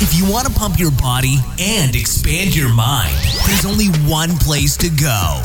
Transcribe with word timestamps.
If 0.00 0.16
you 0.16 0.30
want 0.30 0.46
to 0.46 0.52
pump 0.52 0.78
your 0.78 0.92
body 0.92 1.38
and 1.58 1.96
expand 1.96 2.54
your 2.54 2.72
mind, 2.72 3.16
there's 3.44 3.66
only 3.66 3.86
one 4.08 4.36
place 4.36 4.76
to 4.76 4.88
go. 4.90 5.42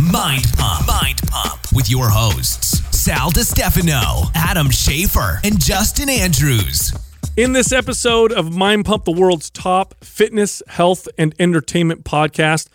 Mind 0.00 0.44
Pump. 0.56 0.86
Mind 0.86 1.20
Pump 1.26 1.60
with 1.74 1.90
your 1.90 2.08
hosts, 2.08 2.84
Sal 2.96 3.32
DiStefano, 3.32 4.30
Adam 4.36 4.68
Schafer, 4.68 5.40
and 5.42 5.60
Justin 5.60 6.08
Andrews. 6.08 6.92
In 7.36 7.52
this 7.52 7.72
episode 7.72 8.30
of 8.30 8.54
Mind 8.54 8.84
Pump, 8.84 9.06
the 9.06 9.10
world's 9.10 9.50
top 9.50 9.96
fitness, 10.04 10.62
health, 10.68 11.08
and 11.18 11.34
entertainment 11.40 12.04
podcast, 12.04 12.68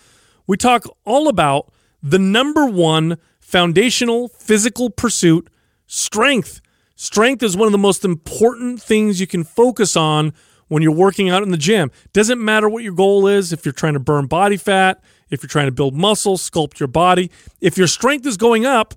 we 0.48 0.58
talk 0.58 0.84
all 1.06 1.30
about 1.30 1.72
the 2.04 2.20
number 2.20 2.66
one 2.66 3.18
foundational 3.40 4.28
physical 4.28 4.90
pursuit 4.90 5.50
strength. 5.88 6.60
Strength 6.98 7.42
is 7.42 7.56
one 7.56 7.68
of 7.70 7.72
the 7.72 7.78
most 7.78 8.04
important 8.04 8.82
things 8.82 9.22
you 9.22 9.28
can 9.28 9.46
focus 9.46 9.96
on 9.96 10.34
when 10.72 10.82
you're 10.82 10.94
working 10.94 11.30
out 11.30 11.44
in 11.44 11.52
the 11.52 11.58
gym. 11.58 11.92
Doesn't 12.14 12.42
matter 12.42 12.70
what 12.70 12.82
your 12.82 12.94
goal 12.94 13.28
is, 13.28 13.52
if 13.52 13.66
you're 13.66 13.74
trying 13.74 13.92
to 13.92 14.00
burn 14.00 14.28
body 14.28 14.56
fat, 14.56 15.04
if 15.30 15.44
you're 15.44 15.50
trying 15.50 15.66
to 15.66 15.72
build 15.74 15.94
muscle, 15.94 16.38
sculpt 16.38 16.80
your 16.80 16.88
body. 16.88 17.30
If 17.60 17.78
your 17.78 17.88
strength 17.88 18.26
is 18.26 18.38
going 18.38 18.66
up, 18.66 18.94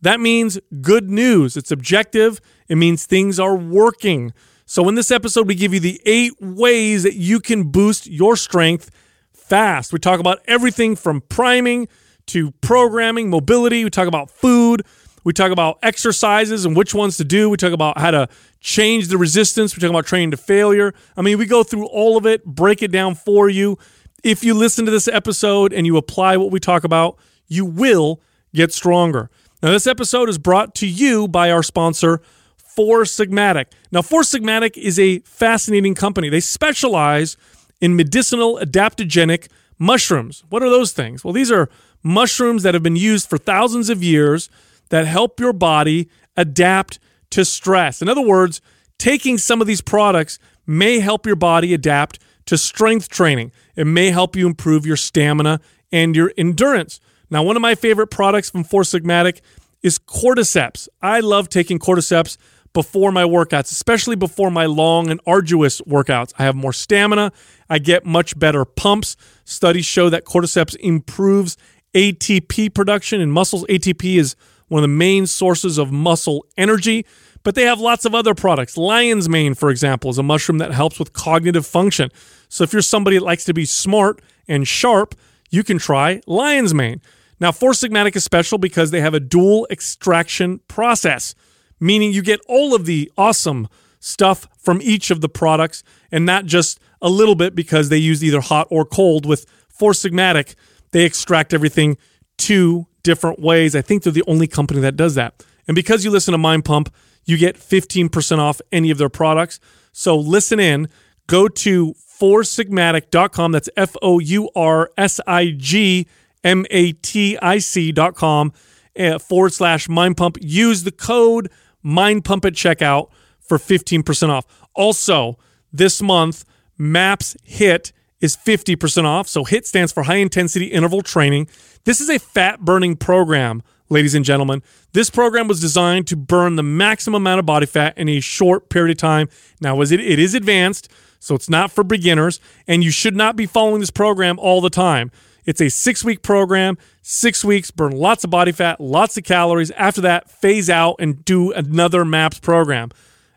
that 0.00 0.20
means 0.20 0.58
good 0.80 1.10
news. 1.10 1.54
It's 1.54 1.70
objective, 1.70 2.40
it 2.66 2.76
means 2.76 3.04
things 3.04 3.38
are 3.38 3.54
working. 3.54 4.32
So, 4.64 4.88
in 4.88 4.94
this 4.94 5.10
episode, 5.10 5.46
we 5.46 5.54
give 5.54 5.74
you 5.74 5.80
the 5.80 6.00
eight 6.06 6.32
ways 6.40 7.02
that 7.02 7.16
you 7.16 7.40
can 7.40 7.64
boost 7.64 8.06
your 8.06 8.34
strength 8.34 8.90
fast. 9.34 9.92
We 9.92 9.98
talk 9.98 10.20
about 10.20 10.38
everything 10.46 10.96
from 10.96 11.20
priming 11.20 11.88
to 12.28 12.52
programming, 12.62 13.28
mobility. 13.28 13.84
We 13.84 13.90
talk 13.90 14.08
about 14.08 14.30
food. 14.30 14.86
We 15.24 15.34
talk 15.34 15.52
about 15.52 15.78
exercises 15.82 16.64
and 16.64 16.74
which 16.74 16.94
ones 16.94 17.18
to 17.18 17.24
do. 17.24 17.50
We 17.50 17.58
talk 17.58 17.74
about 17.74 17.98
how 17.98 18.12
to 18.12 18.28
change 18.60 19.08
the 19.08 19.18
resistance. 19.18 19.74
We're 19.74 19.80
talking 19.80 19.94
about 19.94 20.06
training 20.06 20.32
to 20.32 20.36
failure. 20.36 20.94
I 21.16 21.22
mean, 21.22 21.38
we 21.38 21.46
go 21.46 21.62
through 21.62 21.86
all 21.86 22.16
of 22.16 22.26
it, 22.26 22.44
break 22.44 22.82
it 22.82 22.90
down 22.90 23.14
for 23.14 23.48
you. 23.48 23.78
If 24.24 24.42
you 24.42 24.54
listen 24.54 24.84
to 24.84 24.90
this 24.90 25.08
episode 25.08 25.72
and 25.72 25.86
you 25.86 25.96
apply 25.96 26.36
what 26.36 26.50
we 26.50 26.58
talk 26.58 26.84
about, 26.84 27.18
you 27.46 27.64
will 27.64 28.20
get 28.54 28.72
stronger. 28.72 29.30
Now, 29.62 29.70
this 29.70 29.86
episode 29.86 30.28
is 30.28 30.38
brought 30.38 30.74
to 30.76 30.86
you 30.86 31.28
by 31.28 31.50
our 31.50 31.62
sponsor, 31.62 32.20
Four 32.56 33.02
Sigmatic. 33.02 33.66
Now, 33.90 34.02
Four 34.02 34.22
Sigmatic 34.22 34.76
is 34.76 34.98
a 34.98 35.18
fascinating 35.20 35.94
company. 35.94 36.28
They 36.28 36.40
specialize 36.40 37.36
in 37.80 37.96
medicinal 37.96 38.58
adaptogenic 38.58 39.48
mushrooms. 39.78 40.44
What 40.48 40.62
are 40.62 40.70
those 40.70 40.92
things? 40.92 41.24
Well, 41.24 41.32
these 41.32 41.50
are 41.50 41.68
mushrooms 42.02 42.62
that 42.62 42.74
have 42.74 42.82
been 42.82 42.96
used 42.96 43.28
for 43.28 43.38
thousands 43.38 43.90
of 43.90 44.02
years 44.02 44.48
that 44.90 45.06
help 45.06 45.40
your 45.40 45.52
body 45.52 46.08
adapt 46.36 46.98
to 47.30 47.44
stress. 47.44 48.02
In 48.02 48.08
other 48.08 48.22
words, 48.22 48.60
taking 48.98 49.38
some 49.38 49.60
of 49.60 49.66
these 49.66 49.80
products 49.80 50.38
may 50.66 51.00
help 51.00 51.26
your 51.26 51.36
body 51.36 51.74
adapt 51.74 52.18
to 52.46 52.58
strength 52.58 53.08
training. 53.08 53.52
It 53.76 53.86
may 53.86 54.10
help 54.10 54.36
you 54.36 54.46
improve 54.46 54.86
your 54.86 54.96
stamina 54.96 55.60
and 55.92 56.16
your 56.16 56.32
endurance. 56.36 57.00
Now, 57.30 57.42
one 57.42 57.56
of 57.56 57.62
my 57.62 57.74
favorite 57.74 58.08
products 58.08 58.50
from 58.50 58.64
Four 58.64 58.82
Sigmatic 58.82 59.40
is 59.82 59.98
Cordyceps. 59.98 60.88
I 61.02 61.20
love 61.20 61.48
taking 61.48 61.78
Cordyceps 61.78 62.36
before 62.72 63.12
my 63.12 63.24
workouts, 63.24 63.72
especially 63.72 64.16
before 64.16 64.50
my 64.50 64.66
long 64.66 65.10
and 65.10 65.20
arduous 65.26 65.80
workouts. 65.82 66.32
I 66.38 66.44
have 66.44 66.54
more 66.54 66.72
stamina. 66.72 67.32
I 67.68 67.78
get 67.78 68.04
much 68.04 68.38
better 68.38 68.64
pumps. 68.64 69.16
Studies 69.44 69.86
show 69.86 70.10
that 70.10 70.24
Cordyceps 70.24 70.76
improves 70.76 71.56
ATP 71.94 72.74
production 72.74 73.20
in 73.20 73.30
muscles. 73.30 73.64
ATP 73.66 74.18
is 74.18 74.36
one 74.68 74.78
of 74.78 74.82
the 74.82 74.96
main 74.96 75.26
sources 75.26 75.78
of 75.78 75.90
muscle 75.90 76.46
energy. 76.56 77.04
But 77.42 77.54
they 77.54 77.64
have 77.64 77.80
lots 77.80 78.04
of 78.04 78.14
other 78.14 78.34
products. 78.34 78.76
Lion's 78.76 79.28
mane, 79.28 79.54
for 79.54 79.70
example, 79.70 80.10
is 80.10 80.18
a 80.18 80.22
mushroom 80.22 80.58
that 80.58 80.72
helps 80.72 80.98
with 80.98 81.12
cognitive 81.12 81.66
function. 81.66 82.10
So 82.48 82.64
if 82.64 82.72
you're 82.72 82.82
somebody 82.82 83.18
that 83.18 83.24
likes 83.24 83.44
to 83.44 83.54
be 83.54 83.64
smart 83.64 84.20
and 84.48 84.66
sharp, 84.66 85.14
you 85.50 85.62
can 85.62 85.78
try 85.78 86.20
lion's 86.26 86.74
mane. 86.74 87.00
Now, 87.40 87.52
Four 87.52 87.72
Sigmatic 87.72 88.16
is 88.16 88.24
special 88.24 88.58
because 88.58 88.90
they 88.90 89.00
have 89.00 89.14
a 89.14 89.20
dual 89.20 89.66
extraction 89.70 90.60
process, 90.68 91.34
meaning 91.78 92.12
you 92.12 92.22
get 92.22 92.40
all 92.48 92.74
of 92.74 92.84
the 92.84 93.10
awesome 93.16 93.68
stuff 94.00 94.48
from 94.58 94.80
each 94.82 95.10
of 95.10 95.20
the 95.20 95.28
products 95.28 95.82
and 96.10 96.26
not 96.26 96.44
just 96.44 96.80
a 97.00 97.08
little 97.08 97.34
bit 97.34 97.54
because 97.54 97.88
they 97.88 97.96
use 97.96 98.24
either 98.24 98.40
hot 98.40 98.66
or 98.70 98.84
cold. 98.84 99.26
With 99.26 99.46
Four 99.68 99.92
Sigmatic, 99.92 100.54
they 100.90 101.04
extract 101.04 101.54
everything 101.54 101.96
two 102.36 102.86
different 103.08 103.40
ways. 103.40 103.74
I 103.74 103.80
think 103.80 104.02
they're 104.02 104.12
the 104.12 104.22
only 104.26 104.46
company 104.46 104.80
that 104.80 104.94
does 104.94 105.14
that. 105.14 105.42
And 105.66 105.74
because 105.74 106.04
you 106.04 106.10
listen 106.10 106.32
to 106.32 106.38
Mind 106.38 106.66
Pump, 106.66 106.94
you 107.24 107.38
get 107.38 107.56
15% 107.56 108.38
off 108.38 108.60
any 108.70 108.90
of 108.90 108.98
their 108.98 109.08
products. 109.08 109.60
So 109.92 110.14
listen 110.14 110.60
in, 110.60 110.88
go 111.26 111.48
to 111.48 111.94
foursigmatic.com. 112.20 113.52
That's 113.52 113.70
F 113.78 113.96
O 114.02 114.18
U 114.18 114.50
R 114.54 114.90
S 114.98 115.20
I 115.26 115.54
G 115.56 116.06
M 116.44 116.66
A 116.70 116.92
T 116.92 117.38
I 117.40 117.58
C.com 117.58 118.52
uh, 118.98 119.18
forward 119.18 119.54
slash 119.54 119.88
Mind 119.88 120.18
Pump. 120.18 120.36
Use 120.42 120.84
the 120.84 120.92
code 120.92 121.50
Mind 121.82 122.26
Pump 122.26 122.44
at 122.44 122.52
checkout 122.52 123.08
for 123.40 123.56
15% 123.56 124.28
off. 124.28 124.44
Also, 124.74 125.38
this 125.72 126.02
month, 126.02 126.44
MAPS 126.76 127.38
HIIT 127.48 127.92
is 128.20 128.36
50% 128.36 129.04
off. 129.04 129.28
So 129.28 129.44
HIIT 129.44 129.64
stands 129.64 129.92
for 129.92 130.02
high 130.02 130.16
intensity 130.16 130.66
interval 130.66 131.02
training. 131.02 131.48
This 131.88 132.02
is 132.02 132.10
a 132.10 132.18
fat 132.18 132.60
burning 132.60 132.96
program, 132.96 133.62
ladies 133.88 134.14
and 134.14 134.22
gentlemen. 134.22 134.62
This 134.92 135.08
program 135.08 135.48
was 135.48 135.58
designed 135.58 136.06
to 136.08 136.16
burn 136.16 136.56
the 136.56 136.62
maximum 136.62 137.22
amount 137.22 137.38
of 137.38 137.46
body 137.46 137.64
fat 137.64 137.96
in 137.96 138.10
a 138.10 138.20
short 138.20 138.68
period 138.68 138.94
of 138.94 139.00
time. 139.00 139.30
Now, 139.62 139.80
it 139.80 139.90
is 139.90 140.34
advanced, 140.34 140.92
so 141.18 141.34
it's 141.34 141.48
not 141.48 141.72
for 141.72 141.82
beginners, 141.82 142.40
and 142.66 142.84
you 142.84 142.90
should 142.90 143.16
not 143.16 143.36
be 143.36 143.46
following 143.46 143.80
this 143.80 143.90
program 143.90 144.38
all 144.38 144.60
the 144.60 144.68
time. 144.68 145.10
It's 145.46 145.62
a 145.62 145.70
six 145.70 146.04
week 146.04 146.20
program, 146.20 146.76
six 147.00 147.42
weeks, 147.42 147.70
burn 147.70 147.92
lots 147.92 148.22
of 148.22 148.28
body 148.28 148.52
fat, 148.52 148.82
lots 148.82 149.16
of 149.16 149.24
calories. 149.24 149.70
After 149.70 150.02
that, 150.02 150.30
phase 150.30 150.68
out 150.68 150.96
and 150.98 151.24
do 151.24 151.52
another 151.52 152.04
MAPS 152.04 152.38
program. 152.40 152.90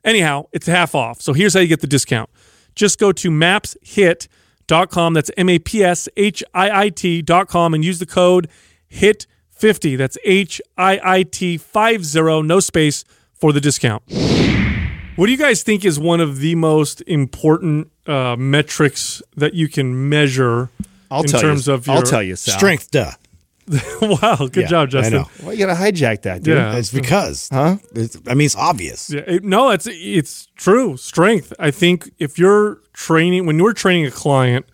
Anyhow, 0.04 0.48
it's 0.52 0.68
half 0.68 0.94
off. 0.94 1.22
So 1.22 1.32
here's 1.32 1.54
how 1.54 1.62
you 1.62 1.68
get 1.68 1.80
the 1.80 1.88
discount. 1.88 2.30
Just 2.76 3.00
go 3.00 3.14
to 3.14 3.32
mapshiit.com. 3.32 4.41
That's 4.72 5.30
M 5.36 5.50
A 5.50 5.60
P 5.60 5.84
S 5.84 6.08
H 6.16 6.44
I 6.54 6.86
I 6.86 6.90
T.com 6.90 7.74
and 7.74 7.84
use 7.84 8.00
the 8.00 8.06
code 8.06 8.48
HIIT50. 8.92 9.98
That's 9.98 10.18
H 10.24 10.62
I 10.78 11.00
I 11.04 11.24
T 11.24 11.58
50, 11.58 12.42
no 12.44 12.60
space 12.60 13.04
for 13.34 13.52
the 13.52 13.60
discount. 13.60 14.04
What 15.18 15.26
do 15.26 15.32
you 15.32 15.38
guys 15.38 15.62
think 15.62 15.84
is 15.84 16.00
one 16.00 16.22
of 16.22 16.40
the 16.40 16.56
most 16.56 17.02
important 17.02 17.92
uh, 18.08 18.38
metrics 18.38 19.22
that 19.36 19.54
you 19.54 19.68
can 19.68 20.08
measure 20.10 20.70
I'll 21.12 21.24
in 21.24 21.28
terms 21.28 21.68
you. 21.68 21.74
of 21.74 21.88
your 21.88 21.98
I'll 21.98 22.02
tell 22.04 22.24
you, 22.24 22.38
Sal. 22.38 22.58
Strength, 22.58 22.92
duh. 22.92 23.12
wow, 24.02 24.48
good 24.52 24.64
Yeah, 24.64 24.68
job, 24.68 24.88
I 24.88 24.92
Justin. 24.92 25.14
know. 25.20 25.30
Well, 25.44 25.54
you 25.54 25.66
got 25.66 25.76
to 25.76 25.80
hijack 25.82 26.24
that, 26.24 26.44
dude. 26.44 26.58
Yeah. 26.58 26.76
It's 26.76 26.92
because, 26.92 27.48
Huh? 27.52 27.78
It's, 27.94 28.18
I 28.28 28.34
mean, 28.34 28.46
it's 28.46 28.56
obvious. 28.56 29.10
Yeah, 29.10 29.22
it- 29.28 29.44
no, 29.44 29.70
it's 29.70 29.88
it's 29.90 30.48
true. 30.56 30.98
Strength. 30.98 31.54
I 31.60 31.72
think 31.72 32.12
if 32.20 32.38
you're 32.40 32.80
training 32.94 33.46
when 33.46 33.58
you're 33.58 33.74
training 33.74 34.06
a 34.08 34.12
client, 34.12 34.66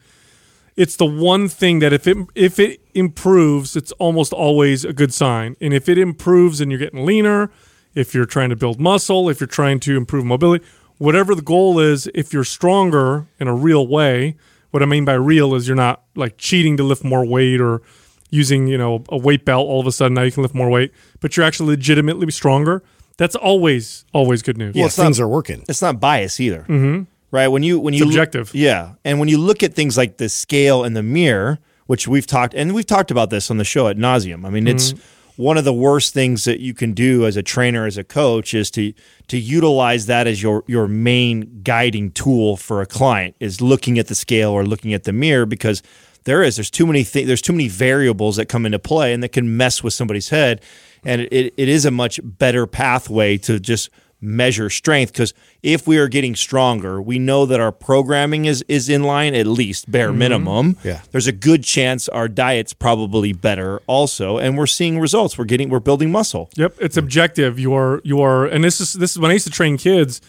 it's 0.75 0.95
the 0.95 1.05
one 1.05 1.47
thing 1.49 1.79
that 1.79 1.91
if 1.93 2.07
it 2.07 2.17
if 2.35 2.59
it 2.59 2.79
improves, 2.93 3.75
it's 3.75 3.91
almost 3.93 4.31
always 4.33 4.85
a 4.85 4.93
good 4.93 5.13
sign. 5.13 5.55
And 5.59 5.73
if 5.73 5.89
it 5.89 5.97
improves 5.97 6.61
and 6.61 6.71
you're 6.71 6.79
getting 6.79 7.05
leaner, 7.05 7.51
if 7.93 8.13
you're 8.15 8.25
trying 8.25 8.49
to 8.49 8.55
build 8.55 8.79
muscle, 8.79 9.29
if 9.29 9.39
you're 9.39 9.47
trying 9.47 9.79
to 9.81 9.97
improve 9.97 10.23
mobility, 10.25 10.63
whatever 10.97 11.35
the 11.35 11.41
goal 11.41 11.79
is, 11.79 12.07
if 12.15 12.31
you're 12.31 12.43
stronger 12.45 13.27
in 13.39 13.47
a 13.47 13.53
real 13.55 13.85
way, 13.87 14.35
what 14.71 14.81
I 14.81 14.85
mean 14.85 15.03
by 15.05 15.13
real 15.13 15.55
is 15.55 15.67
you're 15.67 15.75
not 15.75 16.03
like 16.15 16.37
cheating 16.37 16.77
to 16.77 16.83
lift 16.83 17.03
more 17.03 17.25
weight 17.25 17.59
or 17.59 17.81
using, 18.29 18.67
you 18.67 18.77
know, 18.77 19.03
a 19.09 19.17
weight 19.17 19.45
belt 19.45 19.67
all 19.67 19.79
of 19.79 19.87
a 19.87 19.91
sudden 19.91 20.13
now 20.15 20.23
you 20.23 20.31
can 20.31 20.43
lift 20.43 20.55
more 20.55 20.69
weight, 20.69 20.91
but 21.19 21.35
you're 21.37 21.45
actually 21.45 21.69
legitimately 21.69 22.29
stronger. 22.31 22.83
That's 23.17 23.35
always 23.35 24.05
always 24.13 24.41
good 24.41 24.57
news. 24.57 24.75
Yeah, 24.75 24.85
it's 24.85 24.95
things 24.95 25.19
not- 25.19 25.25
are 25.25 25.29
working. 25.29 25.63
It's 25.67 25.81
not 25.81 25.99
bias 25.99 26.39
either. 26.39 26.61
Mm-hmm. 26.61 27.03
Right? 27.31 27.47
When 27.47 27.63
you 27.63 27.79
when 27.79 27.93
you 27.93 28.05
objective. 28.05 28.53
yeah, 28.53 28.93
and 29.03 29.19
when 29.19 29.27
you 29.27 29.37
look 29.37 29.61
at 29.63 29.73
things 29.73 29.97
like 29.97 30.17
the 30.17 30.29
scale 30.29 30.83
and 30.83 30.95
the 30.95 31.03
mirror, 31.03 31.59
which 31.87 32.07
we've 32.07 32.27
talked 32.27 32.53
and 32.53 32.73
we've 32.73 32.85
talked 32.85 33.11
about 33.11 33.29
this 33.29 33.49
on 33.51 33.57
the 33.57 33.65
show 33.65 33.87
at 33.87 33.97
nauseum. 33.97 34.45
I 34.45 34.49
mean, 34.49 34.67
it's 34.67 34.93
one 35.35 35.57
of 35.57 35.65
the 35.65 35.73
worst 35.73 36.13
things 36.13 36.45
that 36.45 36.59
you 36.59 36.73
can 36.73 36.93
do 36.93 37.25
as 37.25 37.37
a 37.37 37.43
trainer, 37.43 37.85
as 37.85 37.97
a 37.97 38.03
coach, 38.03 38.53
is 38.53 38.71
to 38.71 38.93
to 39.27 39.37
utilize 39.37 40.05
that 40.05 40.25
as 40.25 40.41
your 40.41 40.63
your 40.67 40.87
main 40.87 41.61
guiding 41.63 42.11
tool 42.11 42.55
for 42.55 42.81
a 42.81 42.85
client 42.85 43.35
is 43.39 43.61
looking 43.61 43.99
at 43.99 44.07
the 44.07 44.15
scale 44.15 44.51
or 44.51 44.65
looking 44.65 44.93
at 44.93 45.03
the 45.03 45.13
mirror 45.13 45.45
because 45.45 45.81
there 46.27 46.43
is 46.43 46.57
there's 46.57 46.69
too 46.69 46.85
many 46.85 47.03
th- 47.05 47.25
there's 47.25 47.41
too 47.41 47.53
many 47.53 47.69
variables 47.69 48.35
that 48.35 48.47
come 48.47 48.65
into 48.65 48.77
play 48.77 49.13
and 49.13 49.23
that 49.23 49.29
can 49.29 49.55
mess 49.55 49.81
with 49.81 49.93
somebody's 49.93 50.29
head, 50.29 50.61
and 51.05 51.21
it, 51.21 51.53
it 51.55 51.69
is 51.69 51.85
a 51.85 51.91
much 51.91 52.19
better 52.21 52.67
pathway 52.67 53.37
to 53.37 53.59
just 53.59 53.89
measure 54.19 54.69
strength 54.69 55.13
because 55.13 55.33
if 55.61 55.87
we 55.87 55.97
are 55.97 56.07
getting 56.07 56.35
stronger, 56.35 56.99
we 57.01 57.17
know 57.17 57.45
that 57.45 57.61
our 57.61 57.71
programming 57.71 58.43
is 58.43 58.61
is 58.67 58.89
in 58.89 59.03
line 59.03 59.35
at 59.35 59.47
least 59.47 59.89
bare 59.89 60.09
mm-hmm. 60.09 60.19
minimum. 60.19 60.77
Yeah. 60.83 61.01
There's 61.11 61.27
a 61.27 61.31
good 61.31 61.63
chance 61.63 62.09
our 62.09 62.27
diet's 62.27 62.73
probably 62.73 63.31
better 63.31 63.81
also, 63.87 64.37
and 64.37 64.57
we're 64.57 64.67
seeing 64.67 64.99
results. 64.99 65.37
We're 65.37 65.45
getting 65.45 65.69
we're 65.69 65.79
building 65.79 66.11
muscle. 66.11 66.49
Yep, 66.55 66.75
it's 66.81 66.97
mm. 66.97 67.03
objective. 67.03 67.57
You 67.57 67.73
are 67.73 68.01
you 68.03 68.19
are, 68.21 68.45
and 68.45 68.65
this 68.65 68.81
is 68.81 68.93
this 68.93 69.11
is 69.11 69.19
when 69.19 69.31
I 69.31 69.35
used 69.35 69.47
to 69.47 69.51
train 69.51 69.77
kids. 69.77 70.19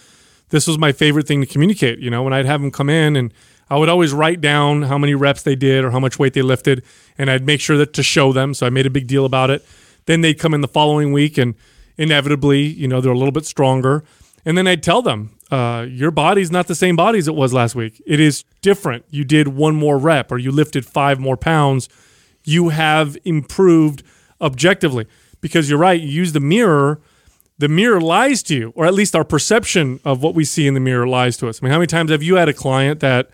This 0.51 0.67
was 0.69 0.79
my 0.79 0.93
favorite 0.93 1.27
thing 1.27 1.41
to 1.41 1.47
communicate. 1.47 1.99
You 1.99 2.09
know, 2.09 2.23
when 2.23 2.33
I'd 2.33 2.47
have 2.47 2.61
them 2.61 2.71
come 2.71 2.89
in, 2.89 3.17
and 3.17 3.35
I 3.71 3.77
would 3.77 3.89
always 3.89 4.13
write 4.13 4.41
down 4.41 4.83
how 4.83 4.99
many 4.99 5.15
reps 5.15 5.43
they 5.43 5.57
did 5.57 5.85
or 5.85 5.91
how 5.91 6.01
much 6.01 6.19
weight 6.19 6.33
they 6.33 6.43
lifted, 6.43 6.85
and 7.17 7.31
I'd 7.31 7.47
make 7.47 7.61
sure 7.61 7.77
that 7.77 7.93
to 7.95 8.03
show 8.03 8.33
them. 8.33 8.55
So 8.55 8.67
I 8.67 8.71
made 8.71 8.87
a 8.87 8.91
big 8.91 9.07
deal 9.07 9.25
about 9.25 9.51
it. 9.51 9.65
Then 10.07 10.23
they'd 10.23 10.39
come 10.39 10.55
in 10.55 10.61
the 10.61 10.69
following 10.69 11.13
week, 11.13 11.37
and 11.37 11.55
inevitably, 11.99 12.63
you 12.63 12.89
know, 12.89 13.01
they're 13.01 13.13
a 13.13 13.19
little 13.19 13.33
bit 13.33 13.45
stronger. 13.45 14.05
And 14.45 14.57
then 14.57 14.67
I'd 14.67 14.83
tell 14.83 15.03
them, 15.03 15.37
uh, 15.51 15.87
your 15.89 16.11
body's 16.11 16.51
not 16.51 16.67
the 16.69 16.75
same 16.75 16.97
body 16.97 17.19
as 17.19 17.29
it 17.29 17.35
was 17.35 17.53
last 17.53 17.75
week. 17.75 18.01
It 18.07 18.21
is 18.21 18.45
different. 18.63 19.05
You 19.11 19.25
did 19.25 19.49
one 19.49 19.75
more 19.75 19.99
rep 19.99 20.31
or 20.31 20.39
you 20.39 20.51
lifted 20.51 20.87
five 20.87 21.19
more 21.19 21.37
pounds. 21.37 21.89
You 22.45 22.69
have 22.69 23.17
improved 23.25 24.03
objectively 24.41 25.07
because 25.41 25.69
you're 25.69 25.79
right. 25.79 26.01
You 26.01 26.09
use 26.09 26.33
the 26.33 26.41
mirror. 26.41 27.01
The 27.59 27.69
mirror 27.69 28.01
lies 28.01 28.43
to 28.45 28.55
you, 28.55 28.73
or 28.77 28.87
at 28.87 28.95
least 28.95 29.17
our 29.17 29.25
perception 29.25 30.01
of 30.05 30.23
what 30.23 30.35
we 30.35 30.45
see 30.45 30.67
in 30.67 30.75
the 30.75 30.81
mirror 30.81 31.09
lies 31.09 31.37
to 31.39 31.49
us. 31.49 31.61
I 31.61 31.65
mean, 31.65 31.73
how 31.73 31.79
many 31.79 31.89
times 31.89 32.11
have 32.11 32.23
you 32.23 32.37
had 32.37 32.49
a 32.49 32.55
client 32.55 33.01
that, 33.01 33.31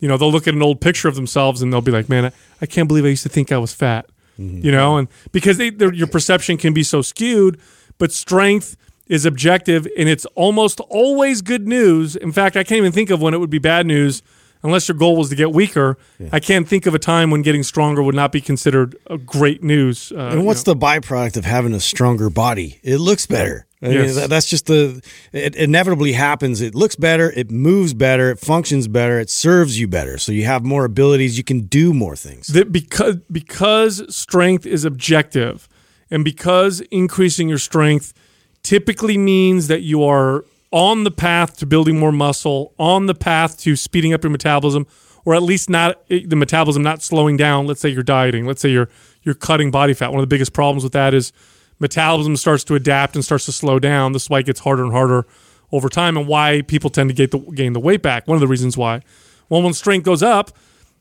you 0.00 0.08
know, 0.08 0.16
they'll 0.16 0.32
look 0.32 0.48
at 0.48 0.54
an 0.54 0.62
old 0.62 0.80
picture 0.80 1.08
of 1.08 1.14
themselves 1.14 1.62
and 1.62 1.72
they'll 1.72 1.80
be 1.80 1.92
like, 1.92 2.08
man, 2.08 2.26
I, 2.26 2.32
I 2.60 2.66
can't 2.66 2.88
believe 2.88 3.04
I 3.04 3.08
used 3.08 3.22
to 3.22 3.28
think 3.28 3.52
I 3.52 3.58
was 3.58 3.72
fat, 3.72 4.06
mm-hmm. 4.38 4.64
you 4.64 4.72
know, 4.72 4.96
and 4.96 5.08
because 5.32 5.58
they, 5.58 5.70
your 5.70 6.06
perception 6.06 6.56
can 6.56 6.72
be 6.72 6.82
so 6.82 7.02
skewed, 7.02 7.60
but 7.98 8.12
strength 8.12 8.76
is 9.06 9.24
objective 9.24 9.86
and 9.98 10.08
it's 10.08 10.24
almost 10.34 10.80
always 10.88 11.42
good 11.42 11.68
news. 11.68 12.16
In 12.16 12.32
fact, 12.32 12.56
I 12.56 12.64
can't 12.64 12.78
even 12.78 12.92
think 12.92 13.10
of 13.10 13.20
when 13.20 13.34
it 13.34 13.38
would 13.38 13.50
be 13.50 13.58
bad 13.58 13.86
news 13.86 14.22
unless 14.64 14.88
your 14.88 14.96
goal 14.96 15.16
was 15.16 15.28
to 15.28 15.36
get 15.36 15.52
weaker. 15.52 15.96
I 16.32 16.40
can't 16.40 16.66
think 16.66 16.86
of 16.86 16.94
a 16.94 16.98
time 16.98 17.30
when 17.30 17.42
getting 17.42 17.62
stronger 17.62 18.02
would 18.02 18.14
not 18.16 18.32
be 18.32 18.40
considered 18.40 18.96
a 19.08 19.16
great 19.18 19.62
news. 19.62 20.10
Uh, 20.10 20.30
And 20.32 20.44
what's 20.46 20.64
the 20.64 20.74
byproduct 20.74 21.36
of 21.36 21.44
having 21.44 21.74
a 21.74 21.80
stronger 21.80 22.30
body? 22.30 22.80
It 22.82 22.96
looks 22.98 23.26
better. 23.26 23.66
I 23.82 23.88
mean, 23.88 23.94
Yes. 24.04 24.26
that's 24.28 24.48
just 24.48 24.64
the 24.66 25.02
it 25.32 25.54
inevitably 25.54 26.12
happens. 26.12 26.62
It 26.62 26.74
looks 26.74 26.96
better, 26.96 27.30
it 27.36 27.50
moves 27.50 27.92
better, 27.92 28.30
it 28.30 28.38
functions 28.40 28.88
better, 28.88 29.20
it 29.20 29.28
serves 29.28 29.78
you 29.78 29.86
better. 29.86 30.16
So 30.16 30.32
you 30.32 30.46
have 30.46 30.64
more 30.64 30.86
abilities, 30.86 31.36
you 31.36 31.44
can 31.44 31.66
do 31.66 31.92
more 31.92 32.16
things. 32.16 32.46
that 32.48 32.72
because 32.72 33.16
because 33.30 34.02
strength 34.08 34.64
is 34.64 34.86
objective 34.86 35.68
and 36.10 36.24
because 36.24 36.80
increasing 36.90 37.46
your 37.50 37.58
strength 37.58 38.14
typically 38.62 39.18
means 39.18 39.66
that 39.68 39.82
you 39.82 40.02
are 40.02 40.44
on 40.74 41.04
the 41.04 41.10
path 41.10 41.56
to 41.58 41.66
building 41.66 41.98
more 41.98 42.10
muscle 42.10 42.74
on 42.78 43.06
the 43.06 43.14
path 43.14 43.56
to 43.58 43.76
speeding 43.76 44.12
up 44.12 44.24
your 44.24 44.30
metabolism 44.30 44.86
or 45.24 45.34
at 45.34 45.42
least 45.42 45.70
not 45.70 46.02
eh, 46.10 46.20
the 46.26 46.36
metabolism 46.36 46.82
not 46.82 47.00
slowing 47.00 47.36
down. 47.36 47.66
Let's 47.66 47.80
say 47.80 47.88
you're 47.88 48.02
dieting. 48.02 48.44
Let's 48.44 48.60
say 48.60 48.70
you're 48.70 48.88
you're 49.22 49.34
cutting 49.34 49.70
body 49.70 49.94
fat. 49.94 50.10
One 50.10 50.18
of 50.18 50.28
the 50.28 50.34
biggest 50.34 50.52
problems 50.52 50.82
with 50.82 50.92
that 50.92 51.14
is 51.14 51.32
metabolism 51.78 52.36
starts 52.36 52.64
to 52.64 52.74
adapt 52.74 53.14
and 53.14 53.24
starts 53.24 53.46
to 53.46 53.52
slow 53.52 53.78
down. 53.78 54.12
This 54.12 54.24
is 54.24 54.30
why 54.30 54.40
it 54.40 54.46
gets 54.46 54.60
harder 54.60 54.82
and 54.82 54.92
harder 54.92 55.26
over 55.72 55.88
time 55.88 56.16
and 56.16 56.26
why 56.26 56.62
people 56.62 56.90
tend 56.90 57.08
to 57.08 57.14
get 57.14 57.30
the, 57.30 57.38
gain 57.38 57.72
the 57.72 57.80
weight 57.80 58.02
back. 58.02 58.26
One 58.26 58.34
of 58.36 58.40
the 58.40 58.48
reasons 58.48 58.76
why. 58.76 59.00
Well 59.48 59.62
when 59.62 59.72
strength 59.74 60.04
goes 60.04 60.22
up 60.22 60.50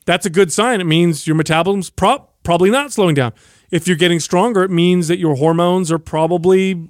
that's 0.05 0.25
a 0.25 0.29
good 0.29 0.51
sign. 0.51 0.81
It 0.81 0.85
means 0.85 1.27
your 1.27 1.35
metabolism's 1.35 1.89
pro- 1.89 2.27
probably 2.43 2.69
not 2.69 2.91
slowing 2.91 3.15
down. 3.15 3.33
If 3.71 3.87
you're 3.87 3.97
getting 3.97 4.19
stronger, 4.19 4.63
it 4.63 4.71
means 4.71 5.07
that 5.07 5.17
your 5.17 5.35
hormones 5.35 5.91
are 5.91 5.99
probably 5.99 6.89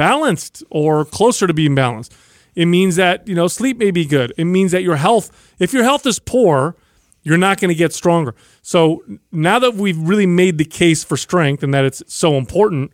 balanced 0.00 0.64
or 0.70 1.04
closer 1.04 1.46
to 1.46 1.54
being 1.54 1.74
balanced. 1.74 2.12
It 2.54 2.66
means 2.66 2.96
that, 2.96 3.28
you 3.28 3.34
know, 3.34 3.48
sleep 3.48 3.76
may 3.78 3.90
be 3.90 4.04
good. 4.04 4.32
It 4.36 4.46
means 4.46 4.72
that 4.72 4.82
your 4.82 4.96
health, 4.96 5.30
if 5.58 5.72
your 5.72 5.84
health 5.84 6.04
is 6.06 6.18
poor, 6.18 6.74
you're 7.22 7.38
not 7.38 7.60
going 7.60 7.68
to 7.68 7.74
get 7.74 7.92
stronger. 7.92 8.34
So 8.62 9.02
now 9.30 9.58
that 9.58 9.74
we've 9.74 9.98
really 9.98 10.26
made 10.26 10.56
the 10.58 10.64
case 10.64 11.04
for 11.04 11.16
strength 11.16 11.62
and 11.62 11.72
that 11.74 11.84
it's 11.84 12.02
so 12.06 12.38
important, 12.38 12.92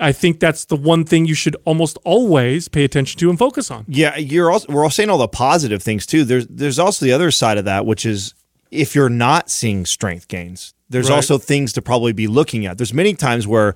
I 0.00 0.12
think 0.12 0.40
that's 0.40 0.64
the 0.64 0.76
one 0.76 1.04
thing 1.04 1.26
you 1.26 1.34
should 1.34 1.56
almost 1.64 1.98
always 2.04 2.68
pay 2.68 2.84
attention 2.84 3.18
to 3.20 3.30
and 3.30 3.38
focus 3.38 3.70
on. 3.70 3.84
Yeah, 3.88 4.16
you're 4.16 4.50
also 4.50 4.66
we're 4.72 4.82
all 4.82 4.90
saying 4.90 5.10
all 5.10 5.18
the 5.18 5.28
positive 5.28 5.82
things 5.82 6.04
too. 6.06 6.24
There's 6.24 6.46
there's 6.48 6.78
also 6.78 7.04
the 7.04 7.12
other 7.12 7.30
side 7.30 7.58
of 7.58 7.64
that, 7.66 7.86
which 7.86 8.04
is 8.06 8.34
if 8.70 8.94
you're 8.94 9.10
not 9.10 9.50
seeing 9.50 9.86
strength 9.86 10.26
gains, 10.28 10.74
there's 10.88 11.08
Right. 11.10 11.16
also 11.16 11.38
things 11.38 11.72
to 11.74 11.82
probably 11.82 12.12
be 12.12 12.26
looking 12.26 12.66
at. 12.66 12.76
There's 12.78 12.94
many 12.94 13.14
times 13.14 13.46
where 13.46 13.74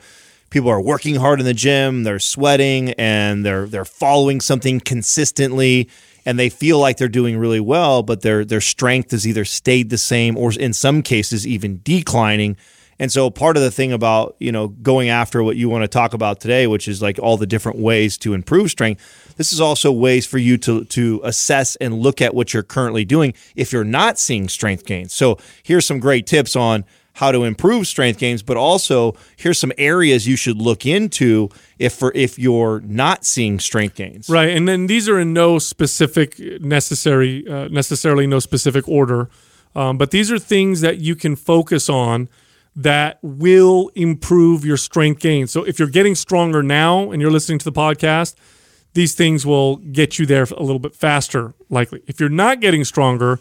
people 0.53 0.69
are 0.69 0.81
working 0.81 1.17
hard 1.17 1.41
in 1.41 1.47
the 1.47 1.55
gym, 1.55 2.05
they're 2.05 2.19
sweating 2.19 2.91
and 2.93 3.45
they're 3.45 3.67
they're 3.67 3.85
following 3.85 4.41
something 4.41 4.79
consistently 4.79 5.89
and 6.25 6.39
they 6.39 6.49
feel 6.49 6.79
like 6.79 6.99
they're 6.99 7.09
doing 7.09 7.37
really 7.39 7.59
well, 7.59 8.03
but 8.03 8.21
their 8.21 8.45
their 8.45 8.61
strength 8.61 9.11
has 9.11 9.27
either 9.27 9.45
stayed 9.45 9.91
the 9.91 9.99
same 9.99 10.37
or 10.37 10.53
in 10.53 10.73
some 10.73 11.03
cases 11.03 11.47
even 11.47 11.81
declining. 11.83 12.57
And 12.99 13.11
so 13.11 13.31
part 13.31 13.57
of 13.57 13.63
the 13.65 13.71
thing 13.71 13.93
about, 13.93 14.37
you 14.39 14.53
know, 14.53 14.69
going 14.69 15.09
after 15.09 15.43
what 15.43 15.57
you 15.57 15.69
want 15.69 15.83
to 15.83 15.89
talk 15.89 16.15
about 16.15 16.39
today, 16.41 16.69
which 16.69 16.87
is 16.87 17.03
like 17.03 17.19
all 17.19 17.37
the 17.37 17.47
different 17.47 17.79
ways 17.79 18.17
to 18.19 18.35
improve 18.35 18.71
strength, 18.71 19.35
this 19.37 19.53
is 19.53 19.61
also 19.61 19.91
ways 19.91 20.27
for 20.27 20.39
you 20.39 20.59
to 20.59 20.85
to 20.85 21.21
assess 21.25 21.77
and 21.77 21.99
look 21.99 22.21
at 22.21 22.35
what 22.35 22.53
you're 22.53 22.63
currently 22.63 23.05
doing 23.05 23.33
if 23.57 23.73
you're 23.73 23.85
not 23.85 24.19
seeing 24.19 24.49
strength 24.49 24.85
gains. 24.85 25.15
So 25.15 25.39
here's 25.63 25.87
some 25.87 25.99
great 25.99 26.27
tips 26.27 26.55
on 26.55 26.85
how 27.15 27.31
to 27.31 27.45
improve 27.45 27.87
strength 27.87 28.19
gains, 28.19 28.43
but 28.43 28.57
also 28.57 29.15
here's 29.37 29.59
some 29.59 29.73
areas 29.77 30.27
you 30.27 30.37
should 30.37 30.57
look 30.57 30.87
into 30.87 31.49
if 31.79 31.93
for 31.93 32.13
if 32.15 32.39
you're 32.39 32.81
not 32.81 33.25
seeing 33.25 33.59
strength 33.59 33.97
gains. 33.97 34.29
Right, 34.29 34.51
and 34.51 34.67
then 34.67 34.87
these 34.87 35.09
are 35.09 35.19
in 35.21 35.33
no 35.33 35.59
specific 35.59 36.39
necessary, 36.61 37.47
uh, 37.47 37.69
necessarily 37.69 38.27
no 38.27 38.39
specific 38.39 38.89
order, 38.89 39.29
um, 39.75 39.99
but 39.99 40.11
these 40.11 40.31
are 40.33 40.39
things 40.39 40.81
that 40.81 40.99
you 40.99 41.15
can 41.15 41.37
focus 41.37 41.89
on 41.89 42.29
that 42.75 43.19
will 43.23 43.91
improve 43.95 44.65
your 44.65 44.79
strength 44.79 45.21
gains. 45.21 45.51
So 45.51 45.63
if 45.65 45.79
you're 45.79 45.89
getting 45.89 46.15
stronger 46.15 46.63
now 46.63 47.11
and 47.11 47.21
you're 47.21 47.31
listening 47.31 47.59
to 47.59 47.65
the 47.67 47.73
podcast, 47.73 48.35
these 48.95 49.15
things 49.15 49.45
will 49.45 49.77
get 49.77 50.19
you 50.19 50.27
there 50.27 50.45
a 50.45 50.63
little 50.63 50.79
bit 50.79 50.95
faster, 50.95 51.55
likely. 51.69 52.03
If 52.07 52.21
you're 52.21 52.29
not 52.29 52.61
getting 52.61 52.85
stronger, 52.85 53.41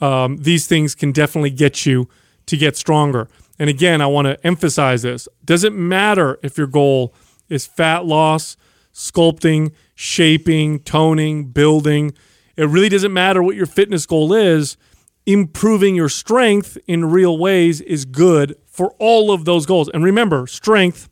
um, 0.00 0.36
these 0.38 0.66
things 0.66 0.94
can 0.94 1.12
definitely 1.12 1.50
get 1.50 1.86
you 1.86 2.08
to 2.46 2.56
get 2.56 2.76
stronger. 2.76 3.28
And 3.58 3.70
again, 3.70 4.00
I 4.00 4.06
want 4.06 4.26
to 4.26 4.46
emphasize 4.46 5.02
this. 5.02 5.28
Doesn't 5.44 5.76
matter 5.76 6.38
if 6.42 6.58
your 6.58 6.66
goal 6.66 7.14
is 7.48 7.66
fat 7.66 8.04
loss, 8.04 8.56
sculpting, 8.92 9.72
shaping, 9.94 10.80
toning, 10.80 11.44
building. 11.44 12.12
It 12.56 12.68
really 12.68 12.88
doesn't 12.88 13.12
matter 13.12 13.42
what 13.42 13.56
your 13.56 13.66
fitness 13.66 14.06
goal 14.06 14.32
is. 14.32 14.76
Improving 15.24 15.94
your 15.94 16.08
strength 16.08 16.76
in 16.88 17.04
real 17.04 17.38
ways 17.38 17.80
is 17.80 18.04
good 18.04 18.56
for 18.66 18.94
all 18.98 19.30
of 19.30 19.44
those 19.44 19.66
goals. 19.66 19.88
And 19.90 20.02
remember, 20.02 20.46
strength 20.46 21.08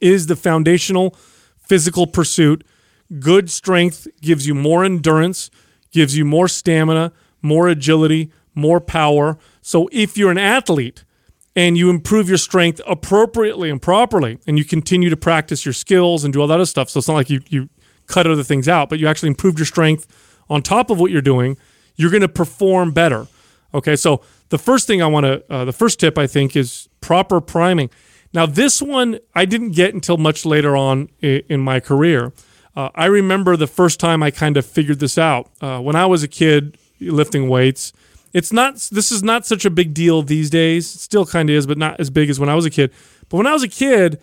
is 0.00 0.26
the 0.26 0.36
foundational 0.36 1.16
physical 1.58 2.06
pursuit. 2.06 2.64
Good 3.18 3.50
strength 3.50 4.06
gives 4.20 4.46
you 4.46 4.54
more 4.54 4.84
endurance, 4.84 5.50
gives 5.90 6.16
you 6.16 6.24
more 6.24 6.46
stamina, 6.46 7.12
more 7.42 7.68
agility, 7.68 8.30
more 8.54 8.80
power. 8.80 9.38
So 9.66 9.88
if 9.92 10.18
you're 10.18 10.30
an 10.30 10.36
athlete 10.36 11.04
and 11.56 11.78
you 11.78 11.88
improve 11.88 12.28
your 12.28 12.36
strength 12.36 12.82
appropriately 12.86 13.70
and 13.70 13.80
properly, 13.80 14.38
and 14.46 14.58
you 14.58 14.64
continue 14.64 15.08
to 15.08 15.16
practice 15.16 15.64
your 15.64 15.72
skills 15.72 16.22
and 16.22 16.34
do 16.34 16.42
all 16.42 16.46
that 16.48 16.56
other 16.56 16.66
stuff, 16.66 16.90
so 16.90 16.98
it's 16.98 17.08
not 17.08 17.14
like 17.14 17.30
you, 17.30 17.40
you 17.48 17.70
cut 18.06 18.26
other 18.26 18.42
things 18.42 18.68
out, 18.68 18.90
but 18.90 18.98
you 18.98 19.08
actually 19.08 19.30
improved 19.30 19.58
your 19.58 19.64
strength 19.64 20.06
on 20.50 20.60
top 20.60 20.90
of 20.90 21.00
what 21.00 21.10
you're 21.10 21.22
doing, 21.22 21.56
you're 21.96 22.10
going 22.10 22.20
to 22.20 22.28
perform 22.28 22.92
better. 22.92 23.26
Okay, 23.72 23.96
so 23.96 24.20
the 24.50 24.58
first 24.58 24.86
thing 24.86 25.00
I 25.00 25.06
want 25.06 25.24
to, 25.24 25.42
uh, 25.50 25.64
the 25.64 25.72
first 25.72 25.98
tip 25.98 26.18
I 26.18 26.26
think 26.26 26.54
is 26.54 26.90
proper 27.00 27.40
priming. 27.40 27.88
Now, 28.34 28.44
this 28.44 28.82
one 28.82 29.18
I 29.34 29.46
didn't 29.46 29.70
get 29.70 29.94
until 29.94 30.18
much 30.18 30.44
later 30.44 30.76
on 30.76 31.08
in 31.22 31.60
my 31.60 31.80
career. 31.80 32.34
Uh, 32.76 32.90
I 32.94 33.06
remember 33.06 33.56
the 33.56 33.66
first 33.66 33.98
time 33.98 34.22
I 34.22 34.30
kind 34.30 34.58
of 34.58 34.66
figured 34.66 35.00
this 35.00 35.16
out. 35.16 35.50
Uh, 35.62 35.80
when 35.80 35.96
I 35.96 36.04
was 36.04 36.22
a 36.22 36.28
kid 36.28 36.76
lifting 37.00 37.48
weights, 37.48 37.94
it's 38.34 38.52
not, 38.52 38.74
this 38.92 39.10
is 39.10 39.22
not 39.22 39.46
such 39.46 39.64
a 39.64 39.70
big 39.70 39.94
deal 39.94 40.22
these 40.22 40.50
days. 40.50 40.94
It 40.94 40.98
still 40.98 41.24
kind 41.24 41.48
of 41.48 41.56
is, 41.56 41.66
but 41.66 41.78
not 41.78 41.98
as 42.00 42.10
big 42.10 42.28
as 42.28 42.38
when 42.38 42.48
I 42.50 42.54
was 42.54 42.66
a 42.66 42.70
kid. 42.70 42.92
But 43.30 43.38
when 43.38 43.46
I 43.46 43.52
was 43.52 43.62
a 43.62 43.68
kid, 43.68 44.20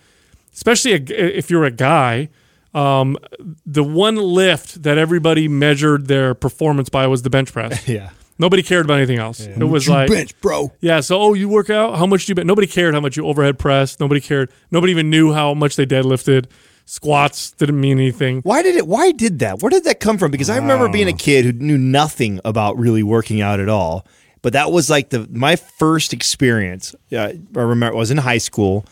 especially 0.54 0.94
a, 0.94 0.98
if 1.38 1.50
you're 1.50 1.64
a 1.64 1.72
guy, 1.72 2.30
um, 2.74 3.18
the 3.66 3.84
one 3.84 4.16
lift 4.18 4.84
that 4.84 4.98
everybody 4.98 5.48
measured 5.48 6.08
their 6.08 6.34
performance 6.34 6.90
by 6.90 7.08
was 7.08 7.24
the 7.24 7.30
bench 7.30 7.52
press. 7.52 7.88
Yeah. 7.88 8.12
Nobody 8.40 8.64
cared 8.64 8.86
about 8.86 8.98
anything 8.98 9.20
else. 9.20 9.40
It 9.42 9.64
was 9.64 9.88
like 9.88 10.10
bench, 10.10 10.40
bro. 10.42 10.72
yeah. 10.82 11.02
So 11.02 11.20
oh, 11.22 11.34
you 11.36 11.48
work 11.48 11.70
out? 11.70 12.00
How 12.00 12.08
much 12.08 12.26
do 12.26 12.32
you 12.32 12.36
bet? 12.36 12.48
Nobody 12.48 12.66
cared 12.66 12.96
how 12.96 13.00
much 13.00 13.16
you 13.16 13.28
overhead 13.28 13.60
pressed. 13.60 14.00
Nobody 14.00 14.20
cared. 14.20 14.50
Nobody 14.72 14.92
even 14.92 15.12
knew 15.12 15.32
how 15.32 15.54
much 15.54 15.76
they 15.76 15.86
deadlifted. 15.86 16.48
Squats 16.92 17.52
didn't 17.52 17.80
mean 17.80 18.00
anything. 18.00 18.42
Why 18.42 18.62
did 18.62 18.76
it? 18.76 18.86
Why 18.86 19.14
did 19.14 19.40
that? 19.40 19.62
Where 19.62 19.70
did 19.70 19.86
that 19.86 20.02
come 20.02 20.18
from? 20.18 20.30
Because 20.30 20.50
I 20.50 20.58
remember 20.58 20.90
being 20.90 21.08
a 21.08 21.14
kid 21.14 21.46
who 21.46 21.54
knew 21.54 21.78
nothing 21.78 22.42
about 22.44 22.78
really 22.78 23.02
working 23.02 23.40
out 23.40 23.62
at 23.62 23.70
all. 23.70 24.06
But 24.42 24.52
that 24.52 24.74
was 24.74 24.90
like 24.90 25.10
the 25.10 25.26
my 25.32 25.56
first 25.56 26.12
experience. 26.12 26.94
Uh, 27.10 27.32
I 27.56 27.60
remember 27.62 27.96
I 27.96 27.98
was 27.98 28.12
in 28.12 28.18
high 28.18 28.40
school, 28.40 28.84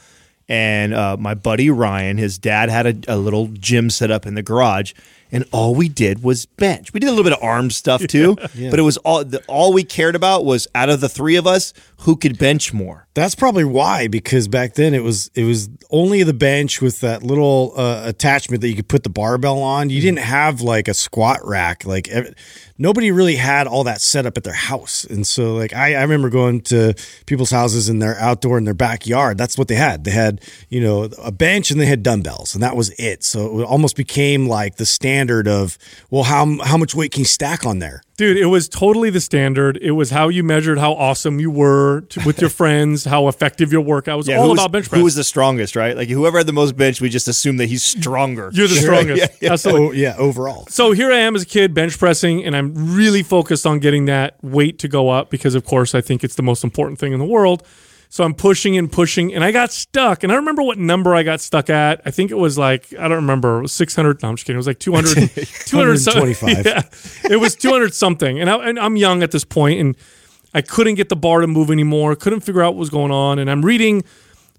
and 0.48 0.94
uh, 0.94 1.18
my 1.20 1.34
buddy 1.34 1.70
Ryan, 1.70 2.18
his 2.18 2.38
dad 2.38 2.70
had 2.70 3.06
a, 3.06 3.16
a 3.16 3.18
little 3.18 3.48
gym 3.48 3.90
set 3.90 4.12
up 4.12 4.26
in 4.26 4.34
the 4.34 4.44
garage, 4.44 4.94
and 5.32 5.46
all 5.52 5.76
we 5.76 5.90
did 5.90 6.24
was 6.24 6.46
bench. 6.46 6.94
We 6.94 7.00
did 7.00 7.08
a 7.08 7.12
little 7.12 7.24
bit 7.24 7.34
of 7.34 7.44
arm 7.44 7.70
stuff 7.72 8.06
too, 8.08 8.36
but 8.36 8.80
it 8.80 8.84
was 8.84 8.98
all 8.98 9.24
the, 9.24 9.44
all 9.48 9.74
we 9.74 9.84
cared 9.84 10.16
about 10.16 10.46
was 10.46 10.68
out 10.76 10.90
of 10.90 11.02
the 11.02 11.10
three 11.10 11.36
of 11.36 11.46
us 11.46 11.74
who 12.00 12.16
could 12.16 12.38
bench 12.40 12.74
more. 12.74 13.08
That's 13.14 13.36
probably 13.36 13.66
why, 13.66 14.08
because 14.08 14.48
back 14.48 14.76
then 14.76 14.94
it 14.94 15.04
was 15.04 15.30
it 15.36 15.44
was 15.44 15.70
only 15.92 16.24
the 16.24 16.34
bench 16.34 16.82
with 16.82 17.02
that 17.02 17.22
little 17.24 17.74
uh, 17.76 18.04
attachment 18.06 18.62
that 18.62 18.70
you 18.70 18.76
could 18.76 18.88
put 18.88 19.04
the 19.04 19.10
barbell 19.10 19.62
on. 19.62 19.90
You 19.90 20.00
didn't 20.02 20.20
have 20.20 20.62
like 20.62 20.88
a 20.88 20.94
squat 20.94 21.40
rack. 21.44 21.86
Like 21.86 22.08
ev- 22.08 22.34
nobody 22.78 23.12
really 23.12 23.36
had 23.36 23.68
all 23.68 23.84
that 23.84 24.00
set 24.00 24.26
up 24.26 24.38
at 24.38 24.44
their 24.46 24.54
house, 24.54 25.04
and 25.04 25.28
so 25.28 25.56
like 25.56 25.74
I, 25.74 25.96
I 25.96 26.02
remember 26.02 26.30
going 26.30 26.62
to 26.62 26.94
people's 27.26 27.52
houses 27.52 27.90
in 27.90 28.00
their 28.00 28.18
outdoor 28.20 28.58
in 28.58 28.64
their 28.64 28.74
backyard. 28.74 29.38
That's 29.38 29.58
what 29.58 29.68
they 29.68 29.76
had. 29.76 30.06
They 30.06 30.12
had 30.12 30.42
you 30.70 30.80
know 30.80 31.10
a 31.22 31.32
bench 31.32 31.72
and 31.72 31.82
they 31.82 31.86
had 31.86 32.04
dumbbells, 32.04 32.54
and 32.54 32.64
that 32.64 32.76
was 32.76 32.92
it. 32.92 33.24
So 33.24 33.60
it 33.60 33.64
almost 33.64 33.98
became 33.98 34.48
like 34.48 34.78
the 34.78 34.86
standard 35.20 35.48
of 35.48 35.78
well, 36.10 36.24
how 36.24 36.58
how 36.64 36.78
much 36.78 36.96
weight 36.96 37.12
can 37.12 37.20
you 37.20 37.26
stack 37.26 37.66
on 37.66 37.80
there? 37.80 38.02
Dude, 38.18 38.38
it 38.38 38.46
was 38.46 38.70
totally 38.70 39.10
the 39.10 39.22
standard. 39.22 39.78
It 39.78 39.92
was 39.92 40.10
how 40.10 40.30
you 40.30 40.44
measured 40.44 40.78
how 40.78 40.94
awesome 40.94 41.40
you 41.40 41.52
were 41.52 42.02
to, 42.02 42.22
with 42.26 42.42
your 42.42 42.50
friends, 42.62 43.06
how 43.06 43.28
effective 43.28 43.72
your 43.72 43.82
workout 43.82 44.18
was. 44.18 44.30
all 44.30 44.50
was, 44.50 44.60
about 44.60 44.72
bench 44.72 44.90
press. 44.90 45.00
Who 45.00 45.04
was 45.04 45.16
the 45.16 45.24
strongest, 45.24 45.76
right? 45.76 45.96
Like 45.96 46.10
whoever 46.10 46.38
had 46.38 46.48
the 46.48 46.54
most 46.54 46.78
bench, 46.78 47.02
we 47.02 47.10
just 47.10 47.28
assume 47.28 47.58
that 47.58 47.68
he's 47.68 47.84
stronger. 47.84 48.50
You're 48.54 48.68
the 48.68 48.76
strongest. 48.82 49.22
Yeah, 49.22 49.28
yeah. 49.42 49.52
Absolutely. 49.54 49.88
Oh 49.88 49.92
yeah, 49.92 50.16
overall. 50.18 50.66
So 50.70 50.92
here 50.94 51.12
I 51.12 51.18
am 51.18 51.36
as 51.36 51.44
a 51.44 51.46
kid 51.46 51.74
bench 51.74 51.98
pressing, 51.98 52.44
and 52.46 52.56
I'm 52.56 52.96
really 52.96 53.24
focused 53.24 53.66
on 53.66 53.80
getting 53.80 54.06
that 54.06 54.42
weight 54.42 54.80
to 54.80 54.88
go 54.88 55.10
up 55.10 55.30
because, 55.30 55.56
of 55.56 55.66
course, 55.66 55.94
I 55.94 56.02
think 56.02 56.24
it's 56.24 56.36
the 56.36 56.44
most 56.44 56.64
important 56.64 57.00
thing 57.00 57.12
in 57.12 57.20
the 57.20 57.26
world. 57.26 57.64
So 58.12 58.24
I'm 58.24 58.34
pushing 58.34 58.76
and 58.76 58.92
pushing, 58.92 59.36
and 59.36 59.44
I 59.44 59.52
got 59.52 59.72
stuck. 59.72 60.24
And 60.24 60.32
I 60.32 60.36
remember 60.36 60.64
what 60.64 60.80
number 60.80 61.14
I 61.14 61.22
got 61.22 61.42
stuck 61.42 61.70
at. 61.70 62.02
I 62.06 62.12
think 62.12 62.32
it 62.32 62.38
was 62.38 62.58
like 62.58 62.92
I 62.94 63.08
don't 63.08 63.18
remember. 63.18 63.60
It 63.60 63.62
was 63.62 63.72
600. 63.74 64.24
No, 64.24 64.30
I'm 64.30 64.36
just 64.36 64.48
kidding. 64.48 64.56
It 64.56 64.58
was 64.58 64.68
like 64.68 64.80
200. 64.80 65.14
200 65.36 65.98
something. 65.98 66.22
125. 66.34 66.66
Yeah, 66.66 67.32
it 67.32 67.40
was 67.40 67.56
200 67.56 67.94
something, 67.94 68.40
and, 68.40 68.50
I, 68.50 68.70
and 68.70 68.80
I'm 68.80 68.96
young 68.96 69.22
at 69.22 69.30
this 69.30 69.46
point, 69.46 69.80
and 69.80 69.96
I 70.54 70.62
couldn't 70.62 70.96
get 70.96 71.10
the 71.10 71.16
bar 71.16 71.42
to 71.42 71.48
move 71.48 71.70
anymore. 71.70 72.16
Couldn't 72.16 72.40
figure 72.42 72.64
out 72.64 72.74
what 72.74 72.80
was 72.80 72.90
going 72.90 73.12
on, 73.12 73.38
and 73.38 73.50
I'm 73.50 73.64
reading 73.64 74.04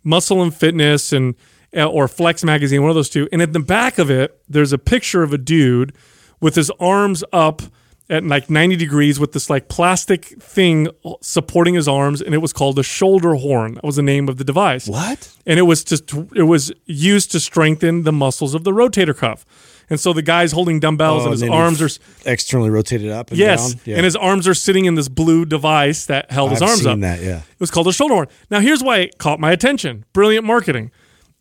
Muscle 0.04 0.42
and 0.42 0.54
Fitness 0.54 1.12
and 1.12 1.34
uh, 1.76 1.86
or 1.86 2.08
Flex 2.08 2.44
magazine, 2.44 2.82
one 2.82 2.90
of 2.90 2.94
those 2.94 3.10
two. 3.10 3.28
And 3.32 3.42
at 3.42 3.52
the 3.52 3.60
back 3.60 3.98
of 3.98 4.10
it, 4.10 4.40
there's 4.48 4.72
a 4.72 4.78
picture 4.78 5.22
of 5.22 5.32
a 5.32 5.38
dude 5.38 5.92
with 6.40 6.54
his 6.54 6.70
arms 6.80 7.22
up 7.32 7.62
at 8.10 8.24
like 8.24 8.50
90 8.50 8.76
degrees 8.76 9.18
with 9.18 9.32
this 9.32 9.48
like 9.48 9.68
plastic 9.68 10.24
thing 10.42 10.88
supporting 11.22 11.74
his 11.74 11.88
arms, 11.88 12.20
and 12.20 12.34
it 12.34 12.38
was 12.38 12.52
called 12.52 12.78
a 12.78 12.82
shoulder 12.82 13.34
horn. 13.36 13.74
That 13.74 13.84
was 13.84 13.96
the 13.96 14.02
name 14.02 14.28
of 14.28 14.36
the 14.36 14.44
device. 14.44 14.86
What? 14.88 15.32
And 15.46 15.58
it 15.58 15.62
was 15.62 15.84
just 15.84 16.12
it 16.34 16.42
was 16.42 16.72
used 16.86 17.30
to 17.32 17.40
strengthen 17.40 18.02
the 18.02 18.12
muscles 18.12 18.54
of 18.54 18.64
the 18.64 18.72
rotator 18.72 19.16
cuff. 19.16 19.46
And 19.88 19.98
so 19.98 20.12
the 20.12 20.22
guy's 20.22 20.52
holding 20.52 20.78
dumbbells 20.78 21.22
oh, 21.22 21.24
and 21.26 21.32
his 21.32 21.42
Oh, 21.42 21.46
you 21.46 21.52
arms 21.52 21.82
are 21.82 21.88
externally 22.24 22.70
rotated 22.70 23.10
up 23.10 23.30
and 23.30 23.38
yes, 23.38 23.74
down. 23.74 23.82
Yeah. 23.84 23.96
and 23.96 24.04
his 24.04 24.14
arms 24.14 24.46
are 24.46 24.54
sitting 24.54 24.84
in 24.84 24.94
this 24.94 25.08
blue 25.08 25.44
device 25.44 26.06
that 26.06 26.30
held 26.30 26.50
his 26.52 26.62
I've 26.62 26.68
arms 26.68 26.82
seen 26.82 26.92
up. 26.92 27.00
that, 27.00 27.20
yeah. 27.22 27.38
It 27.38 27.60
was 27.60 27.72
called 27.72 27.88
a 27.88 27.92
shoulder 27.92 28.14
horn. 28.14 28.28
Now, 28.50 28.60
here's 28.60 28.84
why 28.84 28.98
it 28.98 29.18
caught 29.18 29.40
my 29.40 29.50
attention 29.50 30.04
brilliant 30.12 30.46
marketing 30.46 30.92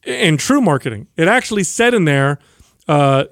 and 0.03 0.39
true 0.39 0.61
marketing. 0.61 1.07
It 1.15 1.27
actually 1.27 1.63
said 1.63 1.93
in 1.93 2.05
there, 2.05 2.39
uh, 2.89 3.25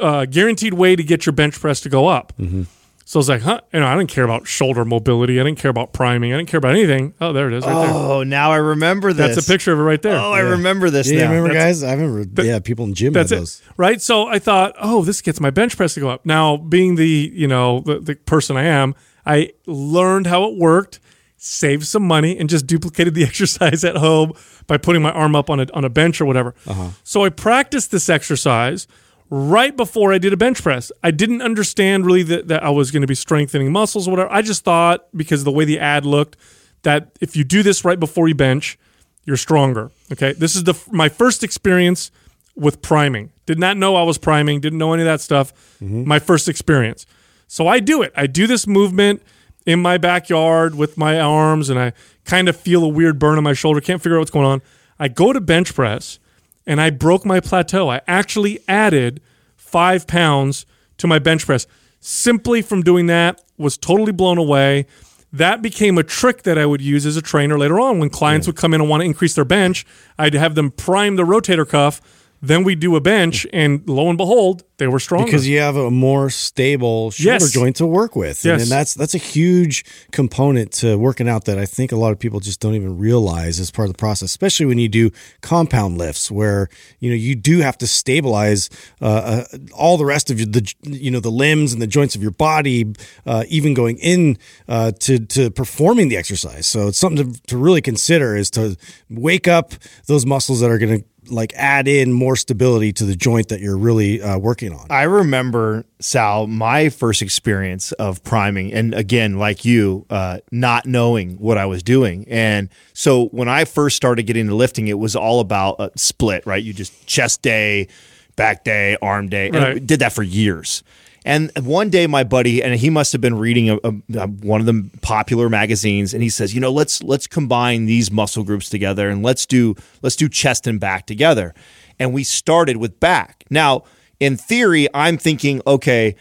uh, 0.00 0.24
guaranteed 0.24 0.74
way 0.74 0.96
to 0.96 1.02
get 1.02 1.26
your 1.26 1.32
bench 1.34 1.60
press 1.60 1.80
to 1.82 1.88
go 1.88 2.06
up. 2.08 2.32
Mm-hmm. 2.38 2.62
So 3.06 3.18
I 3.18 3.20
was 3.20 3.28
like, 3.28 3.42
huh? 3.42 3.60
You 3.70 3.80
know, 3.80 3.86
I 3.86 3.96
didn't 3.98 4.08
care 4.08 4.24
about 4.24 4.46
shoulder 4.46 4.82
mobility. 4.82 5.38
I 5.38 5.44
didn't 5.44 5.58
care 5.58 5.70
about 5.70 5.92
priming. 5.92 6.32
I 6.32 6.38
didn't 6.38 6.48
care 6.48 6.56
about 6.56 6.70
anything. 6.72 7.12
Oh, 7.20 7.34
there 7.34 7.48
it 7.48 7.52
is 7.54 7.62
right 7.66 7.84
there. 7.86 7.94
Oh, 7.94 8.22
now 8.22 8.50
I 8.50 8.56
remember 8.56 9.12
this. 9.12 9.34
That's 9.36 9.46
a 9.46 9.52
picture 9.52 9.74
of 9.74 9.78
it 9.78 9.82
right 9.82 10.00
there. 10.00 10.16
Oh, 10.16 10.32
I 10.32 10.40
remember 10.40 10.88
this 10.88 11.10
Yeah, 11.10 11.24
now. 11.24 11.32
remember 11.32 11.48
That's- 11.52 11.80
guys? 11.80 11.82
I 11.82 11.92
remember. 11.94 12.42
yeah, 12.42 12.60
people 12.60 12.86
in 12.86 12.94
gym 12.94 13.12
That's 13.12 13.30
had 13.30 13.42
it, 13.42 13.60
right? 13.76 14.00
So 14.00 14.26
I 14.26 14.38
thought, 14.38 14.74
oh, 14.80 15.02
this 15.02 15.20
gets 15.20 15.38
my 15.38 15.50
bench 15.50 15.76
press 15.76 15.92
to 15.94 16.00
go 16.00 16.08
up. 16.08 16.24
Now, 16.24 16.56
being 16.56 16.94
the 16.94 17.30
you 17.34 17.46
know 17.46 17.80
the, 17.80 18.00
the 18.00 18.14
person 18.14 18.56
I 18.56 18.64
am, 18.64 18.94
I 19.26 19.50
learned 19.66 20.26
how 20.26 20.44
it 20.44 20.56
worked, 20.56 20.98
saved 21.44 21.86
some 21.86 22.02
money, 22.02 22.38
and 22.38 22.48
just 22.48 22.66
duplicated 22.66 23.14
the 23.14 23.22
exercise 23.30 23.84
at 23.84 23.96
home 23.96 24.32
by 24.66 24.78
putting 24.78 25.02
my 25.02 25.12
arm 25.12 25.36
up 25.36 25.50
on 25.50 25.60
a 25.60 25.66
on 25.74 25.84
a 25.84 25.90
bench 25.90 26.20
or 26.20 26.24
whatever. 26.24 26.54
Uh-huh. 26.66 26.90
So 27.02 27.24
I 27.24 27.28
practiced 27.28 27.90
this 27.90 28.08
exercise 28.08 28.86
right 29.30 29.76
before 29.76 30.12
I 30.12 30.18
did 30.18 30.32
a 30.32 30.36
bench 30.36 30.62
press. 30.62 30.92
I 31.02 31.10
didn't 31.10 31.42
understand 31.42 32.06
really 32.06 32.22
that, 32.24 32.48
that 32.48 32.62
I 32.62 32.70
was 32.70 32.90
going 32.90 33.00
to 33.02 33.06
be 33.06 33.14
strengthening 33.14 33.72
muscles 33.72 34.06
or 34.06 34.12
whatever. 34.12 34.32
I 34.32 34.42
just 34.42 34.64
thought 34.64 35.06
because 35.16 35.40
of 35.40 35.44
the 35.44 35.52
way 35.52 35.64
the 35.64 35.78
ad 35.78 36.04
looked 36.04 36.36
that 36.82 37.10
if 37.20 37.34
you 37.36 37.44
do 37.44 37.62
this 37.62 37.84
right 37.84 37.98
before 37.98 38.28
you 38.28 38.34
bench, 38.34 38.78
you're 39.24 39.36
stronger. 39.36 39.90
Okay, 40.12 40.32
this 40.32 40.54
is 40.54 40.64
the 40.64 40.74
my 40.90 41.08
first 41.08 41.42
experience 41.42 42.10
with 42.54 42.80
priming. 42.82 43.32
Did 43.46 43.58
not 43.58 43.76
know 43.76 43.96
I 43.96 44.02
was 44.02 44.18
priming. 44.18 44.60
Didn't 44.60 44.78
know 44.78 44.92
any 44.92 45.02
of 45.02 45.06
that 45.06 45.20
stuff. 45.20 45.52
Mm-hmm. 45.80 46.06
My 46.06 46.18
first 46.18 46.48
experience. 46.48 47.06
So 47.48 47.68
I 47.68 47.80
do 47.80 48.02
it. 48.02 48.12
I 48.16 48.26
do 48.26 48.46
this 48.46 48.66
movement 48.66 49.22
in 49.66 49.80
my 49.80 49.98
backyard 49.98 50.74
with 50.74 50.96
my 50.96 51.18
arms, 51.20 51.70
and 51.70 51.78
I 51.78 51.92
kind 52.24 52.48
of 52.48 52.56
feel 52.56 52.84
a 52.84 52.88
weird 52.88 53.18
burn 53.18 53.38
on 53.38 53.44
my 53.44 53.52
shoulder. 53.52 53.80
Can't 53.80 54.02
figure 54.02 54.16
out 54.16 54.20
what's 54.20 54.30
going 54.30 54.46
on. 54.46 54.62
I 54.98 55.08
go 55.08 55.32
to 55.32 55.40
bench 55.40 55.74
press, 55.74 56.18
and 56.66 56.80
I 56.80 56.90
broke 56.90 57.24
my 57.24 57.40
plateau. 57.40 57.90
I 57.90 58.00
actually 58.06 58.60
added 58.68 59.20
five 59.56 60.06
pounds 60.06 60.66
to 60.98 61.06
my 61.06 61.18
bench 61.18 61.46
press 61.46 61.66
simply 62.00 62.62
from 62.62 62.82
doing 62.82 63.06
that. 63.06 63.40
Was 63.56 63.76
totally 63.76 64.10
blown 64.10 64.36
away 64.36 64.86
that 65.34 65.62
became 65.62 65.98
a 65.98 66.04
trick 66.04 66.44
that 66.44 66.56
I 66.56 66.64
would 66.64 66.80
use 66.80 67.04
as 67.04 67.16
a 67.16 67.22
trainer 67.22 67.58
later 67.58 67.80
on 67.80 67.98
when 67.98 68.08
clients 68.08 68.46
would 68.46 68.54
come 68.54 68.72
in 68.72 68.80
and 68.80 68.88
want 68.88 69.00
to 69.00 69.04
increase 69.04 69.34
their 69.34 69.44
bench. 69.44 69.84
I'd 70.16 70.34
have 70.34 70.54
them 70.54 70.70
prime 70.70 71.16
the 71.16 71.24
rotator 71.24 71.68
cuff, 71.68 72.00
then 72.46 72.64
we 72.64 72.74
do 72.74 72.96
a 72.96 73.00
bench, 73.00 73.46
and 73.52 73.82
lo 73.88 74.08
and 74.08 74.18
behold, 74.18 74.62
they 74.78 74.88
were 74.88 74.98
stronger. 74.98 75.26
because 75.26 75.46
you 75.48 75.58
have 75.60 75.76
a 75.76 75.90
more 75.90 76.30
stable 76.30 77.10
shoulder 77.12 77.44
Yes. 77.44 77.52
joint 77.52 77.76
to 77.76 77.86
work 77.86 78.16
with, 78.16 78.44
and, 78.44 78.52
Yes. 78.58 78.62
and 78.62 78.70
that's 78.70 78.94
that's 78.94 79.14
a 79.14 79.18
huge 79.18 79.84
component 80.10 80.72
to 80.72 80.96
working 80.98 81.28
out 81.28 81.44
that 81.44 81.58
I 81.58 81.64
think 81.66 81.92
a 81.92 81.96
lot 81.96 82.12
of 82.12 82.18
people 82.18 82.40
just 82.40 82.60
don't 82.60 82.74
even 82.74 82.98
realize 82.98 83.60
as 83.60 83.70
part 83.70 83.88
of 83.88 83.94
the 83.94 83.98
process, 83.98 84.30
especially 84.30 84.66
when 84.66 84.78
you 84.78 84.88
do 84.88 85.10
compound 85.42 85.96
lifts, 85.98 86.30
where 86.30 86.68
you 86.98 87.08
know 87.10 87.16
you 87.16 87.34
do 87.36 87.58
have 87.60 87.78
to 87.78 87.86
stabilize 87.86 88.68
uh, 89.00 89.04
uh, 89.04 89.44
all 89.72 89.96
the 89.96 90.04
rest 90.04 90.30
of 90.30 90.38
the 90.38 90.74
you 90.82 91.10
know 91.10 91.20
the 91.20 91.30
limbs 91.30 91.72
and 91.72 91.80
the 91.80 91.86
joints 91.86 92.14
of 92.16 92.22
your 92.22 92.32
body, 92.32 92.84
uh, 93.26 93.44
even 93.48 93.74
going 93.74 93.96
in 93.98 94.36
uh, 94.68 94.90
to 95.00 95.18
to 95.18 95.50
performing 95.50 96.08
the 96.08 96.16
exercise. 96.16 96.66
So 96.66 96.88
it's 96.88 96.98
something 96.98 97.32
to, 97.32 97.40
to 97.46 97.56
really 97.56 97.80
consider 97.80 98.36
is 98.36 98.50
to 98.50 98.76
wake 99.08 99.46
up 99.48 99.72
those 100.06 100.26
muscles 100.26 100.60
that 100.60 100.70
are 100.70 100.78
going 100.78 100.98
to 101.00 101.04
like 101.28 101.52
add 101.54 101.88
in 101.88 102.12
more 102.12 102.36
stability 102.36 102.92
to 102.94 103.04
the 103.04 103.16
joint 103.16 103.48
that 103.48 103.60
you're 103.60 103.76
really 103.76 104.20
uh, 104.20 104.38
working 104.38 104.72
on. 104.72 104.86
I 104.90 105.04
remember 105.04 105.84
Sal, 106.00 106.46
my 106.46 106.88
first 106.88 107.22
experience 107.22 107.92
of 107.92 108.22
priming, 108.24 108.72
and 108.72 108.94
again, 108.94 109.38
like 109.38 109.64
you, 109.64 110.06
uh, 110.10 110.38
not 110.50 110.86
knowing 110.86 111.36
what 111.38 111.58
I 111.58 111.66
was 111.66 111.82
doing. 111.82 112.26
And 112.28 112.68
so 112.92 113.26
when 113.26 113.48
I 113.48 113.64
first 113.64 113.96
started 113.96 114.24
getting 114.24 114.42
into 114.42 114.54
lifting, 114.54 114.88
it 114.88 114.98
was 114.98 115.16
all 115.16 115.40
about 115.40 115.76
a 115.78 115.90
split, 115.96 116.46
right? 116.46 116.62
You 116.62 116.72
just 116.72 117.06
chest 117.06 117.42
day, 117.42 117.88
back 118.36 118.64
day, 118.64 118.96
arm 119.00 119.28
day, 119.28 119.48
and 119.48 119.56
I 119.58 119.78
did 119.78 120.00
that 120.00 120.12
for 120.12 120.22
years. 120.22 120.82
And 121.24 121.50
one 121.56 121.88
day, 121.88 122.06
my 122.06 122.22
buddy, 122.22 122.62
and 122.62 122.74
he 122.74 122.90
must 122.90 123.12
have 123.12 123.20
been 123.20 123.38
reading 123.38 123.70
a, 123.70 123.76
a, 123.76 123.94
a- 124.18 124.26
one 124.26 124.60
of 124.60 124.66
the 124.66 124.90
popular 125.00 125.48
magazines, 125.48 126.12
and 126.12 126.22
he 126.22 126.28
says, 126.28 126.54
"You 126.54 126.60
know, 126.60 126.70
let's 126.70 127.02
let's 127.02 127.26
combine 127.26 127.86
these 127.86 128.10
muscle 128.10 128.44
groups 128.44 128.68
together, 128.68 129.08
and 129.08 129.22
let's 129.22 129.46
do 129.46 129.74
let's 130.02 130.16
do 130.16 130.28
chest 130.28 130.66
and 130.66 130.78
back 130.78 131.06
together." 131.06 131.54
And 131.98 132.12
we 132.12 132.24
started 132.24 132.76
with 132.76 133.00
back. 133.00 133.44
Now, 133.48 133.84
in 134.20 134.36
theory, 134.36 134.88
I'm 134.92 135.16
thinking, 135.16 135.62
okay, 135.66 136.16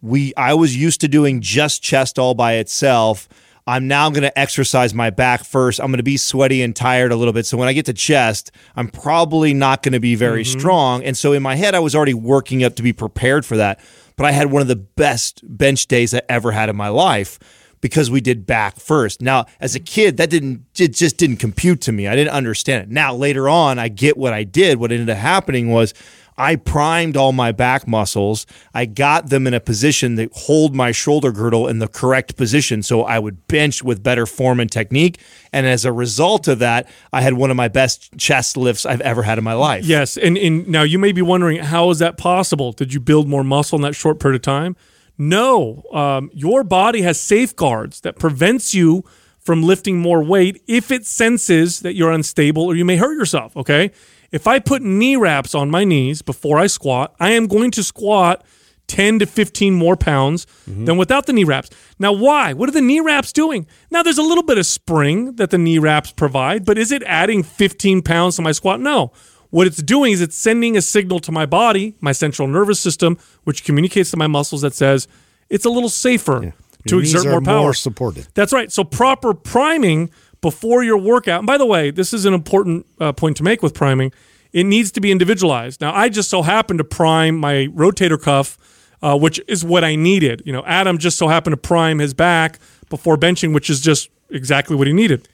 we 0.00 0.32
I 0.36 0.54
was 0.54 0.76
used 0.76 1.00
to 1.00 1.08
doing 1.08 1.40
just 1.40 1.82
chest 1.82 2.18
all 2.18 2.34
by 2.34 2.54
itself. 2.54 3.28
I'm 3.66 3.88
now 3.88 4.10
going 4.10 4.22
to 4.22 4.38
exercise 4.38 4.92
my 4.92 5.08
back 5.08 5.42
first. 5.42 5.80
I'm 5.80 5.86
going 5.86 5.96
to 5.96 6.02
be 6.02 6.18
sweaty 6.18 6.60
and 6.60 6.76
tired 6.76 7.12
a 7.12 7.16
little 7.16 7.32
bit. 7.32 7.46
So 7.46 7.56
when 7.56 7.66
I 7.66 7.72
get 7.72 7.86
to 7.86 7.94
chest, 7.94 8.52
I'm 8.76 8.88
probably 8.88 9.54
not 9.54 9.82
going 9.82 9.94
to 9.94 10.00
be 10.00 10.14
very 10.16 10.42
mm-hmm. 10.42 10.58
strong. 10.58 11.02
And 11.02 11.16
so 11.16 11.32
in 11.32 11.42
my 11.42 11.54
head, 11.54 11.74
I 11.74 11.78
was 11.78 11.94
already 11.94 12.12
working 12.12 12.62
up 12.62 12.76
to 12.76 12.82
be 12.82 12.92
prepared 12.92 13.46
for 13.46 13.56
that. 13.56 13.80
But 14.16 14.26
I 14.26 14.32
had 14.32 14.50
one 14.50 14.62
of 14.62 14.68
the 14.68 14.76
best 14.76 15.42
bench 15.44 15.86
days 15.86 16.14
I 16.14 16.22
ever 16.28 16.52
had 16.52 16.68
in 16.68 16.76
my 16.76 16.88
life 16.88 17.38
because 17.80 18.10
we 18.10 18.20
did 18.20 18.46
back 18.46 18.76
first. 18.76 19.20
Now, 19.20 19.44
as 19.60 19.74
a 19.74 19.80
kid, 19.80 20.16
that 20.16 20.30
didn't 20.30 20.64
it 20.78 20.94
just 20.94 21.18
didn't 21.18 21.36
compute 21.36 21.82
to 21.82 21.92
me. 21.92 22.08
I 22.08 22.16
didn't 22.16 22.32
understand 22.32 22.84
it. 22.84 22.88
Now, 22.88 23.14
later 23.14 23.46
on, 23.48 23.78
I 23.78 23.88
get 23.88 24.16
what 24.16 24.32
I 24.32 24.44
did. 24.44 24.78
What 24.78 24.90
ended 24.90 25.10
up 25.10 25.18
happening 25.18 25.70
was 25.70 25.92
I 26.36 26.56
primed 26.56 27.16
all 27.16 27.32
my 27.32 27.52
back 27.52 27.86
muscles. 27.86 28.46
I 28.72 28.86
got 28.86 29.30
them 29.30 29.46
in 29.46 29.54
a 29.54 29.60
position 29.60 30.16
that 30.16 30.30
hold 30.32 30.74
my 30.74 30.90
shoulder 30.90 31.30
girdle 31.30 31.68
in 31.68 31.78
the 31.78 31.88
correct 31.88 32.36
position 32.36 32.82
so 32.82 33.02
I 33.02 33.18
would 33.18 33.46
bench 33.46 33.82
with 33.84 34.02
better 34.02 34.26
form 34.26 34.58
and 34.60 34.70
technique. 34.70 35.20
And 35.52 35.66
as 35.66 35.84
a 35.84 35.92
result 35.92 36.48
of 36.48 36.58
that, 36.58 36.88
I 37.12 37.20
had 37.20 37.34
one 37.34 37.50
of 37.50 37.56
my 37.56 37.68
best 37.68 38.16
chest 38.18 38.56
lifts 38.56 38.84
I've 38.84 39.00
ever 39.02 39.22
had 39.22 39.38
in 39.38 39.44
my 39.44 39.52
life. 39.52 39.84
Yes, 39.84 40.16
and, 40.16 40.36
and 40.36 40.66
now 40.66 40.82
you 40.82 40.98
may 40.98 41.12
be 41.12 41.22
wondering 41.22 41.58
how 41.58 41.90
is 41.90 42.00
that 42.00 42.18
possible? 42.18 42.72
Did 42.72 42.92
you 42.92 43.00
build 43.00 43.28
more 43.28 43.44
muscle 43.44 43.76
in 43.76 43.82
that 43.82 43.94
short 43.94 44.18
period 44.18 44.36
of 44.36 44.42
time? 44.42 44.76
No, 45.16 45.84
um, 45.92 46.30
your 46.34 46.64
body 46.64 47.02
has 47.02 47.20
safeguards 47.20 48.00
that 48.00 48.18
prevents 48.18 48.74
you 48.74 49.04
from 49.38 49.62
lifting 49.62 49.98
more 49.98 50.24
weight 50.24 50.60
if 50.66 50.90
it 50.90 51.06
senses 51.06 51.80
that 51.80 51.94
you're 51.94 52.10
unstable 52.10 52.64
or 52.64 52.74
you 52.74 52.84
may 52.84 52.96
hurt 52.96 53.16
yourself. 53.16 53.56
Okay, 53.56 53.92
if 54.34 54.48
I 54.48 54.58
put 54.58 54.82
knee 54.82 55.14
wraps 55.14 55.54
on 55.54 55.70
my 55.70 55.84
knees 55.84 56.20
before 56.20 56.58
I 56.58 56.66
squat, 56.66 57.14
I 57.20 57.30
am 57.30 57.46
going 57.46 57.70
to 57.70 57.84
squat 57.84 58.44
10 58.88 59.20
to 59.20 59.26
15 59.26 59.72
more 59.72 59.96
pounds 59.96 60.44
mm-hmm. 60.68 60.86
than 60.86 60.96
without 60.96 61.26
the 61.26 61.32
knee 61.32 61.44
wraps. 61.44 61.70
Now, 62.00 62.12
why? 62.12 62.52
What 62.52 62.68
are 62.68 62.72
the 62.72 62.80
knee 62.80 62.98
wraps 62.98 63.32
doing? 63.32 63.64
Now, 63.92 64.02
there's 64.02 64.18
a 64.18 64.24
little 64.24 64.42
bit 64.42 64.58
of 64.58 64.66
spring 64.66 65.36
that 65.36 65.50
the 65.50 65.56
knee 65.56 65.78
wraps 65.78 66.10
provide, 66.10 66.64
but 66.64 66.76
is 66.76 66.90
it 66.90 67.04
adding 67.04 67.44
15 67.44 68.02
pounds 68.02 68.34
to 68.34 68.42
my 68.42 68.50
squat? 68.50 68.80
No. 68.80 69.12
What 69.50 69.68
it's 69.68 69.80
doing 69.80 70.10
is 70.10 70.20
it's 70.20 70.36
sending 70.36 70.76
a 70.76 70.82
signal 70.82 71.20
to 71.20 71.30
my 71.30 71.46
body, 71.46 71.94
my 72.00 72.10
central 72.10 72.48
nervous 72.48 72.80
system, 72.80 73.16
which 73.44 73.62
communicates 73.62 74.10
to 74.10 74.16
my 74.16 74.26
muscles 74.26 74.62
that 74.62 74.74
says 74.74 75.06
it's 75.48 75.64
a 75.64 75.70
little 75.70 75.88
safer 75.88 76.52
to 76.88 76.96
Your 76.96 77.00
exert 77.00 77.26
more 77.26 77.40
power. 77.40 77.60
more 77.60 77.74
supported. 77.74 78.26
That's 78.34 78.52
right. 78.52 78.72
So 78.72 78.82
proper 78.82 79.32
priming 79.32 80.10
before 80.44 80.84
your 80.84 80.98
workout. 80.98 81.38
And 81.38 81.46
by 81.46 81.56
the 81.56 81.64
way, 81.64 81.90
this 81.90 82.12
is 82.12 82.26
an 82.26 82.34
important 82.34 82.84
uh, 83.00 83.14
point 83.14 83.34
to 83.38 83.42
make 83.42 83.62
with 83.62 83.72
priming. 83.72 84.12
It 84.52 84.64
needs 84.64 84.92
to 84.92 85.00
be 85.00 85.10
individualized. 85.10 85.80
Now, 85.80 85.94
I 85.94 86.10
just 86.10 86.28
so 86.28 86.42
happened 86.42 86.76
to 86.80 86.84
prime 86.84 87.34
my 87.34 87.68
rotator 87.72 88.20
cuff, 88.20 88.58
uh, 89.00 89.16
which 89.16 89.40
is 89.48 89.64
what 89.64 89.84
I 89.84 89.96
needed. 89.96 90.42
You 90.44 90.52
know, 90.52 90.62
Adam 90.66 90.98
just 90.98 91.16
so 91.16 91.28
happened 91.28 91.54
to 91.54 91.56
prime 91.56 91.98
his 91.98 92.12
back 92.12 92.58
before 92.90 93.16
benching, 93.16 93.54
which 93.54 93.70
is 93.70 93.80
just 93.80 94.10
exactly 94.28 94.76
what 94.76 94.86
he 94.86 94.92
needed. 94.92 95.30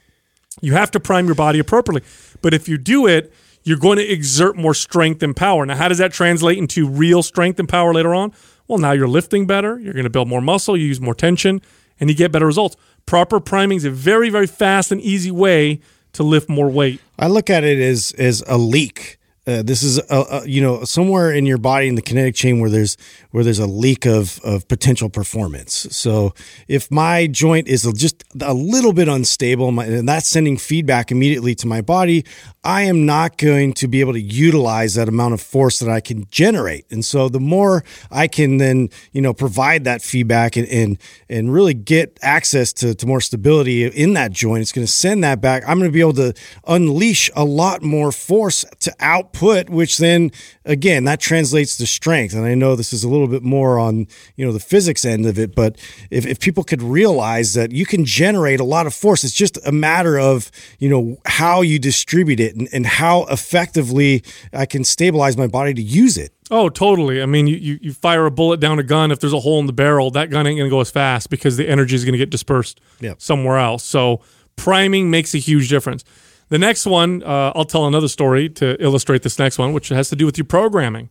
You 0.60 0.74
have 0.74 0.92
to 0.92 1.00
prime 1.00 1.26
your 1.26 1.34
body 1.34 1.58
appropriately. 1.58 2.08
But 2.40 2.54
if 2.54 2.68
you 2.68 2.78
do 2.78 3.08
it, 3.08 3.32
you're 3.64 3.78
going 3.78 3.98
to 3.98 4.08
exert 4.08 4.56
more 4.56 4.74
strength 4.74 5.24
and 5.24 5.34
power. 5.34 5.66
Now, 5.66 5.74
how 5.74 5.88
does 5.88 5.98
that 5.98 6.12
translate 6.12 6.56
into 6.56 6.88
real 6.88 7.24
strength 7.24 7.58
and 7.58 7.68
power 7.68 7.92
later 7.92 8.14
on? 8.14 8.32
Well, 8.68 8.78
now 8.78 8.92
you're 8.92 9.08
lifting 9.08 9.48
better, 9.48 9.76
you're 9.80 9.92
going 9.92 10.04
to 10.04 10.10
build 10.10 10.28
more 10.28 10.40
muscle, 10.40 10.76
you 10.76 10.86
use 10.86 11.00
more 11.00 11.16
tension, 11.16 11.60
and 11.98 12.08
you 12.08 12.14
get 12.14 12.30
better 12.30 12.46
results. 12.46 12.76
Proper 13.06 13.40
priming 13.40 13.76
is 13.76 13.84
a 13.84 13.90
very, 13.90 14.30
very 14.30 14.46
fast 14.46 14.92
and 14.92 15.00
easy 15.00 15.30
way 15.30 15.80
to 16.12 16.22
lift 16.22 16.48
more 16.48 16.68
weight. 16.68 17.00
I 17.18 17.28
look 17.28 17.50
at 17.50 17.64
it 17.64 17.78
as 17.78 18.12
as 18.18 18.42
a 18.46 18.58
leak. 18.58 19.18
Uh, 19.50 19.62
this 19.62 19.82
is 19.82 19.98
a, 19.98 20.04
a, 20.10 20.48
you 20.48 20.60
know 20.60 20.84
somewhere 20.84 21.32
in 21.32 21.44
your 21.44 21.58
body 21.58 21.88
in 21.88 21.96
the 21.96 22.02
kinetic 22.02 22.36
chain 22.36 22.60
where 22.60 22.70
there's 22.70 22.96
where 23.32 23.42
there's 23.42 23.58
a 23.58 23.66
leak 23.66 24.06
of 24.06 24.38
of 24.44 24.68
potential 24.68 25.10
performance. 25.10 25.88
So 25.90 26.34
if 26.68 26.88
my 26.90 27.26
joint 27.26 27.66
is 27.66 27.82
just 27.96 28.22
a 28.40 28.54
little 28.54 28.92
bit 28.92 29.08
unstable 29.08 29.72
my, 29.72 29.86
and 29.86 30.08
that's 30.08 30.28
sending 30.28 30.56
feedback 30.56 31.10
immediately 31.10 31.54
to 31.56 31.66
my 31.66 31.80
body, 31.80 32.24
I 32.62 32.82
am 32.82 33.06
not 33.06 33.38
going 33.38 33.72
to 33.74 33.88
be 33.88 34.00
able 34.00 34.12
to 34.12 34.20
utilize 34.20 34.94
that 34.94 35.08
amount 35.08 35.34
of 35.34 35.40
force 35.40 35.80
that 35.80 35.88
I 35.88 36.00
can 36.00 36.26
generate. 36.30 36.84
And 36.90 37.04
so 37.04 37.28
the 37.28 37.40
more 37.40 37.82
I 38.10 38.28
can 38.28 38.58
then 38.58 38.88
you 39.12 39.20
know 39.20 39.34
provide 39.34 39.82
that 39.84 40.00
feedback 40.00 40.56
and 40.56 40.68
and, 40.68 40.98
and 41.28 41.52
really 41.52 41.74
get 41.74 42.18
access 42.22 42.72
to, 42.74 42.94
to 42.94 43.06
more 43.06 43.20
stability 43.20 43.84
in 43.84 44.12
that 44.14 44.30
joint, 44.30 44.62
it's 44.62 44.72
going 44.72 44.86
to 44.86 44.92
send 44.92 45.24
that 45.24 45.40
back. 45.40 45.64
I'm 45.66 45.78
going 45.78 45.90
to 45.90 45.92
be 45.92 46.00
able 46.00 46.14
to 46.14 46.34
unleash 46.66 47.30
a 47.34 47.44
lot 47.44 47.82
more 47.82 48.12
force 48.12 48.64
to 48.80 48.94
output, 49.00 49.39
which 49.40 49.98
then 49.98 50.30
again 50.64 51.04
that 51.04 51.20
translates 51.20 51.76
to 51.78 51.86
strength. 51.86 52.34
And 52.34 52.44
I 52.44 52.54
know 52.54 52.76
this 52.76 52.92
is 52.92 53.04
a 53.04 53.08
little 53.08 53.28
bit 53.28 53.42
more 53.42 53.78
on 53.78 54.06
you 54.36 54.44
know 54.46 54.52
the 54.52 54.60
physics 54.60 55.04
end 55.04 55.26
of 55.26 55.38
it, 55.38 55.54
but 55.54 55.76
if, 56.10 56.26
if 56.26 56.40
people 56.40 56.64
could 56.64 56.82
realize 56.82 57.54
that 57.54 57.72
you 57.72 57.86
can 57.86 58.04
generate 58.04 58.60
a 58.60 58.64
lot 58.64 58.86
of 58.86 58.94
force, 58.94 59.24
it's 59.24 59.34
just 59.34 59.58
a 59.66 59.72
matter 59.72 60.18
of 60.18 60.50
you 60.78 60.88
know 60.88 61.16
how 61.26 61.62
you 61.62 61.78
distribute 61.78 62.40
it 62.40 62.54
and, 62.56 62.68
and 62.72 62.86
how 62.86 63.24
effectively 63.24 64.22
I 64.52 64.66
can 64.66 64.84
stabilize 64.84 65.36
my 65.36 65.46
body 65.46 65.74
to 65.74 65.82
use 65.82 66.16
it. 66.18 66.32
Oh, 66.52 66.68
totally. 66.68 67.22
I 67.22 67.26
mean, 67.26 67.46
you, 67.46 67.56
you, 67.56 67.78
you 67.80 67.92
fire 67.92 68.26
a 68.26 68.30
bullet 68.30 68.58
down 68.58 68.80
a 68.80 68.82
gun. 68.82 69.12
If 69.12 69.20
there's 69.20 69.32
a 69.32 69.38
hole 69.38 69.60
in 69.60 69.66
the 69.66 69.72
barrel, 69.72 70.10
that 70.10 70.30
gun 70.30 70.48
ain't 70.48 70.58
going 70.58 70.68
to 70.68 70.74
go 70.74 70.80
as 70.80 70.90
fast 70.90 71.30
because 71.30 71.56
the 71.56 71.68
energy 71.68 71.94
is 71.94 72.04
going 72.04 72.12
to 72.14 72.18
get 72.18 72.30
dispersed 72.30 72.80
Yep. 73.00 73.20
somewhere 73.22 73.58
else. 73.58 73.84
So 73.84 74.20
priming 74.56 75.10
makes 75.10 75.32
a 75.32 75.38
huge 75.38 75.68
difference. 75.68 76.04
The 76.50 76.58
next 76.58 76.84
one, 76.84 77.22
uh, 77.22 77.52
I'll 77.54 77.64
tell 77.64 77.86
another 77.86 78.08
story 78.08 78.48
to 78.50 78.80
illustrate 78.82 79.22
this 79.22 79.38
next 79.38 79.56
one, 79.56 79.72
which 79.72 79.88
has 79.88 80.08
to 80.10 80.16
do 80.16 80.26
with 80.26 80.36
your 80.36 80.44
programming. 80.44 81.08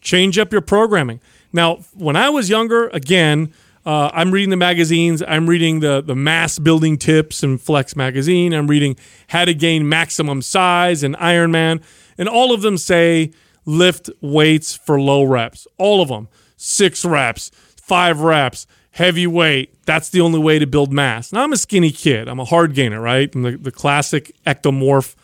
Change 0.00 0.38
up 0.38 0.52
your 0.52 0.60
programming. 0.60 1.20
Now, 1.52 1.80
when 1.92 2.14
I 2.14 2.30
was 2.30 2.48
younger, 2.48 2.88
again, 2.88 3.52
uh, 3.84 4.10
I'm 4.12 4.30
reading 4.30 4.50
the 4.50 4.56
magazines. 4.56 5.22
I'm 5.26 5.48
reading 5.48 5.80
the 5.80 6.00
the 6.00 6.14
mass 6.14 6.58
building 6.58 6.98
tips 6.98 7.42
and 7.42 7.60
Flex 7.60 7.94
magazine. 7.96 8.52
I'm 8.52 8.68
reading 8.68 8.96
how 9.28 9.44
to 9.44 9.54
gain 9.54 9.88
maximum 9.88 10.42
size 10.42 11.02
and 11.02 11.16
Ironman, 11.16 11.82
and 12.16 12.28
all 12.28 12.52
of 12.52 12.62
them 12.62 12.78
say 12.78 13.32
lift 13.64 14.08
weights 14.20 14.74
for 14.74 15.00
low 15.00 15.24
reps. 15.24 15.66
All 15.78 16.00
of 16.00 16.08
them, 16.08 16.28
six 16.56 17.04
reps, 17.04 17.50
five 17.76 18.20
reps, 18.20 18.66
heavy 18.96 19.26
weight. 19.26 19.84
That's 19.84 20.08
the 20.08 20.22
only 20.22 20.38
way 20.38 20.58
to 20.58 20.66
build 20.66 20.90
mass. 20.90 21.30
Now 21.30 21.42
I'm 21.42 21.52
a 21.52 21.58
skinny 21.58 21.90
kid. 21.90 22.28
I'm 22.28 22.40
a 22.40 22.46
hard 22.46 22.74
gainer, 22.74 22.98
right? 22.98 23.32
I'm 23.34 23.42
the, 23.42 23.56
the 23.58 23.70
classic 23.70 24.34
ectomorph, 24.46 25.14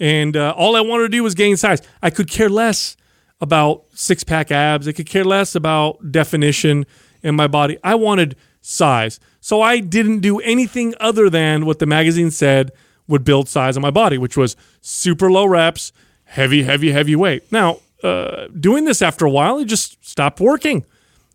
and 0.00 0.34
uh, 0.34 0.54
all 0.56 0.74
I 0.76 0.80
wanted 0.80 1.02
to 1.04 1.08
do 1.10 1.22
was 1.22 1.34
gain 1.34 1.58
size. 1.58 1.82
I 2.02 2.08
could 2.08 2.30
care 2.30 2.48
less 2.48 2.96
about 3.38 3.84
six 3.92 4.24
pack 4.24 4.50
abs. 4.50 4.88
I 4.88 4.92
could 4.92 5.06
care 5.06 5.24
less 5.24 5.54
about 5.54 6.10
definition 6.10 6.86
in 7.22 7.36
my 7.36 7.46
body. 7.46 7.76
I 7.84 7.96
wanted 7.96 8.34
size. 8.62 9.20
So 9.40 9.60
I 9.60 9.80
didn't 9.80 10.20
do 10.20 10.40
anything 10.40 10.94
other 10.98 11.28
than 11.28 11.66
what 11.66 11.80
the 11.80 11.86
magazine 11.86 12.30
said 12.30 12.72
would 13.08 13.24
build 13.24 13.46
size 13.46 13.76
on 13.76 13.82
my 13.82 13.90
body, 13.90 14.16
which 14.16 14.38
was 14.38 14.56
super 14.80 15.30
low 15.30 15.44
reps, 15.46 15.92
heavy, 16.24 16.62
heavy, 16.62 16.92
heavy 16.92 17.14
weight. 17.14 17.52
Now, 17.52 17.80
uh, 18.02 18.46
doing 18.58 18.86
this 18.86 19.02
after 19.02 19.26
a 19.26 19.30
while, 19.30 19.58
it 19.58 19.66
just 19.66 20.02
stopped 20.02 20.40
working. 20.40 20.86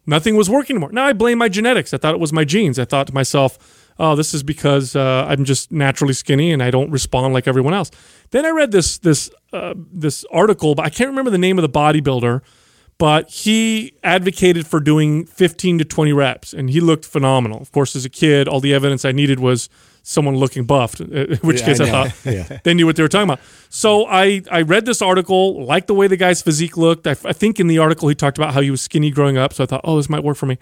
Nothing 0.05 0.35
was 0.35 0.49
working 0.49 0.75
anymore. 0.75 0.91
Now 0.91 1.05
I 1.05 1.13
blame 1.13 1.37
my 1.37 1.49
genetics. 1.49 1.93
I 1.93 1.97
thought 1.97 2.13
it 2.13 2.19
was 2.19 2.33
my 2.33 2.43
genes. 2.43 2.77
I 2.77 2.85
thought 2.85 3.07
to 3.07 3.13
myself, 3.13 3.57
oh, 3.99 4.15
this 4.15 4.33
is 4.33 4.43
because 4.43 4.95
uh, 4.95 5.25
I'm 5.27 5.45
just 5.45 5.71
naturally 5.71 6.13
skinny 6.13 6.51
and 6.51 6.61
I 6.61 6.71
don't 6.71 6.91
respond 6.91 7.33
like 7.33 7.47
everyone 7.47 7.73
else. 7.73 7.89
Then 8.31 8.45
I 8.45 8.49
read 8.49 8.71
this 8.71 8.97
this 8.97 9.29
uh, 9.53 9.73
this 9.77 10.25
article, 10.31 10.75
but 10.75 10.85
I 10.85 10.89
can't 10.89 11.09
remember 11.09 11.31
the 11.31 11.37
name 11.37 11.57
of 11.57 11.61
the 11.61 11.69
bodybuilder, 11.69 12.41
but 12.97 13.29
he 13.29 13.93
advocated 14.03 14.67
for 14.67 14.79
doing 14.79 15.25
15 15.25 15.79
to 15.79 15.85
20 15.85 16.13
reps, 16.13 16.53
and 16.53 16.69
he 16.69 16.81
looked 16.81 17.05
phenomenal. 17.05 17.61
Of 17.61 17.71
course, 17.71 17.95
as 17.95 18.03
a 18.03 18.09
kid, 18.09 18.47
all 18.47 18.59
the 18.59 18.73
evidence 18.73 19.05
I 19.05 19.11
needed 19.11 19.39
was 19.39 19.69
someone 20.05 20.35
looking 20.35 20.65
buffed, 20.65 20.99
in 20.99 21.33
uh, 21.33 21.35
which 21.41 21.61
Yeah, 21.61 21.65
case 21.65 21.79
I 21.79 21.85
I, 21.85 22.09
thought 22.09 22.25
Yeah. 22.33 22.59
they 22.63 22.73
knew 22.73 22.85
what 22.85 22.95
they 22.97 23.03
were 23.03 23.09
talking 23.09 23.29
about. 23.29 23.39
So 23.69 24.05
I, 24.05 24.41
I 24.51 24.61
read 24.61 24.85
this 24.85 25.01
article, 25.01 25.63
liked 25.65 25.87
the 25.87 25.93
way 25.93 26.07
the 26.07 26.17
guy's 26.17 26.41
physique 26.41 26.75
looked. 26.77 27.07
I, 27.07 27.11
I 27.25 27.33
think 27.33 27.59
in 27.59 27.67
the 27.67 27.79
article 27.79 28.09
he 28.09 28.15
talked 28.15 28.37
about 28.37 28.53
how 28.53 28.61
he 28.61 28.69
was 28.69 28.81
skinny 28.81 29.09
growing 29.11 29.37
up. 29.37 29.53
So 29.53 29.63
I 29.63 29.67
thought, 29.67 29.81
oh, 29.83 29.95
this 29.97 30.09
might 30.09 30.23
work 30.23 30.37
for 30.37 30.45
me. 30.45 30.57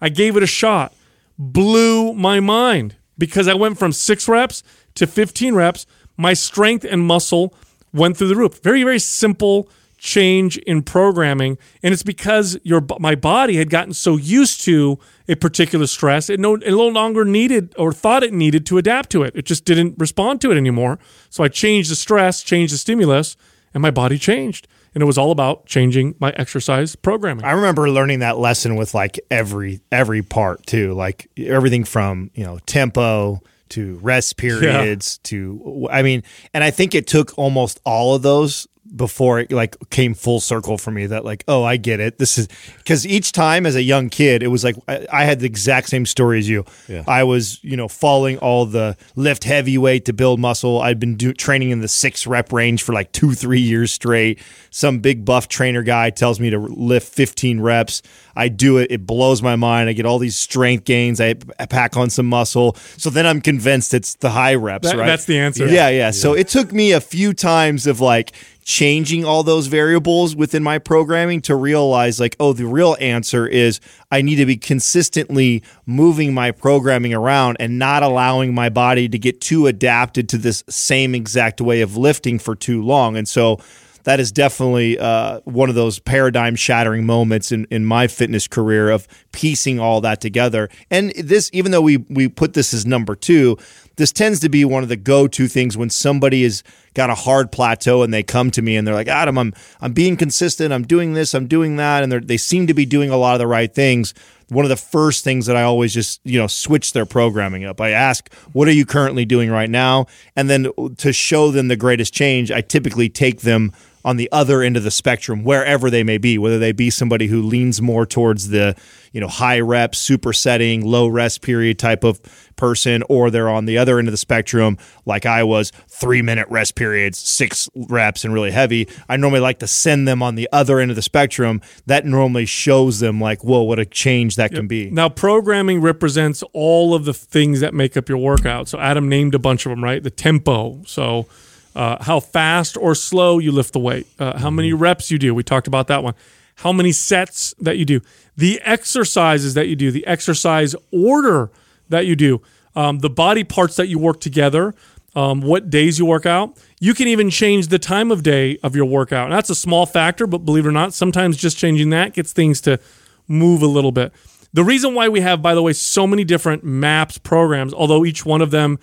I 0.00 0.08
gave 0.08 0.36
it 0.36 0.42
a 0.42 0.46
shot. 0.46 0.92
Blew 1.38 2.12
my 2.12 2.40
mind 2.40 2.96
because 3.16 3.48
I 3.48 3.54
went 3.54 3.78
from 3.78 3.92
six 3.92 4.28
reps 4.28 4.62
to 4.96 5.06
15 5.06 5.54
reps. 5.54 5.86
My 6.16 6.34
strength 6.34 6.84
and 6.84 7.02
muscle 7.06 7.54
went 7.94 8.16
through 8.16 8.28
the 8.28 8.36
roof. 8.36 8.60
Very, 8.62 8.82
very 8.82 8.98
simple 8.98 9.68
change 10.00 10.56
in 10.58 10.82
programming. 10.82 11.58
And 11.82 11.92
it's 11.92 12.02
because 12.02 12.58
your 12.64 12.84
my 12.98 13.14
body 13.14 13.56
had 13.56 13.70
gotten 13.70 13.92
so 13.92 14.16
used 14.16 14.62
to 14.62 14.98
a 15.28 15.36
particular 15.36 15.86
stress, 15.86 16.28
it 16.28 16.40
no, 16.40 16.54
it 16.54 16.70
no 16.70 16.88
longer 16.88 17.24
needed 17.24 17.74
or 17.78 17.92
thought 17.92 18.22
it 18.22 18.32
needed 18.32 18.66
to 18.66 18.78
adapt 18.78 19.10
to 19.10 19.22
it. 19.22 19.36
It 19.36 19.44
just 19.44 19.64
didn't 19.64 19.94
respond 19.98 20.40
to 20.40 20.50
it 20.50 20.56
anymore. 20.56 20.98
So 21.28 21.44
I 21.44 21.48
changed 21.48 21.90
the 21.90 21.96
stress, 21.96 22.42
changed 22.42 22.72
the 22.72 22.78
stimulus, 22.78 23.36
and 23.72 23.82
my 23.82 23.90
body 23.90 24.18
changed. 24.18 24.66
And 24.92 25.02
it 25.02 25.06
was 25.06 25.18
all 25.18 25.30
about 25.30 25.66
changing 25.66 26.16
my 26.18 26.30
exercise 26.30 26.96
programming. 26.96 27.44
I 27.44 27.52
remember 27.52 27.88
learning 27.88 28.20
that 28.20 28.38
lesson 28.38 28.74
with 28.74 28.92
like 28.92 29.20
every 29.30 29.80
every 29.92 30.22
part 30.22 30.66
too, 30.66 30.94
like 30.94 31.28
everything 31.36 31.84
from 31.84 32.30
you 32.34 32.44
know 32.44 32.58
tempo 32.66 33.40
to 33.68 33.98
rest 33.98 34.36
periods 34.36 35.18
to 35.18 35.88
I 35.92 36.02
mean, 36.02 36.24
and 36.52 36.64
I 36.64 36.70
think 36.70 36.94
it 36.94 37.06
took 37.06 37.38
almost 37.38 37.80
all 37.84 38.14
of 38.14 38.22
those 38.22 38.66
before 38.94 39.40
it 39.40 39.52
like 39.52 39.76
came 39.90 40.14
full 40.14 40.40
circle 40.40 40.76
for 40.76 40.90
me 40.90 41.06
that 41.06 41.24
like 41.24 41.44
oh 41.48 41.62
I 41.62 41.76
get 41.76 42.00
it. 42.00 42.18
This 42.18 42.38
is 42.38 42.48
because 42.78 43.06
each 43.06 43.32
time 43.32 43.66
as 43.66 43.76
a 43.76 43.82
young 43.82 44.08
kid 44.08 44.42
it 44.42 44.48
was 44.48 44.64
like 44.64 44.76
I, 44.88 45.06
I 45.12 45.24
had 45.24 45.40
the 45.40 45.46
exact 45.46 45.88
same 45.88 46.06
story 46.06 46.38
as 46.38 46.48
you. 46.48 46.64
Yeah. 46.88 47.04
I 47.06 47.24
was 47.24 47.62
you 47.62 47.76
know 47.76 47.88
falling 47.88 48.38
all 48.38 48.66
the 48.66 48.96
lift 49.14 49.44
heavyweight 49.44 50.04
to 50.06 50.12
build 50.12 50.40
muscle. 50.40 50.80
I'd 50.80 50.98
been 50.98 51.16
do, 51.16 51.32
training 51.32 51.70
in 51.70 51.80
the 51.80 51.88
six 51.88 52.26
rep 52.26 52.52
range 52.52 52.82
for 52.82 52.92
like 52.92 53.12
two 53.12 53.32
three 53.34 53.60
years 53.60 53.92
straight. 53.92 54.40
Some 54.70 55.00
big 55.00 55.24
buff 55.24 55.48
trainer 55.48 55.82
guy 55.82 56.10
tells 56.10 56.38
me 56.40 56.50
to 56.50 56.58
lift 56.58 57.12
15 57.12 57.60
reps. 57.60 58.02
I 58.36 58.48
do 58.48 58.78
it. 58.78 58.90
It 58.92 59.04
blows 59.06 59.42
my 59.42 59.56
mind. 59.56 59.88
I 59.88 59.92
get 59.92 60.06
all 60.06 60.18
these 60.18 60.36
strength 60.36 60.84
gains. 60.84 61.20
I, 61.20 61.34
I 61.58 61.66
pack 61.66 61.96
on 61.96 62.08
some 62.08 62.26
muscle. 62.26 62.74
So 62.96 63.10
then 63.10 63.26
I'm 63.26 63.40
convinced 63.40 63.92
it's 63.94 64.14
the 64.14 64.30
high 64.30 64.54
reps 64.54 64.88
That- 64.88 64.96
right? 64.98 65.06
that's 65.06 65.24
the 65.24 65.38
answer. 65.38 65.66
yeah, 65.66 65.88
yeah. 65.88 66.12
So 66.12 66.34
it 66.34 66.46
took 66.48 66.72
me 66.72 66.92
a 66.92 67.00
few 67.00 67.34
times 67.34 67.86
of 67.88 68.00
like 68.00 68.32
changing 68.70 69.24
all 69.24 69.42
those 69.42 69.66
variables 69.66 70.36
within 70.36 70.62
my 70.62 70.78
programming 70.78 71.40
to 71.40 71.56
realize 71.56 72.20
like 72.20 72.36
oh 72.38 72.52
the 72.52 72.64
real 72.64 72.96
answer 73.00 73.44
is 73.44 73.80
I 74.12 74.22
need 74.22 74.36
to 74.36 74.46
be 74.46 74.56
consistently 74.56 75.64
moving 75.86 76.32
my 76.32 76.52
programming 76.52 77.12
around 77.12 77.56
and 77.58 77.80
not 77.80 78.04
allowing 78.04 78.54
my 78.54 78.68
body 78.68 79.08
to 79.08 79.18
get 79.18 79.40
too 79.40 79.66
adapted 79.66 80.28
to 80.28 80.38
this 80.38 80.62
same 80.68 81.16
exact 81.16 81.60
way 81.60 81.80
of 81.80 81.96
lifting 81.96 82.38
for 82.38 82.54
too 82.54 82.80
long 82.80 83.16
and 83.16 83.28
so 83.28 83.58
that 84.04 84.20
is 84.20 84.32
definitely 84.32 84.98
uh, 84.98 85.40
one 85.40 85.68
of 85.68 85.74
those 85.74 85.98
paradigm 85.98 86.56
shattering 86.56 87.04
moments 87.04 87.52
in, 87.52 87.66
in 87.70 87.84
my 87.84 88.06
fitness 88.06 88.48
career 88.48 88.88
of 88.88 89.06
piecing 89.32 89.78
all 89.78 90.00
that 90.00 90.22
together. 90.22 90.70
And 90.90 91.10
this, 91.10 91.50
even 91.52 91.70
though 91.70 91.82
we 91.82 91.98
we 92.08 92.28
put 92.28 92.54
this 92.54 92.72
as 92.72 92.86
number 92.86 93.14
two, 93.14 93.58
this 94.00 94.12
tends 94.12 94.40
to 94.40 94.48
be 94.48 94.64
one 94.64 94.82
of 94.82 94.88
the 94.88 94.96
go 94.96 95.28
to 95.28 95.46
things 95.46 95.76
when 95.76 95.90
somebody 95.90 96.42
has 96.42 96.64
got 96.94 97.10
a 97.10 97.14
hard 97.14 97.52
plateau 97.52 98.02
and 98.02 98.12
they 98.12 98.22
come 98.22 98.50
to 98.50 98.62
me 98.62 98.76
and 98.76 98.86
they're 98.86 98.94
like, 98.94 99.08
Adam, 99.08 99.36
I'm 99.36 99.52
I'm 99.80 99.92
being 99.92 100.16
consistent, 100.16 100.72
I'm 100.72 100.86
doing 100.86 101.12
this, 101.12 101.34
I'm 101.34 101.46
doing 101.46 101.76
that, 101.76 102.02
and 102.02 102.10
they 102.10 102.38
seem 102.38 102.66
to 102.66 102.74
be 102.74 102.86
doing 102.86 103.10
a 103.10 103.16
lot 103.16 103.34
of 103.34 103.38
the 103.38 103.46
right 103.46 103.72
things 103.72 104.14
one 104.50 104.64
of 104.64 104.68
the 104.68 104.76
first 104.76 105.22
things 105.22 105.46
that 105.46 105.56
I 105.56 105.62
always 105.62 105.94
just, 105.94 106.20
you 106.24 106.36
know, 106.36 106.48
switch 106.48 106.92
their 106.92 107.06
programming 107.06 107.64
up. 107.64 107.80
I 107.80 107.90
ask, 107.90 108.32
what 108.52 108.66
are 108.66 108.72
you 108.72 108.84
currently 108.84 109.24
doing 109.24 109.48
right 109.48 109.70
now? 109.70 110.06
And 110.34 110.50
then 110.50 110.72
to 110.96 111.12
show 111.12 111.52
them 111.52 111.68
the 111.68 111.76
greatest 111.76 112.12
change, 112.12 112.50
I 112.50 112.60
typically 112.60 113.08
take 113.08 113.42
them 113.42 113.72
on 114.04 114.16
the 114.16 114.28
other 114.32 114.62
end 114.62 114.76
of 114.76 114.82
the 114.82 114.90
spectrum, 114.90 115.44
wherever 115.44 115.90
they 115.90 116.02
may 116.02 116.18
be, 116.18 116.38
whether 116.38 116.58
they 116.58 116.72
be 116.72 116.90
somebody 116.90 117.26
who 117.26 117.42
leans 117.42 117.82
more 117.82 118.06
towards 118.06 118.48
the, 118.48 118.74
you 119.12 119.20
know, 119.20 119.28
high 119.28 119.60
rep, 119.60 119.94
super 119.94 120.32
setting, 120.32 120.84
low 120.84 121.06
rest 121.06 121.42
period 121.42 121.78
type 121.78 122.04
of 122.04 122.20
person, 122.56 123.02
or 123.08 123.30
they're 123.30 123.48
on 123.48 123.64
the 123.64 123.78
other 123.78 123.98
end 123.98 124.08
of 124.08 124.12
the 124.12 124.18
spectrum, 124.18 124.78
like 125.06 125.26
I 125.26 125.42
was, 125.42 125.70
three 125.88 126.22
minute 126.22 126.46
rest 126.48 126.74
periods, 126.76 127.18
six 127.18 127.68
reps, 127.74 128.24
and 128.24 128.32
really 128.32 128.50
heavy. 128.50 128.88
I 129.08 129.16
normally 129.16 129.40
like 129.40 129.58
to 129.60 129.66
send 129.66 130.06
them 130.06 130.22
on 130.22 130.34
the 130.34 130.48
other 130.52 130.78
end 130.78 130.90
of 130.90 130.96
the 130.96 131.02
spectrum. 131.02 131.60
That 131.86 132.06
normally 132.06 132.46
shows 132.46 133.00
them, 133.00 133.20
like, 133.20 133.42
whoa, 133.44 133.62
what 133.62 133.78
a 133.78 133.86
change 133.86 134.36
that 134.36 134.52
yep. 134.52 134.58
can 134.58 134.66
be. 134.68 134.90
Now, 134.90 135.08
programming 135.08 135.80
represents 135.80 136.42
all 136.52 136.94
of 136.94 137.04
the 137.04 137.14
things 137.14 137.60
that 137.60 137.74
make 137.74 137.96
up 137.96 138.08
your 138.08 138.18
workout. 138.18 138.68
So, 138.68 138.78
Adam 138.78 139.08
named 139.08 139.34
a 139.34 139.38
bunch 139.38 139.66
of 139.66 139.70
them, 139.70 139.82
right? 139.82 140.02
The 140.02 140.10
tempo. 140.10 140.82
So, 140.86 141.26
uh, 141.74 142.02
how 142.02 142.20
fast 142.20 142.76
or 142.76 142.94
slow 142.94 143.38
you 143.38 143.52
lift 143.52 143.72
the 143.72 143.78
weight, 143.78 144.06
uh, 144.18 144.38
how 144.38 144.50
many 144.50 144.70
mm-hmm. 144.70 144.82
reps 144.82 145.10
you 145.10 145.18
do. 145.18 145.34
We 145.34 145.42
talked 145.42 145.66
about 145.66 145.86
that 145.88 146.02
one. 146.02 146.14
How 146.56 146.72
many 146.72 146.92
sets 146.92 147.54
that 147.60 147.78
you 147.78 147.84
do, 147.84 148.00
the 148.36 148.60
exercises 148.62 149.54
that 149.54 149.68
you 149.68 149.76
do, 149.76 149.90
the 149.90 150.06
exercise 150.06 150.74
order 150.92 151.50
that 151.88 152.06
you 152.06 152.16
do, 152.16 152.42
um, 152.76 152.98
the 152.98 153.08
body 153.08 153.44
parts 153.44 153.76
that 153.76 153.88
you 153.88 153.98
work 153.98 154.20
together, 154.20 154.74
um, 155.14 155.40
what 155.40 155.70
days 155.70 155.98
you 155.98 156.06
work 156.06 156.26
out. 156.26 156.56
You 156.78 156.94
can 156.94 157.08
even 157.08 157.30
change 157.30 157.68
the 157.68 157.78
time 157.78 158.10
of 158.10 158.22
day 158.22 158.58
of 158.62 158.76
your 158.76 158.84
workout. 158.84 159.24
And 159.24 159.32
that's 159.32 159.50
a 159.50 159.54
small 159.54 159.86
factor, 159.86 160.26
but 160.26 160.38
believe 160.38 160.66
it 160.66 160.68
or 160.68 160.72
not, 160.72 160.94
sometimes 160.94 161.36
just 161.36 161.56
changing 161.56 161.90
that 161.90 162.14
gets 162.14 162.32
things 162.32 162.60
to 162.62 162.78
move 163.26 163.62
a 163.62 163.66
little 163.66 163.92
bit. 163.92 164.12
The 164.52 164.64
reason 164.64 164.94
why 164.94 165.08
we 165.08 165.20
have, 165.20 165.42
by 165.42 165.54
the 165.54 165.62
way, 165.62 165.72
so 165.72 166.06
many 166.06 166.24
different 166.24 166.64
maps 166.64 167.18
programs, 167.18 167.72
although 167.72 168.04
each 168.04 168.26
one 168.26 168.42
of 168.42 168.50
them 168.50 168.78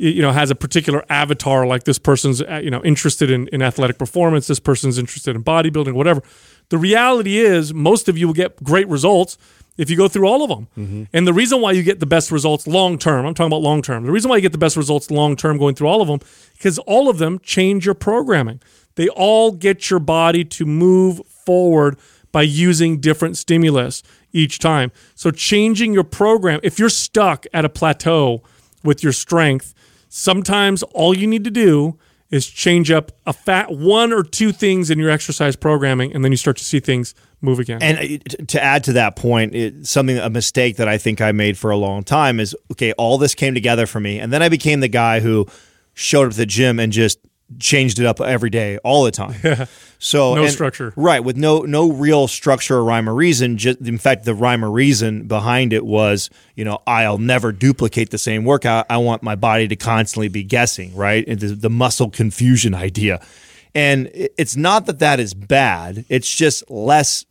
you 0.00 0.22
know 0.22 0.32
has 0.32 0.50
a 0.50 0.54
particular 0.54 1.04
avatar 1.08 1.66
like 1.66 1.84
this 1.84 1.98
person's 1.98 2.42
uh, 2.42 2.60
you 2.62 2.70
know 2.70 2.82
interested 2.82 3.30
in, 3.30 3.48
in 3.48 3.62
athletic 3.62 3.98
performance 3.98 4.46
this 4.46 4.60
person's 4.60 4.98
interested 4.98 5.36
in 5.36 5.44
bodybuilding 5.44 5.92
whatever. 5.92 6.22
The 6.70 6.78
reality 6.78 7.38
is 7.38 7.74
most 7.74 8.08
of 8.08 8.16
you 8.16 8.28
will 8.28 8.34
get 8.34 8.62
great 8.62 8.86
results 8.88 9.36
if 9.76 9.90
you 9.90 9.96
go 9.96 10.08
through 10.08 10.28
all 10.28 10.42
of 10.42 10.48
them 10.48 10.68
mm-hmm. 10.78 11.04
and 11.12 11.26
the 11.26 11.32
reason 11.32 11.60
why 11.60 11.72
you 11.72 11.82
get 11.82 12.00
the 12.00 12.06
best 12.06 12.30
results 12.30 12.66
long 12.66 12.98
term 12.98 13.26
i'm 13.26 13.34
talking 13.34 13.48
about 13.48 13.62
long 13.62 13.82
term 13.82 14.04
the 14.04 14.12
reason 14.12 14.28
why 14.28 14.36
you 14.36 14.42
get 14.42 14.52
the 14.52 14.58
best 14.58 14.76
results 14.76 15.10
long 15.10 15.36
term 15.36 15.58
going 15.58 15.74
through 15.74 15.88
all 15.88 16.00
of 16.00 16.08
them 16.08 16.20
because 16.60 16.78
all 16.80 17.08
of 17.08 17.16
them 17.16 17.38
change 17.38 17.86
your 17.86 17.94
programming. 17.94 18.60
They 18.96 19.08
all 19.08 19.50
get 19.50 19.88
your 19.88 19.98
body 19.98 20.44
to 20.44 20.66
move 20.66 21.26
forward 21.26 21.98
by 22.32 22.42
using 22.42 23.00
different 23.00 23.38
stimulus 23.38 24.02
each 24.32 24.58
time. 24.58 24.92
So 25.14 25.30
changing 25.30 25.94
your 25.94 26.04
program 26.04 26.60
if 26.62 26.78
you're 26.78 26.90
stuck 26.90 27.46
at 27.54 27.64
a 27.64 27.70
plateau 27.70 28.42
with 28.84 29.02
your 29.02 29.14
strength 29.14 29.74
Sometimes 30.12 30.82
all 30.82 31.16
you 31.16 31.28
need 31.28 31.44
to 31.44 31.52
do 31.52 31.96
is 32.30 32.46
change 32.46 32.90
up 32.90 33.12
a 33.26 33.32
fat 33.32 33.70
one 33.70 34.12
or 34.12 34.24
two 34.24 34.50
things 34.50 34.90
in 34.90 34.98
your 34.98 35.08
exercise 35.08 35.54
programming, 35.54 36.12
and 36.12 36.24
then 36.24 36.32
you 36.32 36.36
start 36.36 36.56
to 36.56 36.64
see 36.64 36.80
things 36.80 37.14
move 37.40 37.60
again. 37.60 37.80
And 37.80 37.98
uh, 37.98 38.44
to 38.48 38.62
add 38.62 38.82
to 38.84 38.92
that 38.94 39.14
point, 39.14 39.54
it, 39.54 39.86
something 39.86 40.18
a 40.18 40.28
mistake 40.28 40.76
that 40.76 40.88
I 40.88 40.98
think 40.98 41.20
I 41.20 41.30
made 41.30 41.56
for 41.56 41.70
a 41.70 41.76
long 41.76 42.02
time 42.02 42.40
is 42.40 42.56
okay. 42.72 42.92
All 42.92 43.18
this 43.18 43.36
came 43.36 43.54
together 43.54 43.86
for 43.86 44.00
me, 44.00 44.18
and 44.18 44.32
then 44.32 44.42
I 44.42 44.48
became 44.48 44.80
the 44.80 44.88
guy 44.88 45.20
who 45.20 45.46
showed 45.94 46.24
up 46.24 46.30
at 46.30 46.36
the 46.36 46.46
gym 46.46 46.80
and 46.80 46.92
just 46.92 47.20
changed 47.58 47.98
it 47.98 48.06
up 48.06 48.20
every 48.20 48.50
day, 48.50 48.78
all 48.78 49.04
the 49.04 49.10
time. 49.10 49.36
Yeah. 49.42 49.66
So 49.98 50.34
no 50.34 50.44
and, 50.44 50.52
structure, 50.52 50.94
right? 50.96 51.22
With 51.22 51.36
no 51.36 51.60
no 51.60 51.92
real 51.92 52.26
structure 52.26 52.76
or 52.76 52.84
rhyme 52.84 53.08
or 53.08 53.14
reason. 53.14 53.58
Just 53.58 53.80
in 53.80 53.98
fact, 53.98 54.24
the 54.24 54.34
rhyme 54.34 54.64
or 54.64 54.70
reason 54.70 55.26
behind 55.26 55.74
it 55.74 55.84
was, 55.84 56.30
you 56.54 56.64
know, 56.64 56.80
I'll 56.86 57.18
never 57.18 57.52
duplicate 57.52 58.10
the 58.10 58.16
same 58.16 58.44
workout. 58.44 58.86
I 58.88 58.96
want 58.96 59.22
my 59.22 59.34
body 59.34 59.68
to 59.68 59.76
constantly 59.76 60.28
be 60.28 60.42
guessing, 60.42 60.94
right? 60.94 61.26
The, 61.26 61.48
the 61.48 61.68
muscle 61.68 62.08
confusion 62.08 62.74
idea, 62.74 63.20
and 63.74 64.10
it's 64.14 64.56
not 64.56 64.86
that 64.86 65.00
that 65.00 65.20
is 65.20 65.34
bad. 65.34 66.06
It's 66.08 66.34
just 66.34 66.70
less 66.70 67.26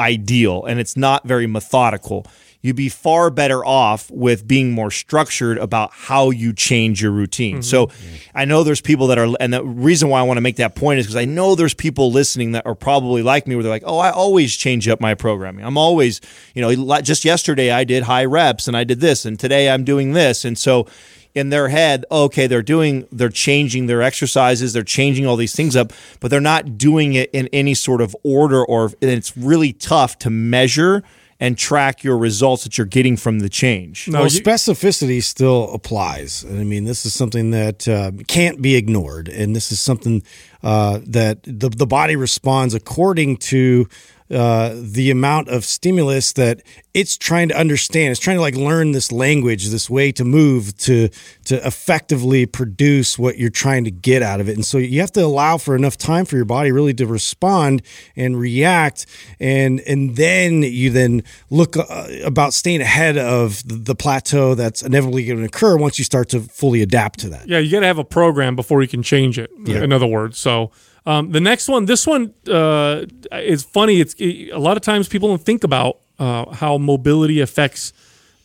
ideal, 0.00 0.64
and 0.64 0.80
it's 0.80 0.96
not 0.96 1.26
very 1.26 1.46
methodical 1.46 2.26
you'd 2.64 2.74
be 2.74 2.88
far 2.88 3.28
better 3.28 3.62
off 3.62 4.10
with 4.10 4.48
being 4.48 4.72
more 4.72 4.90
structured 4.90 5.58
about 5.58 5.90
how 5.92 6.30
you 6.30 6.50
change 6.50 7.02
your 7.02 7.10
routine. 7.12 7.56
Mm-hmm. 7.56 7.62
So 7.62 7.90
I 8.34 8.46
know 8.46 8.64
there's 8.64 8.80
people 8.80 9.08
that 9.08 9.18
are, 9.18 9.36
and 9.38 9.52
the 9.52 9.62
reason 9.62 10.08
why 10.08 10.20
I 10.20 10.22
want 10.22 10.38
to 10.38 10.40
make 10.40 10.56
that 10.56 10.74
point 10.74 10.98
is 10.98 11.04
because 11.04 11.16
I 11.16 11.26
know 11.26 11.54
there's 11.54 11.74
people 11.74 12.10
listening 12.10 12.52
that 12.52 12.64
are 12.64 12.74
probably 12.74 13.22
like 13.22 13.46
me 13.46 13.54
where 13.54 13.62
they're 13.62 13.70
like, 13.70 13.82
oh, 13.84 13.98
I 13.98 14.10
always 14.10 14.56
change 14.56 14.88
up 14.88 14.98
my 14.98 15.12
programming. 15.12 15.62
I'm 15.62 15.76
always, 15.76 16.22
you 16.54 16.62
know, 16.62 17.02
just 17.02 17.22
yesterday 17.22 17.70
I 17.70 17.84
did 17.84 18.04
high 18.04 18.24
reps 18.24 18.66
and 18.66 18.74
I 18.74 18.84
did 18.84 18.98
this, 18.98 19.26
and 19.26 19.38
today 19.38 19.68
I'm 19.68 19.84
doing 19.84 20.12
this. 20.12 20.46
And 20.46 20.56
so, 20.56 20.86
in 21.34 21.50
their 21.50 21.68
head, 21.68 22.04
okay, 22.12 22.46
they're 22.46 22.62
doing, 22.62 23.08
they're 23.10 23.28
changing 23.28 23.86
their 23.86 24.00
exercises, 24.00 24.72
they're 24.72 24.84
changing 24.84 25.26
all 25.26 25.34
these 25.34 25.54
things 25.54 25.74
up, 25.74 25.92
but 26.20 26.30
they're 26.30 26.40
not 26.40 26.78
doing 26.78 27.14
it 27.14 27.28
in 27.32 27.48
any 27.52 27.74
sort 27.74 28.00
of 28.00 28.16
order, 28.22 28.64
or 28.64 28.84
and 29.02 29.10
it's 29.10 29.36
really 29.36 29.72
tough 29.72 30.16
to 30.20 30.30
measure 30.30 31.02
and 31.40 31.58
track 31.58 32.04
your 32.04 32.16
results 32.16 32.64
that 32.64 32.78
you're 32.78 32.86
getting 32.86 33.16
from 33.16 33.40
the 33.40 33.48
change. 33.48 34.08
No, 34.08 34.20
well, 34.20 34.28
specificity 34.28 35.22
still 35.22 35.72
applies. 35.72 36.44
And 36.44 36.60
I 36.60 36.64
mean, 36.64 36.84
this 36.84 37.04
is 37.04 37.14
something 37.14 37.50
that 37.50 37.88
uh, 37.88 38.12
can't 38.28 38.62
be 38.62 38.76
ignored, 38.76 39.28
and 39.28 39.54
this 39.54 39.72
is 39.72 39.80
something 39.80 40.22
uh, 40.62 41.00
that 41.06 41.42
the 41.42 41.68
the 41.68 41.86
body 41.86 42.16
responds 42.16 42.74
according 42.74 43.38
to 43.38 43.88
uh, 44.30 44.74
the 44.74 45.10
amount 45.10 45.48
of 45.48 45.66
stimulus 45.66 46.32
that 46.32 46.62
it's 46.94 47.18
trying 47.18 47.48
to 47.48 47.58
understand. 47.58 48.10
It's 48.10 48.20
trying 48.20 48.38
to 48.38 48.40
like 48.40 48.56
learn 48.56 48.92
this 48.92 49.12
language, 49.12 49.68
this 49.68 49.90
way 49.90 50.12
to 50.12 50.24
move 50.24 50.76
to 50.78 51.10
to 51.44 51.66
effectively 51.66 52.46
produce 52.46 53.18
what 53.18 53.36
you're 53.36 53.50
trying 53.50 53.84
to 53.84 53.90
get 53.90 54.22
out 54.22 54.40
of 54.40 54.48
it. 54.48 54.54
And 54.54 54.64
so 54.64 54.78
you 54.78 55.00
have 55.00 55.12
to 55.12 55.20
allow 55.20 55.58
for 55.58 55.76
enough 55.76 55.98
time 55.98 56.24
for 56.24 56.36
your 56.36 56.46
body 56.46 56.72
really 56.72 56.94
to 56.94 57.06
respond 57.06 57.82
and 58.16 58.38
react, 58.38 59.04
and 59.40 59.80
and 59.80 60.16
then 60.16 60.62
you 60.62 60.88
then 60.88 61.22
look 61.50 61.76
uh, 61.76 62.06
about 62.24 62.54
staying 62.54 62.80
ahead 62.80 63.18
of 63.18 63.62
the 63.66 63.94
plateau 63.94 64.54
that's 64.54 64.82
inevitably 64.82 65.26
going 65.26 65.40
to 65.40 65.44
occur 65.44 65.76
once 65.76 65.98
you 65.98 66.04
start 66.04 66.30
to 66.30 66.40
fully 66.40 66.80
adapt 66.80 67.18
to 67.18 67.28
that. 67.28 67.46
Yeah, 67.46 67.58
you 67.58 67.70
got 67.70 67.80
to 67.80 67.86
have 67.86 67.98
a 67.98 68.04
program 68.04 68.56
before 68.56 68.80
you 68.80 68.88
can 68.88 69.02
change 69.02 69.38
it. 69.38 69.50
Yeah. 69.64 69.82
In 69.82 69.92
other 69.92 70.06
words, 70.06 70.38
so. 70.38 70.70
Um, 71.06 71.30
the 71.32 71.40
next 71.40 71.68
one, 71.68 71.84
this 71.84 72.06
one 72.06 72.32
uh, 72.50 73.04
is 73.32 73.62
funny. 73.62 74.00
It's 74.00 74.14
it, 74.14 74.50
a 74.50 74.58
lot 74.58 74.76
of 74.76 74.82
times 74.82 75.08
people 75.08 75.28
don't 75.28 75.44
think 75.44 75.64
about 75.64 75.98
uh, 76.18 76.50
how 76.54 76.78
mobility 76.78 77.40
affects 77.40 77.92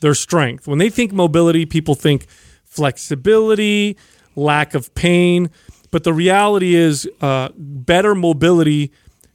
their 0.02 0.14
strength. 0.14 0.68
When 0.68 0.80
they 0.80 0.90
think 0.90 1.12
mobility, 1.12 1.66
people 1.66 1.96
think 1.96 2.28
flexibility, 2.66 3.98
lack 4.36 4.74
of 4.74 4.94
pain. 4.94 5.50
But 5.92 6.04
the 6.04 6.14
reality 6.14 6.76
is, 6.76 7.08
uh, 7.22 7.50
better 7.56 8.14
mobility 8.14 8.92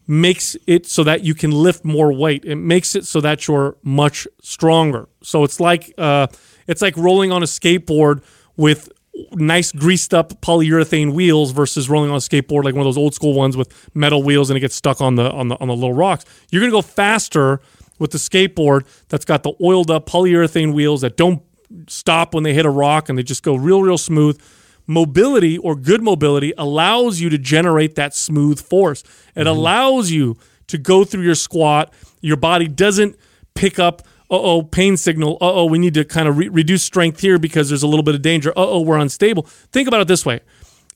makes 0.07 0.57
it 0.67 0.87
so 0.87 1.03
that 1.05 1.25
you 1.25 1.35
can 1.35 1.51
lift 1.51 1.85
more 1.85 2.13
weight. 2.13 2.45
It 2.45 2.57
makes 2.57 2.95
it 2.95 3.07
so 3.07 3.21
that 3.23 3.49
you're 3.49 3.77
much 3.83 4.29
stronger. 4.43 5.09
So 5.23 5.45
it's 5.45 5.61
like 5.61 5.93
uh, 5.99 6.27
it's 6.67 6.83
like 6.83 6.97
rolling 6.97 7.33
on 7.33 7.43
a 7.43 7.47
skateboard 7.47 8.23
with 8.57 8.91
nice 9.33 9.73
greased 9.73 10.13
up 10.13 10.41
polyurethane 10.41 11.13
wheels 11.13 11.53
versus 11.53 11.89
rolling 11.89 12.11
on 12.11 12.17
a 12.17 12.21
skateboard 12.21 12.65
like 12.65 12.75
one 12.75 12.81
of 12.81 12.87
those 12.87 12.99
old 12.99 13.15
school 13.15 13.35
ones 13.35 13.57
with 13.57 13.91
metal 13.95 14.23
wheels 14.23 14.51
and 14.51 14.57
it 14.57 14.61
gets 14.61 14.75
stuck 14.75 15.01
on 15.01 15.15
the 15.15 15.31
on 15.31 15.49
the 15.49 15.57
on 15.61 15.69
the 15.69 15.75
little 15.75 15.93
rocks. 15.93 16.25
You're 16.51 16.61
gonna 16.61 16.73
go 16.73 16.83
faster 16.83 17.61
with 17.99 18.11
the 18.11 18.19
skateboard 18.19 18.87
that's 19.09 19.25
got 19.25 19.43
the 19.43 19.53
oiled 19.63 19.91
up 19.91 20.07
polyurethane 20.07 20.75
wheels 20.75 21.03
that 21.03 21.17
don't 21.17 21.43
stop 21.89 22.35
when 22.35 22.43
they 22.43 22.55
hit 22.55 22.67
a 22.67 22.71
rock 22.71 23.09
and 23.09 23.17
they 23.17 23.23
just 23.23 23.43
go 23.43 23.55
real 23.55 23.83
real 23.83 23.99
smooth. 23.99 24.41
Mobility 24.87 25.57
or 25.59 25.75
good 25.77 26.03
mobility 26.03 26.53
allows 26.59 27.21
you 27.21 27.31
to 27.31 27.39
generate 27.39 27.95
that 27.95 28.15
smooth 28.15 28.61
force. 28.61 29.03
It 29.35 29.41
mm-hmm. 29.41 29.47
allows 29.47 30.11
you 30.11 30.37
to 30.67 30.77
go 30.77 31.05
through 31.05 31.23
your 31.23 31.35
squat. 31.35 31.93
Your 32.21 32.37
body 32.37 32.69
doesn't 32.69 33.17
pick 33.55 33.79
up 33.79 34.03
oh, 34.41 34.63
pain 34.63 34.97
signal. 34.97 35.39
Uh 35.41 35.53
oh, 35.53 35.65
we 35.67 35.79
need 35.79 35.95
to 35.95 36.05
kind 36.05 36.29
of 36.29 36.39
re- 36.39 36.49
reduce 36.49 36.83
strength 36.83 37.21
here 37.21 37.39
because 37.39 37.69
there's 37.69 37.83
a 37.83 37.87
little 37.87 38.03
bit 38.03 38.15
of 38.15 38.23
danger. 38.23 38.51
Uh 38.51 38.67
oh, 38.67 38.81
we're 38.81 38.99
unstable. 38.99 39.43
Think 39.43 39.89
about 39.89 40.01
it 40.01 40.09
this 40.09 40.25
way 40.25 40.41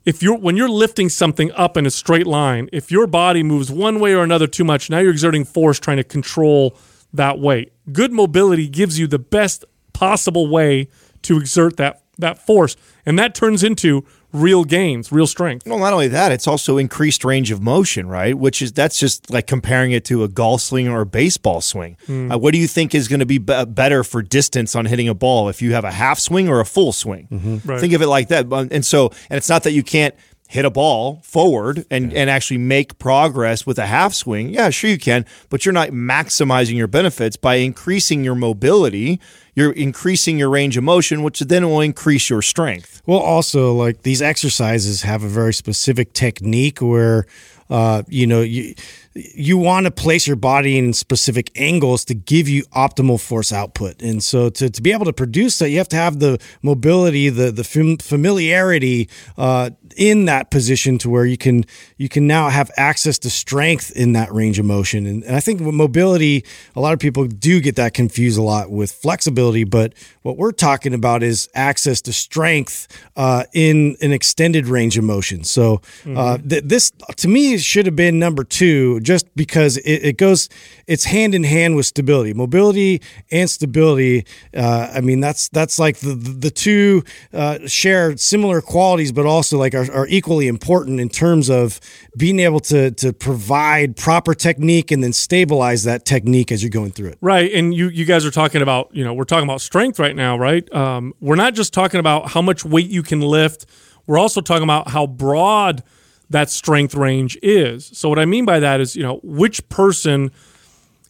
if 0.08 0.22
you're 0.22 0.38
when 0.38 0.56
you're 0.56 0.70
lifting 0.70 1.10
something 1.10 1.52
up 1.52 1.76
in 1.76 1.84
a 1.84 1.90
straight 1.90 2.26
line, 2.26 2.70
if 2.72 2.90
your 2.90 3.06
body 3.06 3.42
moves 3.42 3.70
one 3.70 4.00
way 4.00 4.14
or 4.14 4.22
another 4.22 4.46
too 4.46 4.64
much, 4.64 4.88
now 4.88 4.98
you're 5.00 5.10
exerting 5.10 5.44
force 5.44 5.78
trying 5.78 5.98
to 5.98 6.04
control 6.04 6.74
that 7.12 7.38
weight. 7.38 7.72
Good 7.92 8.10
mobility 8.10 8.68
gives 8.68 8.98
you 8.98 9.06
the 9.06 9.18
best 9.18 9.66
possible 9.92 10.48
way 10.48 10.88
to 11.22 11.36
exert 11.36 11.76
that 11.76 12.02
that 12.16 12.38
force, 12.38 12.74
and 13.04 13.18
that 13.18 13.34
turns 13.34 13.62
into 13.62 14.04
real 14.32 14.64
gains, 14.64 15.10
real 15.10 15.26
strength. 15.26 15.66
Well, 15.66 15.78
not 15.78 15.92
only 15.92 16.08
that, 16.08 16.32
it's 16.32 16.46
also 16.46 16.76
increased 16.76 17.24
range 17.24 17.50
of 17.50 17.62
motion, 17.62 18.08
right? 18.08 18.36
Which 18.36 18.60
is 18.60 18.72
that's 18.72 18.98
just 18.98 19.30
like 19.30 19.46
comparing 19.46 19.92
it 19.92 20.04
to 20.06 20.24
a 20.24 20.28
golf 20.28 20.60
swing 20.60 20.88
or 20.88 21.00
a 21.00 21.06
baseball 21.06 21.60
swing. 21.60 21.96
Hmm. 22.06 22.32
Uh, 22.32 22.38
what 22.38 22.52
do 22.52 22.58
you 22.58 22.66
think 22.66 22.94
is 22.94 23.08
going 23.08 23.20
to 23.20 23.26
be, 23.26 23.38
be 23.38 23.64
better 23.64 24.04
for 24.04 24.22
distance 24.22 24.74
on 24.74 24.86
hitting 24.86 25.08
a 25.08 25.14
ball 25.14 25.48
if 25.48 25.62
you 25.62 25.72
have 25.72 25.84
a 25.84 25.92
half 25.92 26.18
swing 26.18 26.48
or 26.48 26.60
a 26.60 26.66
full 26.66 26.92
swing? 26.92 27.28
Mm-hmm. 27.30 27.68
Right. 27.68 27.80
Think 27.80 27.92
of 27.92 28.02
it 28.02 28.08
like 28.08 28.28
that. 28.28 28.46
And 28.70 28.84
so, 28.84 29.10
and 29.30 29.36
it's 29.36 29.48
not 29.48 29.62
that 29.62 29.72
you 29.72 29.82
can't 29.82 30.14
hit 30.48 30.64
a 30.64 30.70
ball 30.70 31.20
forward 31.22 31.84
and, 31.90 32.12
and 32.12 32.30
actually 32.30 32.56
make 32.56 32.98
progress 32.98 33.66
with 33.66 33.78
a 33.78 33.86
half 33.86 34.14
swing. 34.14 34.48
Yeah, 34.48 34.70
sure 34.70 34.88
you 34.90 34.98
can, 34.98 35.26
but 35.50 35.64
you're 35.64 35.74
not 35.74 35.90
maximizing 35.90 36.74
your 36.74 36.86
benefits 36.88 37.36
by 37.36 37.56
increasing 37.56 38.24
your 38.24 38.34
mobility. 38.34 39.20
You're 39.54 39.72
increasing 39.72 40.38
your 40.38 40.48
range 40.48 40.76
of 40.78 40.84
motion, 40.84 41.22
which 41.22 41.40
then 41.40 41.68
will 41.68 41.82
increase 41.82 42.30
your 42.30 42.42
strength. 42.42 43.02
Well, 43.06 43.18
also 43.18 43.74
like 43.74 44.02
these 44.02 44.22
exercises 44.22 45.02
have 45.02 45.22
a 45.22 45.28
very 45.28 45.52
specific 45.52 46.14
technique 46.14 46.80
where, 46.80 47.26
uh, 47.68 48.02
you 48.08 48.26
know, 48.26 48.40
you 48.40 48.74
you 49.34 49.58
want 49.58 49.84
to 49.84 49.90
place 49.90 50.28
your 50.28 50.36
body 50.36 50.78
in 50.78 50.92
specific 50.92 51.50
angles 51.56 52.04
to 52.04 52.14
give 52.14 52.48
you 52.48 52.62
optimal 52.66 53.20
force 53.20 53.52
output, 53.52 54.00
and 54.00 54.22
so 54.22 54.48
to, 54.48 54.70
to 54.70 54.80
be 54.80 54.92
able 54.92 55.06
to 55.06 55.12
produce 55.12 55.58
that, 55.58 55.70
you 55.70 55.78
have 55.78 55.88
to 55.88 55.96
have 55.96 56.20
the 56.20 56.38
mobility, 56.62 57.28
the 57.28 57.50
the 57.50 57.64
familiarity 58.00 59.08
uh, 59.36 59.70
in 59.96 60.26
that 60.26 60.50
position 60.50 60.98
to 60.98 61.10
where 61.10 61.24
you 61.24 61.36
can 61.36 61.64
you 61.96 62.08
can 62.08 62.26
now 62.26 62.48
have 62.48 62.70
access 62.76 63.18
to 63.20 63.30
strength 63.30 63.90
in 63.92 64.12
that 64.12 64.32
range 64.32 64.58
of 64.58 64.66
motion, 64.66 65.06
and, 65.06 65.24
and 65.24 65.34
I 65.34 65.40
think 65.40 65.60
with 65.60 65.74
mobility, 65.74 66.44
a 66.76 66.80
lot 66.80 66.92
of 66.92 66.98
people 66.98 67.26
do 67.26 67.60
get 67.60 67.76
that 67.76 67.94
confused 67.94 68.38
a 68.38 68.42
lot 68.42 68.70
with 68.70 68.92
flexibility, 68.92 69.64
but 69.64 69.94
what 70.22 70.36
we're 70.36 70.52
talking 70.52 70.92
about 70.92 71.22
is 71.22 71.48
access 71.54 72.02
to 72.02 72.12
strength 72.12 72.86
uh, 73.16 73.44
in 73.54 73.96
an 74.02 74.12
extended 74.12 74.66
range 74.66 74.98
of 74.98 75.04
motion. 75.04 75.44
So 75.44 75.80
uh, 76.06 76.36
th- 76.38 76.64
this, 76.64 76.92
to 77.16 77.28
me, 77.28 77.56
should 77.58 77.86
have 77.86 77.96
been 77.96 78.18
number 78.18 78.44
two, 78.44 79.00
just 79.00 79.34
because 79.34 79.78
it, 79.78 80.04
it 80.04 80.16
goes, 80.18 80.48
it's 80.86 81.04
hand 81.04 81.34
in 81.34 81.44
hand 81.44 81.76
with 81.76 81.86
stability, 81.86 82.34
mobility 82.34 83.00
and 83.30 83.48
stability. 83.48 84.26
Uh, 84.54 84.90
I 84.92 85.00
mean, 85.00 85.20
that's 85.20 85.48
that's 85.48 85.78
like 85.78 85.98
the 85.98 86.14
the, 86.14 86.30
the 86.30 86.50
two 86.50 87.04
uh, 87.32 87.66
share 87.66 88.16
similar 88.16 88.60
qualities, 88.60 89.12
but 89.12 89.26
also 89.26 89.58
like 89.58 89.74
are, 89.78 89.90
are 89.92 90.06
equally 90.08 90.48
important 90.48 91.00
in 91.00 91.08
terms 91.08 91.48
of 91.48 91.80
being 92.16 92.38
able 92.40 92.60
to 92.60 92.90
to 92.92 93.12
provide 93.12 93.96
proper 93.96 94.34
technique 94.34 94.90
and 94.90 95.02
then 95.02 95.12
stabilize 95.12 95.84
that 95.84 96.04
technique 96.04 96.52
as 96.52 96.62
you're 96.62 96.70
going 96.70 96.90
through 96.90 97.08
it. 97.10 97.18
Right, 97.20 97.52
and 97.52 97.74
you 97.74 97.88
you 97.88 98.04
guys 98.04 98.26
are 98.26 98.30
talking 98.30 98.62
about 98.62 98.90
you 98.92 99.04
know 99.04 99.14
we're 99.14 99.24
talking 99.24 99.48
about 99.48 99.60
strength 99.60 99.98
right 99.98 100.16
now, 100.16 100.38
right? 100.38 100.70
Um, 100.74 101.14
we're 101.20 101.36
not 101.36 101.54
just 101.54 101.72
talking 101.72 102.00
about 102.00 102.30
how 102.30 102.42
much 102.42 102.64
weight 102.64 102.90
you 102.90 103.02
can 103.02 103.20
lift. 103.20 103.66
We're 104.06 104.18
also 104.18 104.40
talking 104.40 104.64
about 104.64 104.90
how 104.90 105.06
broad 105.06 105.82
that 106.30 106.50
strength 106.50 106.94
range 106.94 107.38
is. 107.42 107.90
So 107.94 108.08
what 108.08 108.18
I 108.18 108.24
mean 108.26 108.44
by 108.44 108.60
that 108.60 108.80
is 108.80 108.96
you 108.96 109.02
know 109.02 109.20
which 109.22 109.68
person 109.68 110.30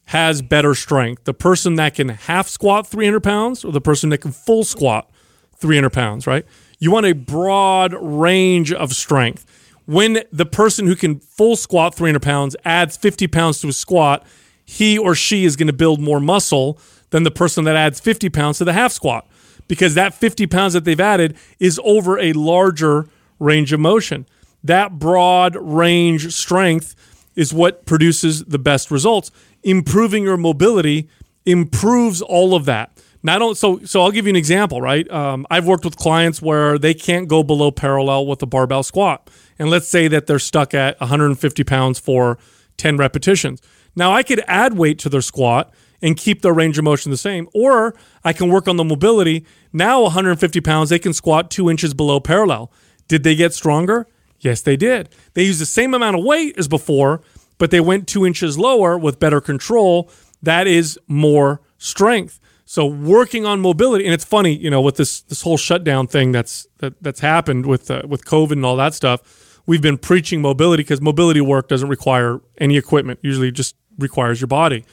has 0.06 0.40
better 0.40 0.74
strength, 0.74 1.24
the 1.24 1.34
person 1.34 1.74
that 1.74 1.94
can 1.94 2.08
half 2.08 2.48
squat 2.48 2.86
300 2.86 3.20
pounds 3.20 3.62
or 3.62 3.72
the 3.72 3.80
person 3.80 4.08
that 4.08 4.18
can 4.18 4.32
full 4.32 4.64
squat 4.64 5.10
300 5.58 5.90
pounds, 5.90 6.26
right? 6.26 6.46
You 6.78 6.90
want 6.90 7.06
a 7.06 7.12
broad 7.12 7.94
range 8.00 8.72
of 8.72 8.92
strength. 8.92 9.44
When 9.86 10.22
the 10.30 10.46
person 10.46 10.86
who 10.86 10.94
can 10.94 11.18
full 11.18 11.56
squat 11.56 11.94
300 11.94 12.22
pounds 12.22 12.54
adds 12.64 12.96
50 12.96 13.26
pounds 13.28 13.60
to 13.60 13.68
a 13.68 13.72
squat, 13.72 14.24
he 14.64 14.98
or 14.98 15.14
she 15.14 15.44
is 15.44 15.56
going 15.56 15.66
to 15.66 15.72
build 15.72 16.00
more 16.00 16.20
muscle 16.20 16.78
than 17.10 17.22
the 17.22 17.30
person 17.30 17.64
that 17.64 17.74
adds 17.74 17.98
50 17.98 18.28
pounds 18.28 18.58
to 18.58 18.64
the 18.64 18.74
half 18.74 18.92
squat 18.92 19.26
because 19.66 19.94
that 19.94 20.14
50 20.14 20.46
pounds 20.46 20.74
that 20.74 20.84
they've 20.84 21.00
added 21.00 21.36
is 21.58 21.80
over 21.84 22.18
a 22.18 22.32
larger 22.32 23.08
range 23.38 23.72
of 23.72 23.80
motion. 23.80 24.26
That 24.62 24.98
broad 24.98 25.56
range 25.56 26.32
strength 26.32 26.94
is 27.34 27.54
what 27.54 27.86
produces 27.86 28.44
the 28.44 28.58
best 28.58 28.90
results. 28.90 29.30
Improving 29.62 30.24
your 30.24 30.36
mobility 30.36 31.08
improves 31.46 32.20
all 32.20 32.54
of 32.54 32.64
that. 32.66 32.92
Not 33.22 33.42
only 33.42 33.54
so, 33.54 33.80
so 33.84 34.02
I'll 34.02 34.10
give 34.10 34.26
you 34.26 34.30
an 34.30 34.36
example, 34.36 34.80
right? 34.80 35.10
Um, 35.10 35.46
I've 35.50 35.66
worked 35.66 35.84
with 35.84 35.96
clients 35.96 36.40
where 36.40 36.78
they 36.78 36.94
can't 36.94 37.28
go 37.28 37.42
below 37.42 37.70
parallel 37.70 38.26
with 38.26 38.42
a 38.42 38.46
barbell 38.46 38.82
squat, 38.82 39.28
and 39.58 39.70
let's 39.70 39.88
say 39.88 40.08
that 40.08 40.26
they're 40.26 40.38
stuck 40.38 40.72
at 40.74 40.98
150 41.00 41.64
pounds 41.64 41.98
for 41.98 42.38
10 42.76 42.96
repetitions. 42.96 43.60
Now 43.96 44.12
I 44.12 44.22
could 44.22 44.42
add 44.46 44.78
weight 44.78 44.98
to 45.00 45.08
their 45.08 45.20
squat 45.20 45.74
and 46.00 46.16
keep 46.16 46.42
their 46.42 46.52
range 46.52 46.78
of 46.78 46.84
motion 46.84 47.10
the 47.10 47.16
same, 47.16 47.48
or 47.52 47.94
I 48.24 48.32
can 48.32 48.48
work 48.48 48.68
on 48.68 48.76
the 48.76 48.84
mobility. 48.84 49.44
Now 49.72 50.02
150 50.02 50.60
pounds, 50.60 50.90
they 50.90 50.98
can 51.00 51.12
squat 51.12 51.50
two 51.50 51.68
inches 51.68 51.94
below 51.94 52.20
parallel. 52.20 52.70
Did 53.08 53.24
they 53.24 53.34
get 53.34 53.52
stronger? 53.52 54.06
Yes, 54.40 54.62
they 54.62 54.76
did. 54.76 55.08
They 55.34 55.42
used 55.42 55.60
the 55.60 55.66
same 55.66 55.94
amount 55.94 56.16
of 56.16 56.24
weight 56.24 56.56
as 56.56 56.68
before, 56.68 57.22
but 57.58 57.72
they 57.72 57.80
went 57.80 58.06
two 58.06 58.24
inches 58.24 58.56
lower 58.56 58.96
with 58.96 59.18
better 59.18 59.40
control. 59.40 60.08
That 60.40 60.68
is 60.68 60.98
more 61.08 61.60
strength. 61.78 62.38
So 62.70 62.84
working 62.84 63.46
on 63.46 63.62
mobility, 63.62 64.04
and 64.04 64.12
it's 64.12 64.26
funny, 64.26 64.54
you 64.54 64.68
know, 64.68 64.82
with 64.82 64.96
this 64.96 65.22
this 65.22 65.40
whole 65.40 65.56
shutdown 65.56 66.06
thing 66.06 66.32
that's 66.32 66.68
that, 66.80 67.02
that's 67.02 67.20
happened 67.20 67.64
with 67.64 67.90
uh, 67.90 68.02
with 68.06 68.26
COVID 68.26 68.52
and 68.52 68.66
all 68.66 68.76
that 68.76 68.92
stuff. 68.92 69.62
We've 69.64 69.80
been 69.80 69.96
preaching 69.96 70.42
mobility 70.42 70.82
because 70.82 71.00
mobility 71.00 71.40
work 71.40 71.68
doesn't 71.68 71.88
require 71.88 72.42
any 72.58 72.76
equipment. 72.76 73.20
Usually, 73.22 73.50
just 73.50 73.74
requires 73.98 74.38
your 74.38 74.48
body. 74.48 74.84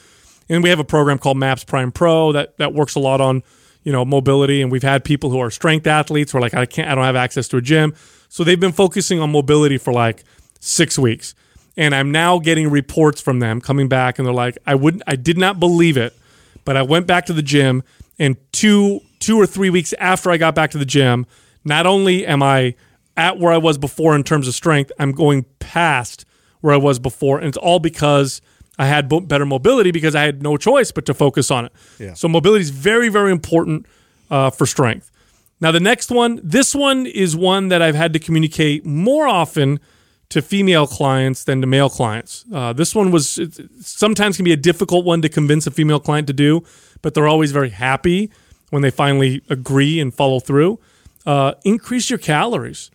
And 0.48 0.64
we 0.64 0.70
have 0.70 0.80
a 0.80 0.86
program 0.86 1.18
called 1.18 1.36
Maps 1.36 1.66
Prime 1.66 1.92
Pro 1.92 2.32
that 2.32 2.58
that 2.60 2.74
works 2.74 2.96
a 2.96 3.00
lot 3.02 3.20
on 3.20 3.44
you 3.84 3.92
know 3.92 4.06
mobility. 4.06 4.62
And 4.62 4.72
we've 4.72 4.82
had 4.82 5.04
people 5.04 5.30
who 5.30 5.40
are 5.40 5.52
strength 5.52 5.86
athletes 5.86 6.32
who 6.32 6.38
are 6.38 6.42
like, 6.42 6.54
I 6.54 6.66
can't, 6.66 6.90
I 6.90 6.96
don't 6.96 7.04
have 7.04 7.18
access 7.18 7.50
to 7.50 7.58
a 7.58 7.62
gym, 7.62 7.94
so 8.30 8.46
they've 8.46 8.58
been 8.58 8.72
focusing 8.72 9.20
on 9.20 9.34
mobility 9.34 9.78
for 9.78 9.92
like 9.92 10.24
six 10.62 10.98
weeks. 10.98 11.36
And 11.76 11.94
I'm 11.94 12.10
now 12.10 12.40
getting 12.40 12.70
reports 12.70 13.20
from 13.20 13.40
them 13.40 13.60
coming 13.60 13.90
back, 13.90 14.18
and 14.18 14.26
they're 14.26 14.34
like, 14.34 14.58
I 14.66 14.76
wouldn't, 14.76 15.04
I 15.08 15.18
did 15.18 15.38
not 15.38 15.60
believe 15.60 15.98
it 15.98 16.16
but 16.66 16.76
I 16.76 16.82
went 16.82 17.08
back 17.08 17.26
to 17.28 17.34
the 17.34 17.42
gym 17.42 17.84
and 18.20 18.36
two 18.52 19.00
two 19.20 19.38
or 19.38 19.46
three 19.46 19.70
weeks 19.70 19.94
after 19.94 20.30
I 20.30 20.38
got 20.38 20.54
back 20.54 20.72
to 20.72 20.78
the 20.78 20.86
gym, 20.86 21.26
not 21.64 21.88
only 21.88 22.26
am 22.26 22.44
I 22.44 22.76
at 23.18 23.40
where 23.40 23.54
I 23.54 23.58
was 23.58 23.78
before 23.78 24.16
in 24.16 24.24
terms 24.24 24.48
of 24.48 24.54
strength, 24.54 24.92
I'm 25.00 25.14
going 25.14 25.46
past 25.60 26.26
where 26.62 26.74
I 26.74 26.78
was 26.78 27.00
before, 27.00 27.38
and 27.38 27.48
it's 27.48 27.58
all 27.58 27.80
because 27.80 28.42
I 28.78 28.88
had 28.88 29.08
better 29.28 29.46
mobility 29.46 29.92
because 29.92 30.16
I 30.16 30.24
had 30.24 30.44
no 30.44 30.58
choice 30.58 30.92
but 30.92 31.06
to 31.06 31.14
focus 31.14 31.50
on 31.50 31.66
it. 31.66 31.72
Yeah. 31.98 32.14
So 32.14 32.28
mobility 32.28 32.62
is 32.62 32.72
very 32.72 33.10
very 33.10 33.32
important 33.32 33.86
uh, 34.30 34.50
for 34.50 34.66
strength. 34.66 35.12
Now 35.62 35.72
the 35.72 35.80
next 35.80 36.12
one, 36.12 36.40
this 36.44 36.76
one 36.76 37.06
is 37.06 37.36
one 37.36 37.70
that 37.70 37.82
I've 37.82 37.96
had 37.96 38.12
to 38.14 38.20
communicate 38.20 38.86
more 38.86 39.28
often 39.28 39.80
to 40.30 40.42
female 40.42 40.88
clients 40.88 41.44
than 41.44 41.62
to 41.62 41.68
male 41.68 41.90
clients. 41.90 42.46
Uh, 42.52 42.74
this 42.74 42.96
one 42.96 43.12
was 43.12 43.40
sometimes 43.80 44.36
can 44.36 44.46
be 44.46 44.52
a 44.52 44.58
difficult 44.58 45.06
one 45.06 45.22
to 45.22 45.30
convince 45.30 45.68
a 45.68 45.72
female 45.72 46.00
client 46.00 46.28
to 46.28 46.34
do, 46.34 46.64
but 47.02 47.14
they're 47.14 47.28
always 47.28 47.52
very 47.52 47.70
happy 47.70 48.32
when 48.72 48.82
they 48.82 48.90
finally 48.90 49.42
agree 49.50 50.00
and 50.00 50.14
follow 50.14 50.40
through. 50.40 50.80
Uh, 51.26 51.54
increase 51.64 52.10
your 52.10 52.20
calories, 52.20 52.92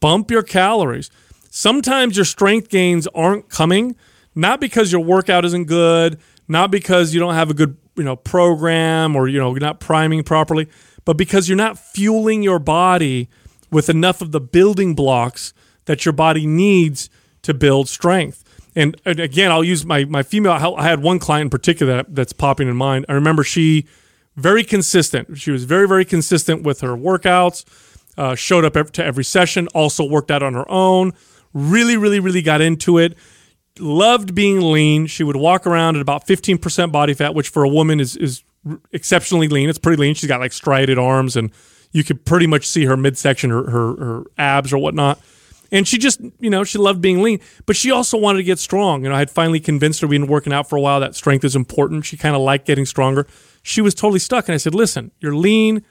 bump 0.00 0.30
your 0.30 0.42
calories. 0.42 1.10
Sometimes 1.50 2.16
your 2.16 2.24
strength 2.24 2.68
gains 2.68 3.06
aren't 3.08 3.48
coming 3.48 3.96
not 4.34 4.60
because 4.60 4.92
your 4.92 5.00
workout 5.00 5.44
isn't 5.44 5.64
good, 5.64 6.18
not 6.48 6.70
because 6.70 7.12
you 7.12 7.20
don't 7.20 7.34
have 7.34 7.50
a 7.50 7.54
good 7.54 7.76
you 7.96 8.04
know 8.04 8.16
program 8.16 9.16
or 9.16 9.28
you 9.28 9.38
know 9.38 9.50
you're 9.50 9.60
not 9.60 9.80
priming 9.80 10.22
properly, 10.22 10.68
but 11.04 11.16
because 11.16 11.48
you're 11.48 11.56
not 11.56 11.78
fueling 11.78 12.42
your 12.42 12.58
body 12.58 13.28
with 13.70 13.88
enough 13.88 14.20
of 14.20 14.32
the 14.32 14.40
building 14.40 14.94
blocks 14.94 15.52
that 15.90 16.04
your 16.04 16.12
body 16.12 16.46
needs 16.46 17.10
to 17.42 17.52
build 17.52 17.88
strength. 17.88 18.44
And, 18.76 18.96
and 19.04 19.18
again, 19.18 19.50
I'll 19.50 19.64
use 19.64 19.84
my 19.84 20.04
my 20.04 20.22
female. 20.22 20.52
I 20.52 20.84
had 20.84 21.02
one 21.02 21.18
client 21.18 21.46
in 21.46 21.50
particular 21.50 21.96
that, 21.96 22.14
that's 22.14 22.32
popping 22.32 22.68
in 22.68 22.76
mind. 22.76 23.06
I 23.08 23.14
remember 23.14 23.42
she 23.42 23.86
very 24.36 24.62
consistent. 24.62 25.36
She 25.36 25.50
was 25.50 25.64
very 25.64 25.88
very 25.88 26.04
consistent 26.04 26.62
with 26.62 26.80
her 26.82 26.90
workouts. 26.90 27.64
Uh, 28.16 28.36
showed 28.36 28.64
up 28.64 28.92
to 28.92 29.04
every 29.04 29.24
session. 29.24 29.66
Also 29.74 30.04
worked 30.04 30.30
out 30.30 30.44
on 30.44 30.54
her 30.54 30.70
own. 30.70 31.12
Really 31.52 31.96
really 31.96 32.20
really 32.20 32.42
got 32.42 32.60
into 32.60 32.96
it. 32.96 33.16
Loved 33.80 34.32
being 34.32 34.60
lean. 34.60 35.08
She 35.08 35.24
would 35.24 35.34
walk 35.34 35.66
around 35.66 35.96
at 35.96 36.02
about 36.02 36.24
15% 36.24 36.92
body 36.92 37.14
fat, 37.14 37.34
which 37.34 37.48
for 37.48 37.64
a 37.64 37.68
woman 37.68 37.98
is 37.98 38.14
is 38.14 38.44
exceptionally 38.92 39.48
lean. 39.48 39.68
It's 39.68 39.78
pretty 39.78 40.00
lean. 40.00 40.14
She's 40.14 40.28
got 40.28 40.38
like 40.38 40.52
striated 40.52 41.00
arms, 41.00 41.34
and 41.34 41.50
you 41.90 42.04
could 42.04 42.24
pretty 42.24 42.46
much 42.46 42.68
see 42.68 42.84
her 42.84 42.96
midsection, 42.96 43.50
her 43.50 43.68
her, 43.68 43.96
her 43.96 44.22
abs 44.38 44.72
or 44.72 44.78
whatnot. 44.78 45.18
And 45.72 45.86
she 45.86 45.98
just, 45.98 46.20
you 46.40 46.50
know, 46.50 46.64
she 46.64 46.78
loved 46.78 47.00
being 47.00 47.22
lean, 47.22 47.40
but 47.64 47.76
she 47.76 47.90
also 47.90 48.18
wanted 48.18 48.38
to 48.38 48.44
get 48.44 48.58
strong. 48.58 49.04
You 49.04 49.10
know, 49.10 49.14
I 49.14 49.20
had 49.20 49.30
finally 49.30 49.60
convinced 49.60 50.00
her 50.00 50.06
we'd 50.06 50.18
been 50.18 50.26
working 50.26 50.52
out 50.52 50.68
for 50.68 50.76
a 50.76 50.80
while 50.80 50.98
that 51.00 51.14
strength 51.14 51.44
is 51.44 51.54
important. 51.54 52.04
She 52.04 52.16
kind 52.16 52.34
of 52.34 52.42
liked 52.42 52.66
getting 52.66 52.86
stronger. 52.86 53.26
She 53.62 53.80
was 53.80 53.94
totally 53.94 54.18
stuck. 54.18 54.48
And 54.48 54.54
I 54.54 54.58
said, 54.58 54.74
listen, 54.74 55.12
you're 55.20 55.34
lean. 55.34 55.84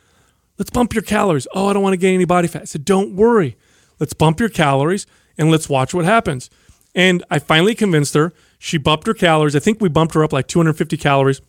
Let's 0.58 0.70
bump 0.70 0.94
your 0.94 1.04
calories. 1.04 1.48
Oh, 1.54 1.68
I 1.68 1.74
don't 1.74 1.84
want 1.84 1.94
to 1.94 1.98
gain 1.98 2.15
any 2.15 2.26
body 2.26 2.50
fat. 2.50 2.63
I 2.63 2.65
said, 2.65 2.84
don't 2.84 3.15
worry. 3.15 3.58
let's 4.00 4.13
bump 4.13 4.39
your 4.39 4.50
calories 4.50 5.06
and 5.38 5.50
let's 5.50 5.70
watch 5.70 5.94
what 5.94 6.06
happens. 6.06 6.50
And 6.94 7.24
I 7.30 7.39
finally 7.39 7.76
convinced 7.76 8.13
her. 8.15 8.34
She 8.58 8.78
bumped 8.78 9.08
her 9.08 9.13
calories. 9.13 9.56
I 9.56 9.60
think 9.60 9.80
we 9.80 9.88
bumped 9.88 10.13
her 10.15 10.24
up 10.24 10.34
like 10.34 10.48
250 10.48 10.98
calories. 10.98 11.42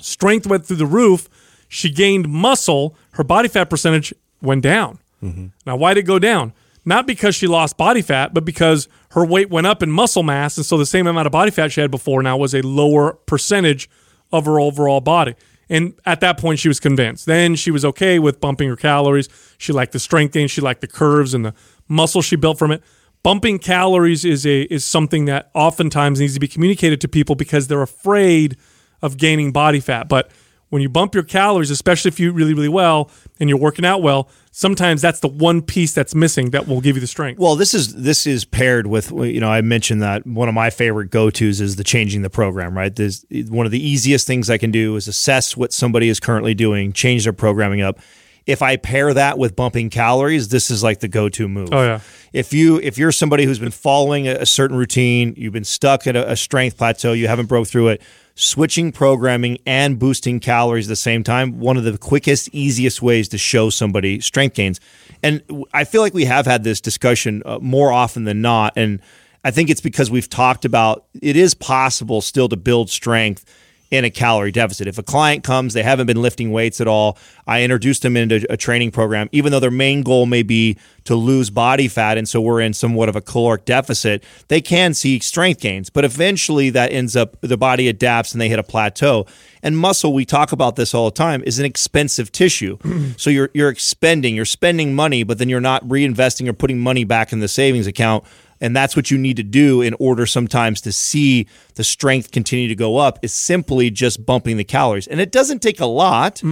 Strength 0.00 0.46
went 0.46 0.66
through 0.66 0.76
the 0.76 0.86
roof. 0.86 1.28
She 1.68 1.90
gained 1.90 2.28
muscle. 2.28 2.96
Her 3.12 3.24
body 3.24 3.48
fat 3.48 3.70
percentage 3.70 4.14
went 4.40 4.62
down. 4.62 5.00
Mm-hmm. 5.22 5.46
Now, 5.66 5.76
why 5.76 5.94
did 5.94 6.04
it 6.04 6.06
go 6.06 6.18
down? 6.18 6.52
Not 6.84 7.06
because 7.06 7.34
she 7.34 7.46
lost 7.46 7.76
body 7.76 8.02
fat, 8.02 8.34
but 8.34 8.44
because 8.44 8.88
her 9.10 9.24
weight 9.24 9.50
went 9.50 9.66
up 9.66 9.82
in 9.82 9.90
muscle 9.90 10.22
mass. 10.22 10.56
And 10.56 10.66
so 10.66 10.76
the 10.76 10.86
same 10.86 11.06
amount 11.06 11.26
of 11.26 11.32
body 11.32 11.50
fat 11.50 11.72
she 11.72 11.80
had 11.80 11.90
before 11.90 12.22
now 12.22 12.36
was 12.36 12.54
a 12.54 12.62
lower 12.62 13.14
percentage 13.26 13.88
of 14.32 14.44
her 14.46 14.60
overall 14.60 15.00
body. 15.00 15.34
And 15.70 15.94
at 16.04 16.20
that 16.20 16.38
point, 16.38 16.58
she 16.58 16.68
was 16.68 16.78
convinced. 16.78 17.26
Then 17.26 17.54
she 17.54 17.70
was 17.70 17.84
okay 17.84 18.18
with 18.18 18.40
bumping 18.40 18.68
her 18.68 18.76
calories. 18.76 19.28
She 19.56 19.72
liked 19.72 19.92
the 19.92 19.98
strength 19.98 20.32
gain. 20.32 20.48
She 20.48 20.60
liked 20.60 20.82
the 20.82 20.86
curves 20.86 21.32
and 21.32 21.44
the 21.44 21.54
muscle 21.88 22.20
she 22.20 22.36
built 22.36 22.58
from 22.58 22.70
it. 22.70 22.82
Bumping 23.22 23.58
calories 23.58 24.26
is 24.26 24.44
a 24.44 24.62
is 24.62 24.84
something 24.84 25.24
that 25.24 25.50
oftentimes 25.54 26.20
needs 26.20 26.34
to 26.34 26.40
be 26.40 26.48
communicated 26.48 27.00
to 27.00 27.08
people 27.08 27.34
because 27.34 27.68
they're 27.68 27.80
afraid 27.80 28.58
of 29.00 29.16
gaining 29.16 29.50
body 29.50 29.80
fat. 29.80 30.08
But 30.08 30.30
when 30.74 30.82
you 30.82 30.88
bump 30.88 31.14
your 31.14 31.22
calories, 31.22 31.70
especially 31.70 32.08
if 32.08 32.18
you 32.18 32.30
eat 32.30 32.34
really, 32.34 32.52
really 32.52 32.68
well 32.68 33.08
and 33.38 33.48
you're 33.48 33.60
working 33.60 33.84
out 33.84 34.02
well, 34.02 34.28
sometimes 34.50 35.00
that's 35.00 35.20
the 35.20 35.28
one 35.28 35.62
piece 35.62 35.94
that's 35.94 36.16
missing 36.16 36.50
that 36.50 36.66
will 36.66 36.80
give 36.80 36.96
you 36.96 37.00
the 37.00 37.06
strength. 37.06 37.38
Well, 37.38 37.54
this 37.54 37.74
is 37.74 37.94
this 37.94 38.26
is 38.26 38.44
paired 38.44 38.88
with 38.88 39.12
you 39.12 39.38
know 39.38 39.48
I 39.48 39.60
mentioned 39.60 40.02
that 40.02 40.26
one 40.26 40.48
of 40.48 40.54
my 40.54 40.70
favorite 40.70 41.10
go 41.10 41.30
tos 41.30 41.60
is 41.60 41.76
the 41.76 41.84
changing 41.84 42.22
the 42.22 42.28
program. 42.28 42.76
Right, 42.76 42.92
There's, 42.92 43.24
one 43.30 43.66
of 43.66 43.70
the 43.70 43.78
easiest 43.78 44.26
things 44.26 44.50
I 44.50 44.58
can 44.58 44.72
do 44.72 44.96
is 44.96 45.06
assess 45.06 45.56
what 45.56 45.72
somebody 45.72 46.08
is 46.08 46.18
currently 46.18 46.54
doing, 46.54 46.92
change 46.92 47.22
their 47.22 47.32
programming 47.32 47.80
up. 47.80 48.00
If 48.44 48.60
I 48.60 48.76
pair 48.76 49.14
that 49.14 49.38
with 49.38 49.54
bumping 49.54 49.90
calories, 49.90 50.48
this 50.48 50.72
is 50.72 50.82
like 50.82 50.98
the 50.98 51.08
go 51.08 51.28
to 51.28 51.48
move. 51.48 51.68
Oh, 51.70 51.82
yeah. 51.84 52.00
If 52.32 52.52
you 52.52 52.80
if 52.80 52.98
you're 52.98 53.12
somebody 53.12 53.44
who's 53.44 53.60
been 53.60 53.70
following 53.70 54.26
a, 54.26 54.38
a 54.40 54.46
certain 54.46 54.76
routine, 54.76 55.34
you've 55.36 55.52
been 55.52 55.62
stuck 55.62 56.08
at 56.08 56.16
a, 56.16 56.32
a 56.32 56.36
strength 56.36 56.78
plateau, 56.78 57.12
you 57.12 57.28
haven't 57.28 57.46
broke 57.46 57.68
through 57.68 57.90
it. 57.90 58.02
Switching 58.36 58.90
programming 58.90 59.58
and 59.64 59.98
boosting 59.98 60.40
calories 60.40 60.88
at 60.88 60.90
the 60.90 60.96
same 60.96 61.22
time, 61.22 61.60
one 61.60 61.76
of 61.76 61.84
the 61.84 61.96
quickest, 61.96 62.48
easiest 62.52 63.00
ways 63.00 63.28
to 63.28 63.38
show 63.38 63.70
somebody 63.70 64.20
strength 64.20 64.56
gains. 64.56 64.80
And 65.22 65.42
I 65.72 65.84
feel 65.84 66.02
like 66.02 66.14
we 66.14 66.24
have 66.24 66.44
had 66.44 66.64
this 66.64 66.80
discussion 66.80 67.42
uh, 67.46 67.60
more 67.60 67.92
often 67.92 68.24
than 68.24 68.42
not. 68.42 68.72
And 68.74 69.00
I 69.44 69.52
think 69.52 69.70
it's 69.70 69.80
because 69.80 70.10
we've 70.10 70.28
talked 70.28 70.64
about 70.64 71.04
it 71.22 71.36
is 71.36 71.54
possible 71.54 72.20
still 72.20 72.48
to 72.48 72.56
build 72.56 72.90
strength 72.90 73.44
in 73.90 74.04
a 74.04 74.10
calorie 74.10 74.50
deficit. 74.50 74.88
If 74.88 74.98
a 74.98 75.02
client 75.02 75.44
comes, 75.44 75.74
they 75.74 75.82
haven't 75.82 76.06
been 76.06 76.20
lifting 76.20 76.50
weights 76.50 76.80
at 76.80 76.88
all, 76.88 77.18
I 77.46 77.62
introduce 77.62 78.00
them 78.00 78.16
into 78.16 78.44
a 78.50 78.56
training 78.56 78.90
program, 78.90 79.28
even 79.32 79.52
though 79.52 79.60
their 79.60 79.70
main 79.70 80.02
goal 80.02 80.26
may 80.26 80.42
be 80.42 80.78
to 81.04 81.14
lose 81.14 81.50
body 81.50 81.86
fat. 81.86 82.16
And 82.16 82.28
so 82.28 82.40
we're 82.40 82.60
in 82.60 82.72
somewhat 82.72 83.08
of 83.08 83.16
a 83.16 83.20
caloric 83.20 83.64
deficit, 83.64 84.24
they 84.48 84.60
can 84.60 84.94
see 84.94 85.18
strength 85.20 85.60
gains. 85.60 85.90
But 85.90 86.04
eventually 86.04 86.70
that 86.70 86.92
ends 86.92 87.14
up, 87.14 87.36
the 87.40 87.56
body 87.56 87.88
adapts 87.88 88.32
and 88.32 88.40
they 88.40 88.48
hit 88.48 88.58
a 88.58 88.62
plateau. 88.62 89.26
And 89.62 89.78
muscle, 89.78 90.12
we 90.12 90.24
talk 90.24 90.52
about 90.52 90.76
this 90.76 90.94
all 90.94 91.06
the 91.06 91.14
time, 91.14 91.42
is 91.44 91.58
an 91.58 91.64
expensive 91.64 92.32
tissue. 92.32 92.78
so 93.16 93.30
you're, 93.30 93.50
you're 93.54 93.70
expending, 93.70 94.34
you're 94.34 94.44
spending 94.44 94.94
money, 94.94 95.22
but 95.22 95.38
then 95.38 95.48
you're 95.48 95.60
not 95.60 95.86
reinvesting 95.86 96.48
or 96.48 96.52
putting 96.52 96.80
money 96.80 97.04
back 97.04 97.32
in 97.32 97.40
the 97.40 97.48
savings 97.48 97.86
account 97.86 98.24
and 98.64 98.74
that's 98.74 98.96
what 98.96 99.10
you 99.10 99.18
need 99.18 99.36
to 99.36 99.42
do 99.42 99.82
in 99.82 99.94
order 100.00 100.24
sometimes 100.24 100.80
to 100.80 100.90
see 100.90 101.46
the 101.74 101.84
strength 101.84 102.30
continue 102.30 102.66
to 102.66 102.74
go 102.74 102.96
up 102.96 103.18
is 103.22 103.34
simply 103.34 103.90
just 103.90 104.24
bumping 104.24 104.56
the 104.56 104.64
calories. 104.64 105.06
And 105.06 105.20
it 105.20 105.30
doesn't 105.30 105.60
take 105.60 105.80
a 105.80 105.86
lot 105.86 106.42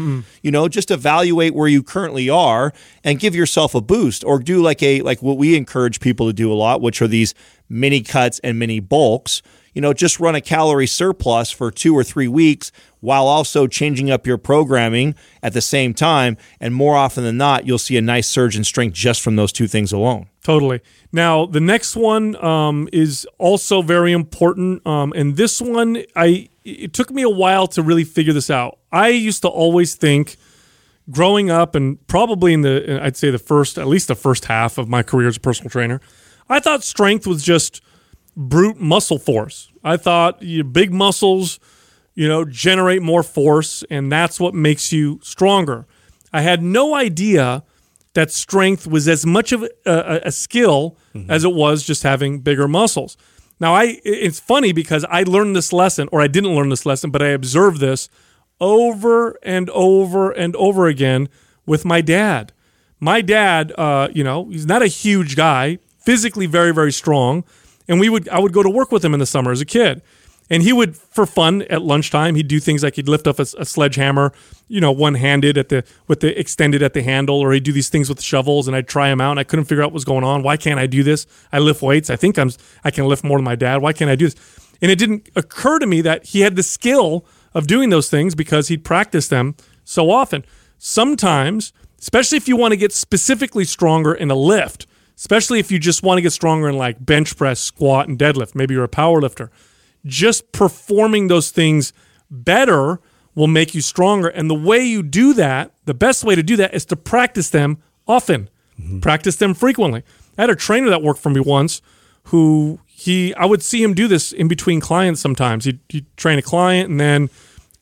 you 0.43 0.51
know 0.51 0.69
just 0.69 0.91
evaluate 0.91 1.55
where 1.55 1.69
you 1.69 1.83
currently 1.83 2.29
are 2.29 2.73
and 3.03 3.19
give 3.19 3.35
yourself 3.35 3.75
a 3.75 3.81
boost 3.81 4.25
or 4.25 4.39
do 4.39 4.61
like 4.61 4.83
a 4.83 5.01
like 5.01 5.23
what 5.23 5.39
we 5.39 5.57
encourage 5.57 6.01
people 6.01 6.27
to 6.27 6.35
do 6.35 6.53
a 6.53 6.55
lot 6.55 6.83
which 6.83 7.01
are 7.01 7.09
these 7.09 7.35
mini 7.69 8.03
cuts 8.03 8.39
and 8.41 8.59
mini 8.59 8.79
bulks 8.81 9.41
you 9.73 9.81
know 9.81 9.93
just 9.93 10.21
run 10.21 10.35
a 10.35 10.41
calorie 10.41 10.87
surplus 10.87 11.51
for 11.51 11.71
two 11.71 11.95
or 11.95 12.05
three 12.05 12.29
weeks 12.29 12.73
while 13.01 13.27
also 13.27 13.67
changing 13.67 14.11
up 14.11 14.27
your 14.27 14.39
programming 14.39 15.15
at 15.43 15.53
the 15.53 15.61
same 15.61 15.95
time 15.95 16.37
and 16.61 16.75
more 16.75 16.97
often 16.97 17.25
than 17.25 17.37
not 17.37 17.67
you'll 17.67 17.79
see 17.79 17.97
a 17.97 18.03
nice 18.03 18.29
surge 18.29 18.57
in 18.57 18.65
strength 18.65 18.95
just 18.95 19.21
from 19.21 19.37
those 19.37 19.53
two 19.53 19.67
things 19.67 19.93
alone 19.93 20.29
Totally. 20.43 20.81
Now, 21.13 21.47
the 21.47 21.61
next 21.61 21.95
one 21.95 22.35
um, 22.45 22.89
is 22.93 23.27
also 23.39 23.81
very 23.81 24.11
important, 24.11 24.85
um, 24.85 25.13
and 25.15 25.37
this 25.37 25.61
one, 25.61 26.03
I 26.17 26.49
it 26.65 26.93
took 26.93 27.11
me 27.11 27.23
a 27.23 27.29
while 27.29 27.67
to 27.69 27.83
really 27.83 28.05
figure 28.05 28.33
this 28.33 28.51
out. 28.51 28.79
I 28.91 29.09
used 29.09 29.43
to 29.43 29.49
always 29.49 29.95
think, 29.95 30.37
growing 31.11 31.51
up, 31.51 31.75
and 31.75 32.05
probably 32.07 32.53
in 32.53 32.63
the, 32.63 33.01
I'd 33.03 33.17
say 33.17 33.31
the 33.31 33.39
first, 33.39 33.79
at 33.79 33.87
least 33.87 34.09
the 34.09 34.15
first 34.15 34.47
half 34.47 34.79
of 34.79 34.89
my 34.89 35.03
career 35.03 35.29
as 35.29 35.37
a 35.37 35.41
personal 35.41 35.71
trainer, 35.71 36.01
I 36.49 36.61
thought 36.61 36.83
strength 36.83 37.27
was 37.27 37.43
just 37.43 37.81
brute 38.37 38.81
muscle 38.81 39.19
force. 39.19 39.71
I 39.85 39.97
thought 39.97 40.43
you 40.43 40.65
big 40.65 40.93
muscles, 40.93 41.59
you 42.15 42.29
know, 42.29 42.45
generate 42.45 43.03
more 43.03 43.23
force, 43.23 43.85
and 43.91 44.11
that's 44.11 44.39
what 44.41 44.55
makes 44.55 44.93
you 44.93 45.21
stronger. 45.23 45.87
I 46.33 46.43
had 46.43 46.63
no 46.63 46.95
idea 46.95 47.63
that 48.15 48.31
strength 48.31 48.87
was 48.87 49.09
as 49.09 49.25
much 49.25 49.53
of 49.53 49.63
a, 49.63 49.69
a, 49.87 50.21
a 50.27 50.33
skill 50.33 50.97
as 51.29 51.45
it 51.45 51.55
was 51.55 51.83
just 51.83 52.03
having 52.03 52.41
bigger 52.41 52.69
muscles. 52.69 53.17
Now, 53.61 53.75
I 53.75 54.01
it's 54.05 54.41
funny 54.41 54.73
because 54.73 55.05
I 55.05 55.23
learned 55.23 55.55
this 55.55 55.73
lesson, 55.73 56.09
or 56.11 56.21
I 56.21 56.27
didn't 56.27 56.55
learn 56.55 56.69
this 56.69 56.85
lesson, 56.85 57.11
but 57.11 57.23
I 57.23 57.29
observed 57.29 57.81
this 57.81 58.09
over 58.61 59.39
and 59.43 59.71
over 59.71 60.31
and 60.31 60.57
over 60.57 60.87
again 60.87 61.29
with 61.65 61.85
my 61.85 62.01
dad. 62.01 62.53
My 63.01 63.21
dad, 63.21 63.73
uh, 63.79 64.09
you 64.13 64.25
know, 64.25 64.49
he's 64.49 64.67
not 64.67 64.83
a 64.83 64.87
huge 64.87 65.37
guy, 65.37 65.79
physically 65.99 66.47
very, 66.47 66.73
very 66.73 66.93
strong, 66.93 67.45
and 67.89 68.01
we 68.01 68.09
would 68.09 68.29
I 68.29 68.39
would 68.39 68.53
go 68.53 68.63
to 68.63 68.71
work 68.71 68.93
with 68.93 69.05
him 69.05 69.15
in 69.15 69.21
the 69.21 69.27
summer 69.27 69.53
as 69.53 69.61
a 69.61 69.67
kid. 69.67 70.03
And 70.51 70.63
he 70.63 70.73
would, 70.73 70.97
for 70.97 71.25
fun, 71.25 71.63
at 71.71 71.81
lunchtime, 71.81 72.35
he'd 72.35 72.49
do 72.49 72.61
things 72.61 72.83
like 72.83 72.97
he'd 72.97 73.09
lift 73.09 73.27
up 73.27 73.39
a, 73.39 73.47
a 73.59 73.65
sledgehammer, 73.65 74.33
you 74.69 74.81
know, 74.81 74.93
one-handed 74.93 75.57
at 75.57 75.71
the 75.71 75.85
with 76.09 76.21
the 76.21 76.39
extended 76.39 76.83
at 76.83 76.93
the 76.93 77.03
handle, 77.03 77.39
or 77.39 77.53
he'd 77.53 77.63
do 77.63 77.73
these 77.73 77.89
things 77.89 78.09
with 78.09 78.21
shovels. 78.21 78.67
And 78.67 78.77
I'd 78.77 78.89
try 78.89 79.09
them 79.09 79.21
out, 79.21 79.31
and 79.31 79.41
I 79.41 79.45
couldn't 79.45 79.65
figure 79.65 79.83
out 79.83 79.87
what 79.87 79.95
was 79.95 80.05
going 80.05 80.25
on. 80.25 80.43
Why 80.43 80.57
can't 80.57 80.79
I 80.79 80.87
do 80.87 81.03
this? 81.03 81.27
I 81.53 81.59
lift 81.59 81.81
weights. 81.81 82.11
I 82.11 82.17
think 82.17 82.39
I'm 82.39 82.51
I 82.85 82.91
can 82.91 83.07
lift 83.07 83.25
more 83.25 83.39
than 83.39 83.45
my 83.45 83.55
dad. 83.55 83.81
Why 83.81 83.93
can't 83.93 84.11
I 84.11 84.17
do 84.17 84.27
this? 84.27 84.37
And 84.83 84.91
it 84.91 84.99
didn't 84.99 85.31
occur 85.37 85.79
to 85.79 85.87
me 85.87 86.03
that 86.03 86.27
he 86.27 86.41
had 86.41 86.57
the 86.57 86.63
skill 86.63 87.25
of 87.55 87.67
doing 87.67 87.91
those 87.91 88.11
things 88.11 88.35
because 88.35 88.69
he'd 88.69 88.85
practiced 88.85 89.31
them 89.31 89.55
so 89.85 90.11
often. 90.11 90.45
Sometimes, 90.77 91.73
especially 92.01 92.37
if 92.37 92.49
you 92.49 92.57
want 92.57 92.73
to 92.73 92.77
get 92.77 92.93
specifically 92.93 93.65
stronger 93.65 94.13
in 94.13 94.31
a 94.31 94.35
lift, 94.35 94.87
especially 95.23 95.61
if 95.61 95.71
you 95.71 95.79
just 95.79 96.03
want 96.03 96.19
to 96.19 96.23
get 96.23 96.33
stronger 96.33 96.69
in 96.69 96.77
like 96.77 97.05
bench 97.07 97.37
press, 97.37 97.61
squat, 97.61 98.09
and 98.09 98.19
deadlift. 98.19 98.57
Maybe 98.57 98.75
you're 98.75 98.83
a 98.83 98.89
power 98.89 99.21
lifter 99.21 99.53
just 100.05 100.53
performing 100.53 101.29
those 101.29 101.51
things 101.51 101.93
better 102.31 103.01
will 103.35 103.47
make 103.47 103.75
you 103.75 103.81
stronger. 103.81 104.29
And 104.29 104.51
the 104.51 104.55
way 104.55 104.85
you 104.85 105.03
do 105.03 105.33
that, 105.35 105.73
the 105.85 105.95
best 105.95 106.25
way 106.25 106.35
to 106.35 106.43
do 106.43 106.57
that 106.57 106.75
is 106.75 106.85
to 106.87 106.97
practice 106.97 107.51
them 107.51 107.79
often, 108.07 108.51
mm-hmm. 108.79 109.01
practice 109.01 109.37
them 109.37 109.55
frequently. 109.55 110.03
I 110.37 110.43
had 110.43 110.51
a 110.51 110.57
trainer 110.57 110.91
that 110.91 111.03
worked 111.03 111.21
for 111.21 111.31
me 111.31 111.41
once 111.41 111.81
who 112.25 112.81
he, 112.87 113.35
I 113.35 113.47
would 113.47 113.63
see 113.63 113.83
him 113.83 113.95
do 113.95 114.07
this 114.07 114.33
in 114.33 114.49
between 114.49 114.81
clients 114.81 115.21
sometimes. 115.21 115.65
He'd, 115.65 115.81
he'd 115.89 116.17
train 116.17 116.39
a 116.39 116.43
client 116.43 116.91
and 116.91 117.01
then, 117.01 117.31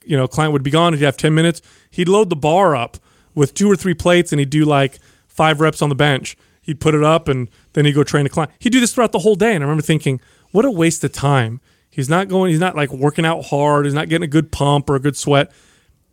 you 0.04 0.16
know, 0.16 0.28
client 0.28 0.52
would 0.52 0.62
be 0.62 0.70
gone. 0.70 0.92
He'd 0.92 1.04
have 1.04 1.16
10 1.16 1.34
minutes. 1.34 1.62
He'd 1.90 2.08
load 2.08 2.30
the 2.30 2.36
bar 2.36 2.76
up 2.76 2.96
with 3.34 3.54
two 3.54 3.70
or 3.70 3.76
three 3.76 3.94
plates 3.94 4.32
and 4.32 4.38
he'd 4.38 4.50
do 4.50 4.64
like 4.64 4.98
five 5.26 5.60
reps 5.60 5.82
on 5.82 5.88
the 5.88 5.94
bench. 5.94 6.36
He'd 6.62 6.80
put 6.80 6.94
it 6.94 7.02
up 7.02 7.28
and 7.28 7.48
then 7.72 7.84
he'd 7.84 7.92
go 7.92 8.04
train 8.04 8.26
a 8.26 8.28
client. 8.28 8.52
He'd 8.58 8.70
do 8.70 8.80
this 8.80 8.94
throughout 8.94 9.12
the 9.12 9.20
whole 9.20 9.34
day. 9.34 9.54
And 9.54 9.64
I 9.64 9.66
remember 9.66 9.82
thinking, 9.82 10.20
what 10.50 10.64
a 10.64 10.70
waste 10.70 11.02
of 11.04 11.12
time. 11.12 11.60
He's 11.90 12.08
not 12.08 12.28
going. 12.28 12.50
He's 12.50 12.60
not 12.60 12.76
like 12.76 12.90
working 12.92 13.24
out 13.24 13.46
hard. 13.46 13.84
He's 13.84 13.94
not 13.94 14.08
getting 14.08 14.24
a 14.24 14.30
good 14.30 14.52
pump 14.52 14.88
or 14.88 14.94
a 14.94 15.00
good 15.00 15.16
sweat. 15.16 15.50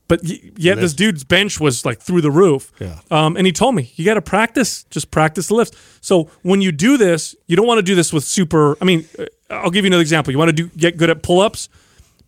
But 0.08 0.22
y- 0.24 0.40
yet 0.56 0.78
this 0.78 0.94
dude's 0.94 1.24
bench 1.24 1.60
was 1.60 1.86
like 1.86 2.00
through 2.00 2.22
the 2.22 2.32
roof. 2.32 2.72
Yeah. 2.80 3.00
Um, 3.12 3.36
and 3.36 3.46
he 3.46 3.52
told 3.52 3.76
me 3.76 3.92
you 3.96 4.06
got 4.06 4.16
to 4.16 4.22
practice. 4.22 4.84
Just 4.86 5.12
practice 5.12 5.48
the 5.48 5.56
lifts. 5.56 5.78
So 6.02 6.30
when 6.44 6.62
you 6.62 6.72
do 6.72 6.98
this, 6.98 7.36
you 7.46 7.56
don't 7.56 7.68
want 7.68 7.78
to 7.80 7.84
do 7.84 7.94
this 7.94 8.12
with 8.14 8.24
super. 8.24 8.78
I 8.82 8.86
mean, 8.86 9.06
uh, 9.20 9.26
I'll 9.50 9.70
give 9.70 9.84
you 9.86 9.90
another 9.90 10.02
example. 10.02 10.32
You 10.32 10.38
want 10.38 10.50
to 10.50 10.54
do 10.54 10.70
get 10.78 10.98
good 10.98 11.10
at 11.10 11.22
pull 11.24 11.42
ups. 11.42 11.70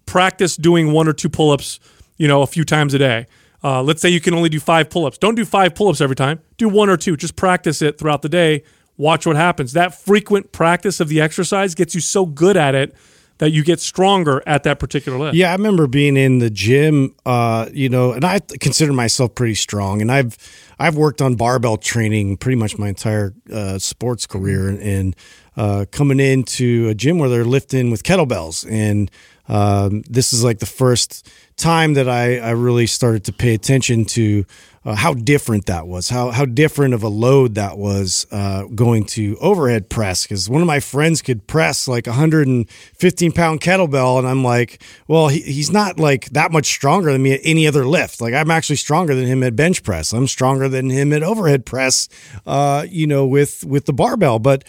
Practice 0.06 0.56
doing 0.58 0.92
one 0.92 1.08
or 1.08 1.14
two 1.14 1.30
pull 1.30 1.52
ups. 1.52 1.80
You 2.18 2.28
know, 2.28 2.42
a 2.42 2.48
few 2.48 2.66
times 2.66 2.94
a 2.94 2.98
day. 3.00 3.28
Uh, 3.64 3.84
let's 3.84 4.02
say 4.02 4.10
you 4.10 4.22
can 4.22 4.34
only 4.34 4.50
do 4.50 4.60
five 4.60 4.90
pull 4.90 5.06
ups. 5.06 5.18
Don't 5.18 5.36
do 5.36 5.46
five 5.46 5.76
pull 5.76 5.90
ups 5.90 6.02
every 6.02 6.16
time. 6.16 6.40
Do 6.58 6.70
one 6.70 6.90
or 6.90 6.98
two. 6.98 7.18
Just 7.18 7.36
practice 7.36 7.82
it 7.82 7.98
throughout 7.98 8.22
the 8.22 8.30
day. 8.30 8.64
Watch 8.98 9.26
what 9.26 9.36
happens. 9.36 9.74
That 9.74 9.94
frequent 9.94 10.52
practice 10.52 11.00
of 11.00 11.08
the 11.08 11.22
exercise 11.22 11.76
gets 11.76 11.96
you 11.96 12.02
so 12.02 12.26
good 12.26 12.58
at 12.58 12.76
it 12.76 12.96
that 13.40 13.52
you 13.52 13.64
get 13.64 13.80
stronger 13.80 14.44
at 14.46 14.64
that 14.64 14.80
particular 14.80 15.18
lift. 15.18 15.36
Yeah, 15.36 15.50
I 15.50 15.54
remember 15.54 15.88
being 15.88 16.18
in 16.18 16.40
the 16.40 16.50
gym, 16.50 17.16
uh, 17.26 17.70
you 17.74 17.90
know, 17.90 18.12
and 18.12 18.24
I 18.24 18.40
consider 18.40 18.94
myself 18.94 19.34
pretty 19.34 19.56
strong, 19.56 20.02
and 20.02 20.12
I've 20.12 20.38
I've 20.78 20.96
worked 20.96 21.22
on 21.22 21.36
barbell 21.36 21.78
training 21.78 22.38
pretty 22.38 22.58
much 22.58 22.78
my 22.78 22.90
entire 22.90 23.34
uh, 23.52 23.80
sports 23.80 24.28
career, 24.28 24.68
and, 24.68 24.80
and 24.80 25.16
uh, 25.56 25.86
coming 25.92 26.20
into 26.20 26.90
a 26.90 26.94
gym 26.94 27.18
where 27.18 27.30
they're 27.30 27.46
lifting 27.46 27.90
with 27.92 28.04
kettlebells, 28.04 28.70
and 28.70 29.10
um, 29.50 30.04
this 30.08 30.32
is 30.32 30.44
like 30.44 30.60
the 30.60 30.66
first 30.66 31.28
time 31.58 31.96
that 31.96 32.08
I, 32.08 32.38
I 32.38 32.52
really 32.52 32.88
started 32.88 33.26
to 33.26 33.34
pay 33.34 33.54
attention 33.54 34.06
to 34.06 34.46
uh, 34.86 34.96
how 34.96 35.14
different 35.14 35.66
that 35.66 35.88
was, 35.88 36.08
how 36.10 36.32
how 36.32 36.46
different 36.46 36.94
of 36.94 37.04
a 37.04 37.10
load 37.10 37.56
that 37.56 37.78
was 37.78 38.26
uh, 38.32 38.64
going 38.74 39.04
to 39.04 39.38
overhead 39.42 39.90
press. 39.90 40.24
Because 40.24 40.50
one 40.50 40.62
of 40.62 40.68
my 40.68 40.80
friends 40.80 41.22
could 41.22 41.48
press 41.48 41.88
like 41.88 42.08
a 42.08 42.12
115 42.12 43.32
pound 43.34 43.60
kettlebell, 43.60 44.20
and 44.20 44.28
I'm 44.28 44.44
like, 44.44 44.82
well, 45.08 45.28
he, 45.28 45.42
he's 45.42 45.72
not 45.72 46.00
like 46.00 46.30
that 46.30 46.52
much 46.52 46.68
stronger 46.68 47.12
than 47.12 47.22
me 47.22 47.34
at 47.34 47.42
any 47.44 47.68
other 47.68 47.86
lift. 47.86 48.22
Like 48.22 48.34
I'm 48.34 48.50
actually 48.52 48.78
stronger 48.78 49.14
than 49.14 49.26
him 49.26 49.44
at 49.44 49.56
bench 49.56 49.84
press. 49.84 50.14
I'm 50.14 50.28
stronger 50.28 50.70
than 50.70 50.90
him 50.90 51.12
at 51.12 51.24
overhead 51.24 51.66
press. 51.66 52.08
Uh, 52.46 52.86
you 52.90 53.06
know, 53.06 53.26
with 53.26 53.66
with 53.66 53.86
the 53.86 53.94
barbell, 53.94 54.40
but 54.40 54.64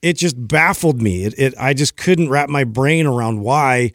it 0.00 0.16
just 0.16 0.36
baffled 0.46 1.02
me. 1.02 1.24
It, 1.24 1.34
it 1.36 1.54
I 1.58 1.74
just 1.74 1.96
couldn't 1.96 2.28
wrap 2.28 2.48
my 2.48 2.62
brain 2.62 3.06
around 3.06 3.40
why 3.40 3.92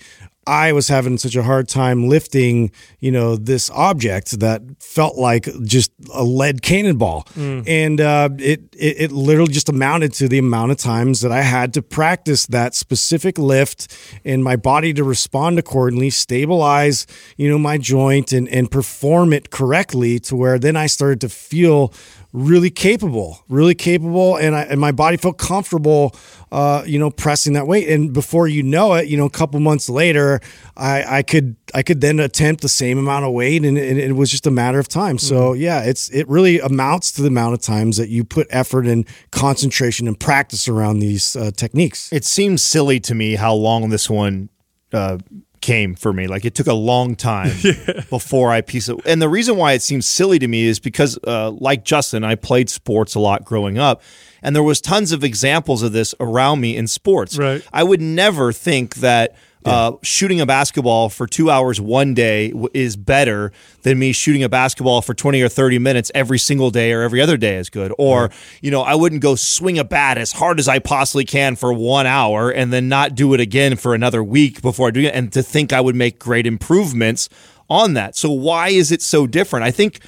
I 0.47 0.73
was 0.73 0.87
having 0.87 1.19
such 1.19 1.35
a 1.35 1.43
hard 1.43 1.67
time 1.67 2.09
lifting, 2.09 2.71
you 2.99 3.11
know, 3.11 3.35
this 3.35 3.69
object 3.69 4.39
that 4.39 4.63
felt 4.79 5.15
like 5.15 5.47
just 5.63 5.91
a 6.13 6.23
lead 6.23 6.63
cannonball, 6.63 7.25
mm. 7.35 7.63
and 7.67 8.01
uh, 8.01 8.29
it, 8.39 8.61
it, 8.75 9.01
it 9.01 9.11
literally 9.11 9.53
just 9.53 9.69
amounted 9.69 10.13
to 10.13 10.27
the 10.27 10.39
amount 10.39 10.71
of 10.71 10.77
times 10.77 11.21
that 11.21 11.31
I 11.31 11.43
had 11.43 11.75
to 11.75 11.83
practice 11.83 12.47
that 12.47 12.73
specific 12.73 13.37
lift, 13.37 13.95
and 14.25 14.43
my 14.43 14.55
body 14.55 14.93
to 14.93 15.03
respond 15.03 15.59
accordingly, 15.59 16.09
stabilize, 16.09 17.05
you 17.37 17.47
know, 17.47 17.59
my 17.59 17.77
joint, 17.77 18.33
and 18.33 18.49
and 18.49 18.69
perform 18.69 19.33
it 19.33 19.51
correctly 19.51 20.19
to 20.21 20.35
where 20.35 20.57
then 20.57 20.75
I 20.75 20.87
started 20.87 21.21
to 21.21 21.29
feel 21.29 21.93
really 22.33 22.69
capable, 22.69 23.43
really 23.49 23.75
capable, 23.75 24.37
and 24.37 24.55
I, 24.55 24.61
and 24.63 24.79
my 24.79 24.91
body 24.91 25.17
felt 25.17 25.37
comfortable, 25.37 26.15
uh, 26.51 26.83
you 26.85 26.99
know, 26.99 27.09
pressing 27.09 27.53
that 27.53 27.65
weight. 27.65 27.87
And 27.87 28.11
before 28.11 28.47
you 28.47 28.61
know 28.61 28.93
it, 28.93 29.07
you 29.07 29.15
know, 29.15 29.25
a 29.25 29.29
couple 29.29 29.59
months 29.59 29.89
later, 29.89 30.41
I, 30.75 31.17
I 31.17 31.23
could 31.23 31.55
I 31.73 31.83
could 31.83 32.01
then 32.01 32.19
attempt 32.19 32.61
the 32.61 32.69
same 32.69 32.97
amount 32.97 33.25
of 33.25 33.31
weight, 33.31 33.63
and, 33.63 33.77
and 33.77 33.97
it 33.97 34.13
was 34.13 34.29
just 34.29 34.45
a 34.45 34.51
matter 34.51 34.79
of 34.79 34.87
time. 34.87 35.17
So 35.17 35.53
mm-hmm. 35.53 35.61
yeah, 35.61 35.83
it's 35.83 36.09
it 36.09 36.27
really 36.27 36.59
amounts 36.59 37.13
to 37.13 37.21
the 37.21 37.29
amount 37.29 37.53
of 37.53 37.61
times 37.61 37.97
that 37.97 38.09
you 38.09 38.23
put 38.23 38.47
effort 38.49 38.85
and 38.85 39.07
concentration 39.31 40.07
and 40.07 40.19
practice 40.19 40.67
around 40.67 40.99
these 40.99 41.35
uh, 41.35 41.51
techniques. 41.55 42.11
It 42.11 42.25
seems 42.25 42.61
silly 42.61 42.99
to 43.01 43.15
me 43.15 43.35
how 43.35 43.53
long 43.53 43.89
this 43.89 44.09
one. 44.09 44.49
Uh, 44.93 45.17
came 45.61 45.93
for 45.93 46.11
me. 46.11 46.27
Like 46.27 46.43
it 46.43 46.55
took 46.55 46.67
a 46.67 46.73
long 46.73 47.15
time 47.15 47.53
yeah. 47.61 48.01
before 48.09 48.51
I 48.51 48.61
piece 48.61 48.89
it. 48.89 48.99
And 49.05 49.21
the 49.21 49.29
reason 49.29 49.55
why 49.57 49.73
it 49.73 49.81
seems 49.81 50.05
silly 50.05 50.39
to 50.39 50.47
me 50.47 50.65
is 50.65 50.79
because, 50.79 51.17
uh, 51.25 51.51
like 51.51 51.85
Justin, 51.85 52.23
I 52.23 52.35
played 52.35 52.69
sports 52.69 53.15
a 53.15 53.19
lot 53.19 53.45
growing 53.45 53.77
up, 53.77 54.01
and 54.41 54.55
there 54.55 54.63
was 54.63 54.81
tons 54.81 55.11
of 55.11 55.23
examples 55.23 55.83
of 55.83 55.91
this 55.91 56.15
around 56.19 56.61
me 56.61 56.75
in 56.75 56.87
sports. 56.87 57.37
Right. 57.37 57.65
I 57.71 57.83
would 57.83 58.01
never 58.01 58.51
think 58.51 58.95
that 58.95 59.35
yeah. 59.65 59.73
Uh, 59.73 59.97
shooting 60.01 60.41
a 60.41 60.45
basketball 60.47 61.09
for 61.09 61.27
two 61.27 61.51
hours 61.51 61.79
one 61.79 62.15
day 62.15 62.51
is 62.73 62.95
better 62.95 63.51
than 63.83 63.99
me 63.99 64.11
shooting 64.11 64.41
a 64.41 64.49
basketball 64.49 65.03
for 65.03 65.13
20 65.13 65.39
or 65.39 65.49
30 65.49 65.77
minutes 65.77 66.11
every 66.15 66.39
single 66.39 66.71
day 66.71 66.91
or 66.93 67.03
every 67.03 67.21
other 67.21 67.37
day 67.37 67.57
is 67.57 67.69
good. 67.69 67.93
Or, 67.99 68.23
right. 68.23 68.31
you 68.61 68.71
know, 68.71 68.81
I 68.81 68.95
wouldn't 68.95 69.21
go 69.21 69.35
swing 69.35 69.77
a 69.77 69.83
bat 69.83 70.17
as 70.17 70.31
hard 70.31 70.57
as 70.57 70.67
I 70.67 70.79
possibly 70.79 71.25
can 71.25 71.55
for 71.55 71.71
one 71.71 72.07
hour 72.07 72.49
and 72.49 72.73
then 72.73 72.89
not 72.89 73.13
do 73.13 73.35
it 73.35 73.39
again 73.39 73.75
for 73.75 73.93
another 73.93 74.23
week 74.23 74.63
before 74.63 74.87
I 74.87 74.91
do 74.91 75.01
it. 75.01 75.13
And 75.13 75.31
to 75.33 75.43
think 75.43 75.71
I 75.71 75.81
would 75.81 75.95
make 75.95 76.17
great 76.17 76.47
improvements 76.47 77.29
on 77.69 77.93
that. 77.93 78.15
So, 78.15 78.31
why 78.31 78.69
is 78.69 78.91
it 78.91 79.03
so 79.03 79.27
different? 79.27 79.63
I 79.63 79.69
think 79.69 79.99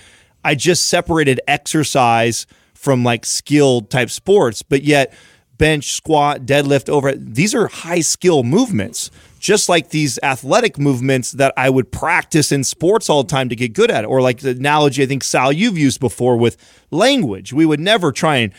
I 0.44 0.56
just 0.56 0.88
separated 0.88 1.40
exercise 1.48 2.48
from 2.84 3.02
like 3.02 3.26
skilled 3.26 3.90
type 3.90 4.10
sports, 4.10 4.62
but 4.62 4.84
yet 4.84 5.14
bench, 5.58 5.94
squat, 5.94 6.42
deadlift, 6.42 6.90
over 6.90 7.14
these 7.14 7.56
are 7.56 7.68
high 7.68 8.02
skill 8.02 8.44
movements 8.44 9.10
just 9.44 9.68
like 9.68 9.90
these 9.90 10.18
athletic 10.24 10.80
movements 10.80 11.34
that 11.34 11.54
I 11.58 11.70
would 11.70 11.92
practice 11.92 12.50
in 12.50 12.64
sports 12.64 13.10
all 13.10 13.24
the 13.24 13.30
time 13.30 13.50
to 13.50 13.58
get 13.58 13.74
good 13.74 13.92
at 13.92 14.06
it. 14.06 14.08
Or 14.08 14.22
like 14.22 14.40
the 14.40 14.52
analogy 14.52 15.04
I 15.04 15.06
think 15.06 15.22
Sal 15.22 15.52
you've 15.52 15.78
used 15.78 16.00
before 16.00 16.38
with 16.38 16.56
language. 16.92 17.52
We 17.52 17.66
would 17.66 17.82
never 17.82 18.14
try 18.14 18.38
and 18.38 18.54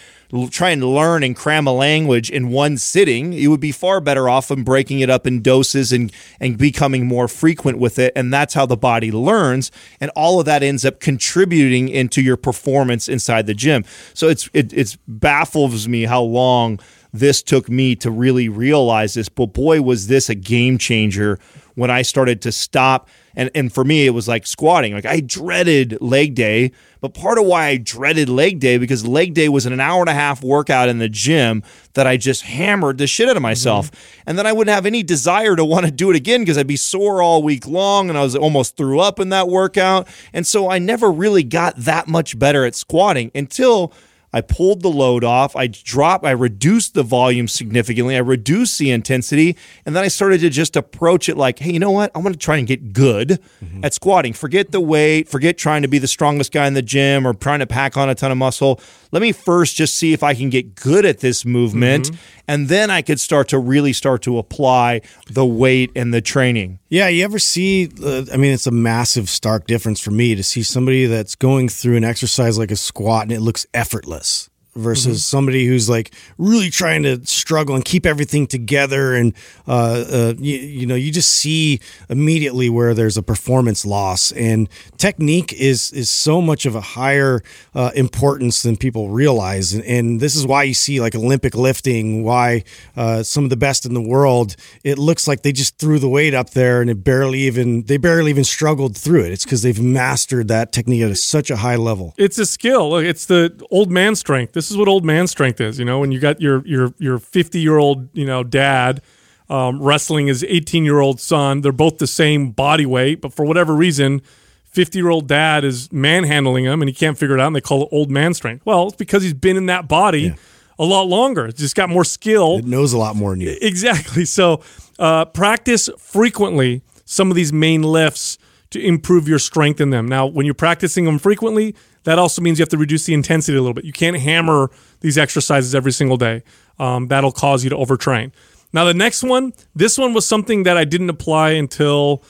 try 0.50 0.70
and 0.70 0.84
learn 0.84 1.22
and 1.22 1.34
cram 1.34 1.66
a 1.66 1.72
language 1.72 2.28
in 2.28 2.50
one 2.50 2.76
sitting. 2.76 3.32
You 3.32 3.50
would 3.50 3.60
be 3.60 3.72
far 3.72 3.98
better 4.02 4.28
off 4.28 4.50
in 4.50 4.62
breaking 4.62 5.00
it 5.00 5.08
up 5.08 5.26
in 5.26 5.40
doses 5.40 5.90
and 5.90 6.12
and 6.38 6.58
becoming 6.58 7.06
more 7.06 7.28
frequent 7.28 7.78
with 7.78 7.98
it. 7.98 8.12
And 8.14 8.30
that's 8.30 8.52
how 8.52 8.66
the 8.66 8.76
body 8.76 9.10
learns. 9.10 9.70
And 10.00 10.10
all 10.14 10.38
of 10.38 10.44
that 10.44 10.62
ends 10.62 10.84
up 10.84 11.00
contributing 11.00 11.88
into 11.88 12.20
your 12.20 12.36
performance 12.36 13.08
inside 13.08 13.46
the 13.46 13.54
gym. 13.54 13.86
So 14.12 14.28
it's 14.28 14.50
it 14.52 14.70
it's 14.74 14.98
baffles 15.08 15.88
me 15.88 16.02
how 16.02 16.20
long 16.20 16.78
this 17.14 17.42
took 17.42 17.70
me 17.70 17.94
to 17.94 18.10
really 18.10 18.48
realize 18.48 19.14
this. 19.14 19.28
But 19.28 19.52
boy, 19.52 19.80
was 19.80 20.08
this 20.08 20.28
a 20.28 20.34
game 20.34 20.78
changer 20.78 21.38
when 21.76 21.90
I 21.90 22.02
started 22.02 22.42
to 22.42 22.52
stop. 22.52 23.08
And, 23.36 23.50
and 23.54 23.72
for 23.72 23.84
me, 23.84 24.06
it 24.06 24.10
was 24.10 24.26
like 24.26 24.46
squatting. 24.46 24.94
Like 24.94 25.06
I 25.06 25.20
dreaded 25.20 25.98
leg 26.00 26.34
day, 26.34 26.72
but 27.00 27.14
part 27.14 27.38
of 27.38 27.46
why 27.46 27.66
I 27.66 27.76
dreaded 27.76 28.28
leg 28.28 28.58
day 28.58 28.78
because 28.78 29.06
leg 29.06 29.34
day 29.34 29.48
was 29.48 29.64
an 29.66 29.78
hour 29.80 30.00
and 30.00 30.08
a 30.08 30.14
half 30.14 30.42
workout 30.42 30.88
in 30.88 30.98
the 30.98 31.08
gym 31.08 31.62
that 31.94 32.06
I 32.06 32.16
just 32.16 32.42
hammered 32.42 32.98
the 32.98 33.06
shit 33.06 33.28
out 33.28 33.36
of 33.36 33.42
myself. 33.42 33.90
Mm-hmm. 33.90 34.22
And 34.26 34.38
then 34.38 34.46
I 34.46 34.52
wouldn't 34.52 34.74
have 34.74 34.86
any 34.86 35.02
desire 35.04 35.54
to 35.54 35.64
want 35.64 35.86
to 35.86 35.92
do 35.92 36.10
it 36.10 36.16
again 36.16 36.40
because 36.40 36.58
I'd 36.58 36.66
be 36.66 36.76
sore 36.76 37.22
all 37.22 37.44
week 37.44 37.66
long 37.66 38.08
and 38.08 38.18
I 38.18 38.22
was 38.22 38.34
almost 38.34 38.76
threw 38.76 38.98
up 38.98 39.20
in 39.20 39.28
that 39.30 39.48
workout. 39.48 40.08
And 40.32 40.46
so 40.46 40.68
I 40.68 40.78
never 40.80 41.12
really 41.12 41.44
got 41.44 41.76
that 41.76 42.08
much 42.08 42.38
better 42.38 42.64
at 42.64 42.74
squatting 42.74 43.30
until 43.34 43.92
I 44.34 44.40
pulled 44.40 44.82
the 44.82 44.90
load 44.90 45.22
off. 45.22 45.54
I 45.54 45.68
dropped, 45.68 46.24
I 46.24 46.32
reduced 46.32 46.94
the 46.94 47.04
volume 47.04 47.46
significantly. 47.46 48.16
I 48.16 48.18
reduced 48.18 48.80
the 48.80 48.90
intensity. 48.90 49.56
And 49.86 49.94
then 49.94 50.02
I 50.02 50.08
started 50.08 50.40
to 50.40 50.50
just 50.50 50.74
approach 50.74 51.28
it 51.28 51.36
like, 51.36 51.60
hey, 51.60 51.72
you 51.72 51.78
know 51.78 51.92
what? 51.92 52.10
I'm 52.16 52.22
going 52.22 52.32
to 52.32 52.38
try 52.38 52.56
and 52.56 52.66
get 52.66 52.92
good 52.92 53.40
mm-hmm. 53.64 53.84
at 53.84 53.94
squatting. 53.94 54.32
Forget 54.32 54.72
the 54.72 54.80
weight, 54.80 55.28
forget 55.28 55.56
trying 55.56 55.82
to 55.82 55.88
be 55.88 55.98
the 55.98 56.08
strongest 56.08 56.50
guy 56.50 56.66
in 56.66 56.74
the 56.74 56.82
gym 56.82 57.28
or 57.28 57.32
trying 57.32 57.60
to 57.60 57.66
pack 57.66 57.96
on 57.96 58.10
a 58.10 58.14
ton 58.16 58.32
of 58.32 58.36
muscle. 58.36 58.80
Let 59.12 59.22
me 59.22 59.30
first 59.30 59.76
just 59.76 59.96
see 59.96 60.12
if 60.12 60.24
I 60.24 60.34
can 60.34 60.50
get 60.50 60.74
good 60.74 61.06
at 61.06 61.20
this 61.20 61.44
movement. 61.44 62.06
Mm-hmm. 62.06 62.42
And 62.48 62.68
then 62.68 62.90
I 62.90 63.02
could 63.02 63.20
start 63.20 63.46
to 63.48 63.58
really 63.60 63.92
start 63.92 64.22
to 64.22 64.38
apply 64.38 65.02
the 65.30 65.46
weight 65.46 65.92
and 65.94 66.12
the 66.12 66.20
training. 66.20 66.80
Yeah, 66.94 67.08
you 67.08 67.24
ever 67.24 67.40
see? 67.40 67.90
Uh, 68.00 68.24
I 68.32 68.36
mean, 68.36 68.52
it's 68.52 68.68
a 68.68 68.70
massive, 68.70 69.28
stark 69.28 69.66
difference 69.66 69.98
for 69.98 70.12
me 70.12 70.36
to 70.36 70.44
see 70.44 70.62
somebody 70.62 71.06
that's 71.06 71.34
going 71.34 71.68
through 71.68 71.96
an 71.96 72.04
exercise 72.04 72.56
like 72.56 72.70
a 72.70 72.76
squat 72.76 73.24
and 73.24 73.32
it 73.32 73.40
looks 73.40 73.66
effortless 73.74 74.48
versus 74.74 75.18
mm-hmm. 75.18 75.36
somebody 75.36 75.66
who's 75.66 75.88
like 75.88 76.12
really 76.38 76.70
trying 76.70 77.02
to 77.02 77.24
struggle 77.26 77.74
and 77.74 77.84
keep 77.84 78.06
everything 78.06 78.46
together 78.46 79.14
and 79.14 79.34
uh, 79.66 80.04
uh, 80.10 80.34
you, 80.38 80.56
you, 80.56 80.86
know 80.86 80.94
you 80.94 81.10
just 81.10 81.30
see 81.30 81.80
immediately 82.08 82.68
where 82.68 82.94
there's 82.94 83.16
a 83.16 83.22
performance 83.22 83.84
loss. 83.84 84.32
And 84.32 84.68
technique 84.98 85.52
is 85.52 85.92
is 85.92 86.10
so 86.10 86.40
much 86.40 86.66
of 86.66 86.74
a 86.74 86.80
higher 86.80 87.42
uh, 87.74 87.90
importance 87.94 88.62
than 88.62 88.76
people 88.76 89.08
realize. 89.10 89.72
And, 89.72 89.84
and, 89.84 90.20
this 90.20 90.36
is 90.36 90.46
why 90.46 90.62
you 90.62 90.74
see 90.74 91.00
like 91.00 91.14
Olympic 91.14 91.54
lifting 91.54 92.22
why 92.24 92.64
uh, 92.96 93.22
some 93.22 93.44
of 93.44 93.50
the 93.50 93.56
best 93.56 93.84
in 93.84 93.94
the 93.94 94.00
world 94.00 94.54
it 94.84 94.96
looks 94.96 95.26
like 95.26 95.42
they 95.42 95.52
just 95.52 95.78
threw 95.78 95.98
the 95.98 96.08
weight 96.08 96.34
up 96.34 96.50
there 96.50 96.80
and 96.80 96.88
it 96.88 97.02
barely 97.02 97.40
even 97.40 97.82
they 97.82 97.96
barely 97.96 98.30
even 98.30 98.44
struggled 98.44 98.96
through 98.96 99.24
it. 99.24 99.32
It's 99.32 99.44
because 99.44 99.62
they've 99.62 99.80
mastered 99.80 100.48
that 100.48 100.72
technique 100.72 101.02
at 101.02 101.18
such 101.18 101.50
a 101.50 101.56
high 101.56 101.76
level. 101.76 102.14
It's 102.16 102.38
a 102.38 102.46
skill. 102.46 102.96
It's 102.96 103.26
the 103.26 103.66
old 103.70 103.90
man 103.90 104.14
strength. 104.14 104.52
This 104.52 104.63
this 104.64 104.70
is 104.70 104.78
what 104.78 104.88
old 104.88 105.04
man 105.04 105.26
strength 105.26 105.60
is. 105.60 105.78
You 105.78 105.84
know, 105.84 105.98
when 105.98 106.10
you 106.10 106.18
got 106.18 106.40
your 106.40 106.66
your 106.66 106.94
your 106.98 107.18
fifty 107.18 107.60
year 107.60 107.76
old 107.76 108.08
you 108.16 108.24
know 108.24 108.42
dad 108.42 109.02
um, 109.50 109.82
wrestling 109.82 110.28
his 110.28 110.42
eighteen 110.44 110.86
year 110.86 111.00
old 111.00 111.20
son. 111.20 111.60
They're 111.60 111.70
both 111.70 111.98
the 111.98 112.06
same 112.06 112.50
body 112.50 112.86
weight, 112.86 113.20
but 113.20 113.32
for 113.32 113.44
whatever 113.44 113.74
reason. 113.74 114.22
50 114.64 114.98
year 114.98 115.08
old 115.08 115.28
dad 115.28 115.62
is 115.62 115.92
manhandling 115.92 116.64
him 116.64 116.82
and 116.82 116.88
he 116.88 116.92
can't 116.92 117.16
figure 117.16 117.36
it 117.36 117.40
out 117.40 117.46
and 117.46 117.54
they 117.54 117.60
call 117.60 117.84
it 117.84 117.88
old 117.92 118.10
man 118.10 118.34
strength. 118.34 118.66
Well, 118.66 118.88
it's 118.88 118.96
because 118.96 119.22
he's 119.22 119.32
been 119.32 119.56
in 119.56 119.66
that 119.66 119.86
body 119.86 120.22
yeah. 120.22 120.34
a 120.80 120.84
lot 120.84 121.06
longer. 121.06 121.46
It's 121.46 121.60
just 121.60 121.76
got 121.76 121.88
more 121.88 122.02
skill. 122.02 122.58
It 122.58 122.64
knows 122.64 122.92
a 122.92 122.98
lot 122.98 123.14
more 123.14 123.30
than 123.30 123.40
you. 123.40 123.56
Exactly. 123.62 124.24
So 124.34 124.62
uh, 124.98 125.26
practice 125.26 125.88
frequently 125.96 126.82
some 127.04 127.30
of 127.30 127.36
these 127.36 127.52
main 127.52 127.82
lifts 127.84 128.36
to 128.70 128.84
improve 128.84 129.28
your 129.28 129.38
strength 129.38 129.80
in 129.80 129.90
them. 129.90 130.08
Now, 130.08 130.26
when 130.26 130.44
you're 130.44 130.54
practicing 130.54 131.04
them 131.04 131.20
frequently, 131.20 131.76
that 132.04 132.18
also 132.18 132.40
means 132.40 132.58
you 132.58 132.62
have 132.62 132.68
to 132.70 132.78
reduce 132.78 133.04
the 133.04 133.14
intensity 133.14 133.58
a 133.58 133.60
little 133.60 133.74
bit. 133.74 133.84
You 133.84 133.92
can't 133.92 134.16
hammer 134.16 134.70
these 135.00 135.18
exercises 135.18 135.74
every 135.74 135.92
single 135.92 136.16
day. 136.16 136.42
Um, 136.78 137.08
that'll 137.08 137.32
cause 137.32 137.64
you 137.64 137.70
to 137.70 137.76
overtrain. 137.76 138.32
Now, 138.72 138.84
the 138.84 138.94
next 138.94 139.22
one, 139.22 139.52
this 139.74 139.96
one 139.98 140.14
was 140.14 140.26
something 140.26 140.64
that 140.64 140.76
I 140.76 140.84
didn't 140.84 141.10
apply 141.10 141.50
until 141.50 142.22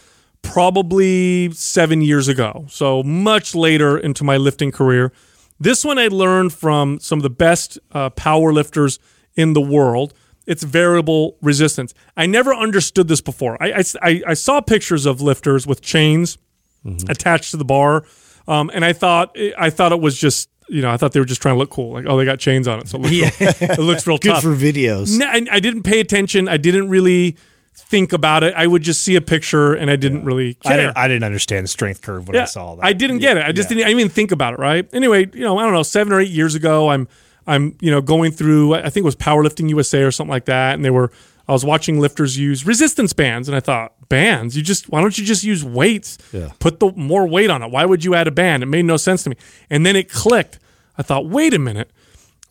probably 0.43 1.51
seven 1.53 2.03
years 2.03 2.29
ago. 2.29 2.67
So 2.69 3.03
much 3.03 3.55
later 3.55 3.97
into 3.99 4.25
my 4.25 4.37
lifting 4.37 4.71
career. 4.71 5.13
This 5.59 5.85
one 5.85 5.99
I 5.99 6.09
learned 6.09 6.53
from 6.53 7.01
some 7.01 7.19
of 7.19 7.23
the 7.23 7.31
best 7.31 7.79
uh, 7.93 8.11
power 8.11 8.53
lifters 8.53 8.99
in 9.35 9.55
the 9.55 9.61
world. 9.61 10.13
It's 10.47 10.63
variable 10.63 11.39
resistance. 11.41 11.95
I 12.17 12.27
never 12.27 12.55
understood 12.55 13.09
this 13.09 13.23
before. 13.23 13.61
I, 13.63 13.83
I, 14.03 14.23
I 14.27 14.35
saw 14.35 14.61
pictures 14.61 15.07
of 15.07 15.23
lifters 15.23 15.67
with 15.67 15.81
chains 15.81 16.37
mm-hmm. 16.85 17.11
attached 17.11 17.53
to 17.53 17.57
the 17.57 17.65
bar 17.65 18.05
um, 18.49 18.71
and 18.75 18.85
I 18.85 18.93
thought 18.93 19.37
I 19.59 19.71
thought 19.71 19.93
it 19.93 20.01
was 20.01 20.19
just 20.19 20.49
you 20.69 20.83
know 20.83 20.91
I 20.91 20.97
thought 20.97 21.13
they 21.13 21.21
were 21.21 21.27
just 21.27 21.43
trying 21.43 21.55
to 21.55 21.59
look 21.59 21.71
cool. 21.71 21.93
Like 21.93 22.07
oh 22.09 22.17
they 22.17 22.25
got 22.25 22.39
chains 22.39 22.67
on 22.69 22.81
it, 22.81 22.89
so 22.89 22.99
it 22.99 23.03
looks, 23.03 23.13
yeah. 23.15 23.31
real, 23.41 23.71
it 23.73 23.79
looks 23.81 24.07
real 24.07 24.19
Good 24.23 24.33
tough. 24.35 24.43
for 24.43 24.55
videos. 24.55 25.19
No, 25.19 25.27
I, 25.27 25.45
I, 25.51 25.61
didn't 25.61 25.83
pay 25.83 26.01
attention. 26.01 26.49
I 26.49 26.57
didn't 26.57 26.89
really 26.89 27.37
think 27.75 28.13
about 28.13 28.45
it. 28.45 28.55
I 28.55 28.67
would 28.67 28.83
just 28.83 29.03
see 29.03 29.17
a 29.17 29.21
picture 29.21 29.75
and 29.75 29.91
I 29.91 29.97
didn't 29.97 30.25
really 30.25 30.55
care. 30.55 30.73
I 30.73 30.77
didn't, 30.77 30.97
I 30.97 31.09
didn't 31.09 31.25
understand 31.25 31.65
the 31.65 31.69
strength 31.69 32.03
curve 32.03 32.29
when 32.29 32.37
I 32.37 32.45
saw 32.45 32.77
that. 32.77 32.85
I 32.85 32.93
didn't 32.93 33.19
get 33.19 33.37
it. 33.37 33.45
I 33.45 33.53
just 33.53 33.69
Yeah. 33.71 33.77
didn't. 33.77 33.87
I 33.87 33.89
didn't 33.91 34.01
even 34.01 34.13
think 34.13 34.33
about 34.33 34.55
it. 34.55 34.59
Right. 34.61 34.89
Anyway, 34.93 35.29
you 35.33 35.41
know, 35.41 35.59
I 35.59 35.65
don't 35.65 35.73
know. 35.73 35.83
Seven 35.83 36.13
or 36.13 36.21
eight 36.21 36.31
years 36.31 36.55
ago, 36.55 36.89
I'm 36.91 37.09
I'm 37.47 37.77
you 37.81 37.91
know 37.91 38.01
going 38.01 38.33
through. 38.33 38.75
I 38.75 38.83
think 38.91 38.99
it 38.99 39.05
was 39.05 39.17
Powerlifting 39.17 39.69
USA 39.71 40.03
or 40.03 40.11
something 40.11 40.31
like 40.31 40.47
that, 40.47 40.75
and 40.75 40.85
they 40.85 40.91
were. 40.91 41.11
I 41.47 41.53
was 41.53 41.65
watching 41.65 42.01
lifters 42.01 42.39
use 42.39 42.67
resistance 42.67 43.13
bands, 43.13 43.49
and 43.49 43.57
I 43.57 43.61
thought, 43.61 44.09
bands? 44.09 44.57
You 44.57 44.63
just 44.63 44.89
why 44.89 45.01
don't 45.01 45.17
you 45.19 45.25
just 45.25 45.45
use 45.45 45.65
weights? 45.65 46.19
Yeah. 46.33 46.51
Put 46.59 46.81
the 46.81 46.93
more 46.93 47.27
weight 47.27 47.51
on 47.51 47.63
it. 47.63 47.71
Why 47.71 47.85
would 47.85 48.05
you 48.05 48.15
add 48.15 48.27
a 48.27 48.31
band? 48.31 48.63
It 48.63 48.67
made 48.67 48.85
no 48.85 48.97
sense 48.97 49.25
to 49.25 49.31
me. 49.31 49.37
And 49.69 49.85
then 49.85 49.97
it 49.97 50.11
clicked. 50.11 50.59
I 50.97 51.03
thought, 51.03 51.27
wait 51.27 51.53
a 51.53 51.59
minute. 51.59 51.91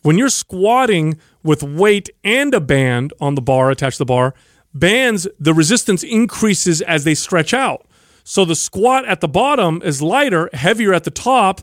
When 0.02 0.18
you're 0.18 0.30
squatting 0.30 1.18
with 1.44 1.64
weight 1.64 2.10
and 2.24 2.54
a 2.54 2.60
band 2.60 3.14
on 3.22 3.36
the 3.36 3.42
bar 3.42 3.72
attached 3.72 3.98
to 3.98 4.02
the 4.02 4.06
bar, 4.06 4.34
bands 4.74 5.28
the 5.40 5.54
resistance 5.54 6.04
increases 6.04 6.82
as 6.82 7.04
they 7.04 7.16
stretch 7.16 7.54
out. 7.54 7.88
So 8.24 8.46
the 8.46 8.56
squat 8.56 9.06
at 9.06 9.22
the 9.22 9.28
bottom 9.28 9.82
is 9.84 10.02
lighter, 10.02 10.50
heavier 10.54 10.94
at 10.94 11.04
the 11.04 11.12
top. 11.12 11.62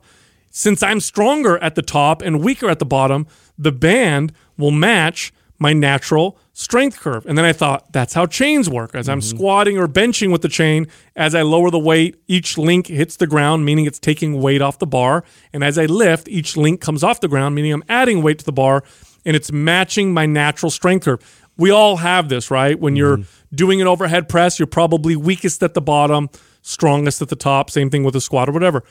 Since 0.50 0.82
I'm 0.82 1.00
stronger 1.00 1.58
at 1.58 1.74
the 1.74 1.82
top 1.82 2.22
and 2.22 2.42
weaker 2.42 2.68
at 2.68 2.78
the 2.78 2.86
bottom, 2.86 3.26
the 3.56 3.72
band 3.72 4.32
will 4.58 4.70
match 4.70 5.32
my 5.61 5.74
natural 5.74 6.38
strength 6.54 6.98
curve. 6.98 7.24
And 7.26 7.36
then 7.38 7.44
I 7.44 7.52
thought, 7.52 7.92
that's 7.92 8.14
how 8.14 8.26
chains 8.26 8.68
work. 8.68 8.94
As 8.94 9.08
I'm 9.08 9.20
mm-hmm. 9.20 9.36
squatting 9.36 9.78
or 9.78 9.86
benching 9.86 10.32
with 10.32 10.40
the 10.40 10.48
chain, 10.48 10.88
as 11.14 11.34
I 11.34 11.42
lower 11.42 11.70
the 11.70 11.78
weight, 11.78 12.16
each 12.26 12.56
link 12.56 12.86
hits 12.86 13.16
the 13.16 13.26
ground, 13.26 13.64
meaning 13.64 13.84
it's 13.84 13.98
taking 13.98 14.40
weight 14.40 14.62
off 14.62 14.78
the 14.78 14.86
bar. 14.86 15.22
And 15.52 15.62
as 15.62 15.78
I 15.78 15.84
lift, 15.84 16.28
each 16.28 16.56
link 16.56 16.80
comes 16.80 17.04
off 17.04 17.20
the 17.20 17.28
ground, 17.28 17.54
meaning 17.54 17.74
I'm 17.74 17.84
adding 17.90 18.22
weight 18.22 18.38
to 18.40 18.44
the 18.44 18.52
bar 18.52 18.82
and 19.26 19.36
it's 19.36 19.52
matching 19.52 20.14
my 20.14 20.24
natural 20.24 20.70
strength 20.70 21.04
curve. 21.04 21.46
We 21.58 21.70
all 21.70 21.98
have 21.98 22.30
this, 22.30 22.50
right? 22.50 22.80
When 22.80 22.96
you're 22.96 23.18
mm-hmm. 23.18 23.54
doing 23.54 23.82
an 23.82 23.86
overhead 23.86 24.30
press, 24.30 24.58
you're 24.58 24.66
probably 24.66 25.14
weakest 25.14 25.62
at 25.62 25.74
the 25.74 25.82
bottom, 25.82 26.30
strongest 26.62 27.20
at 27.20 27.28
the 27.28 27.36
top. 27.36 27.70
Same 27.70 27.90
thing 27.90 28.02
with 28.02 28.16
a 28.16 28.20
squat 28.20 28.48
or 28.48 28.52
whatever. 28.52 28.82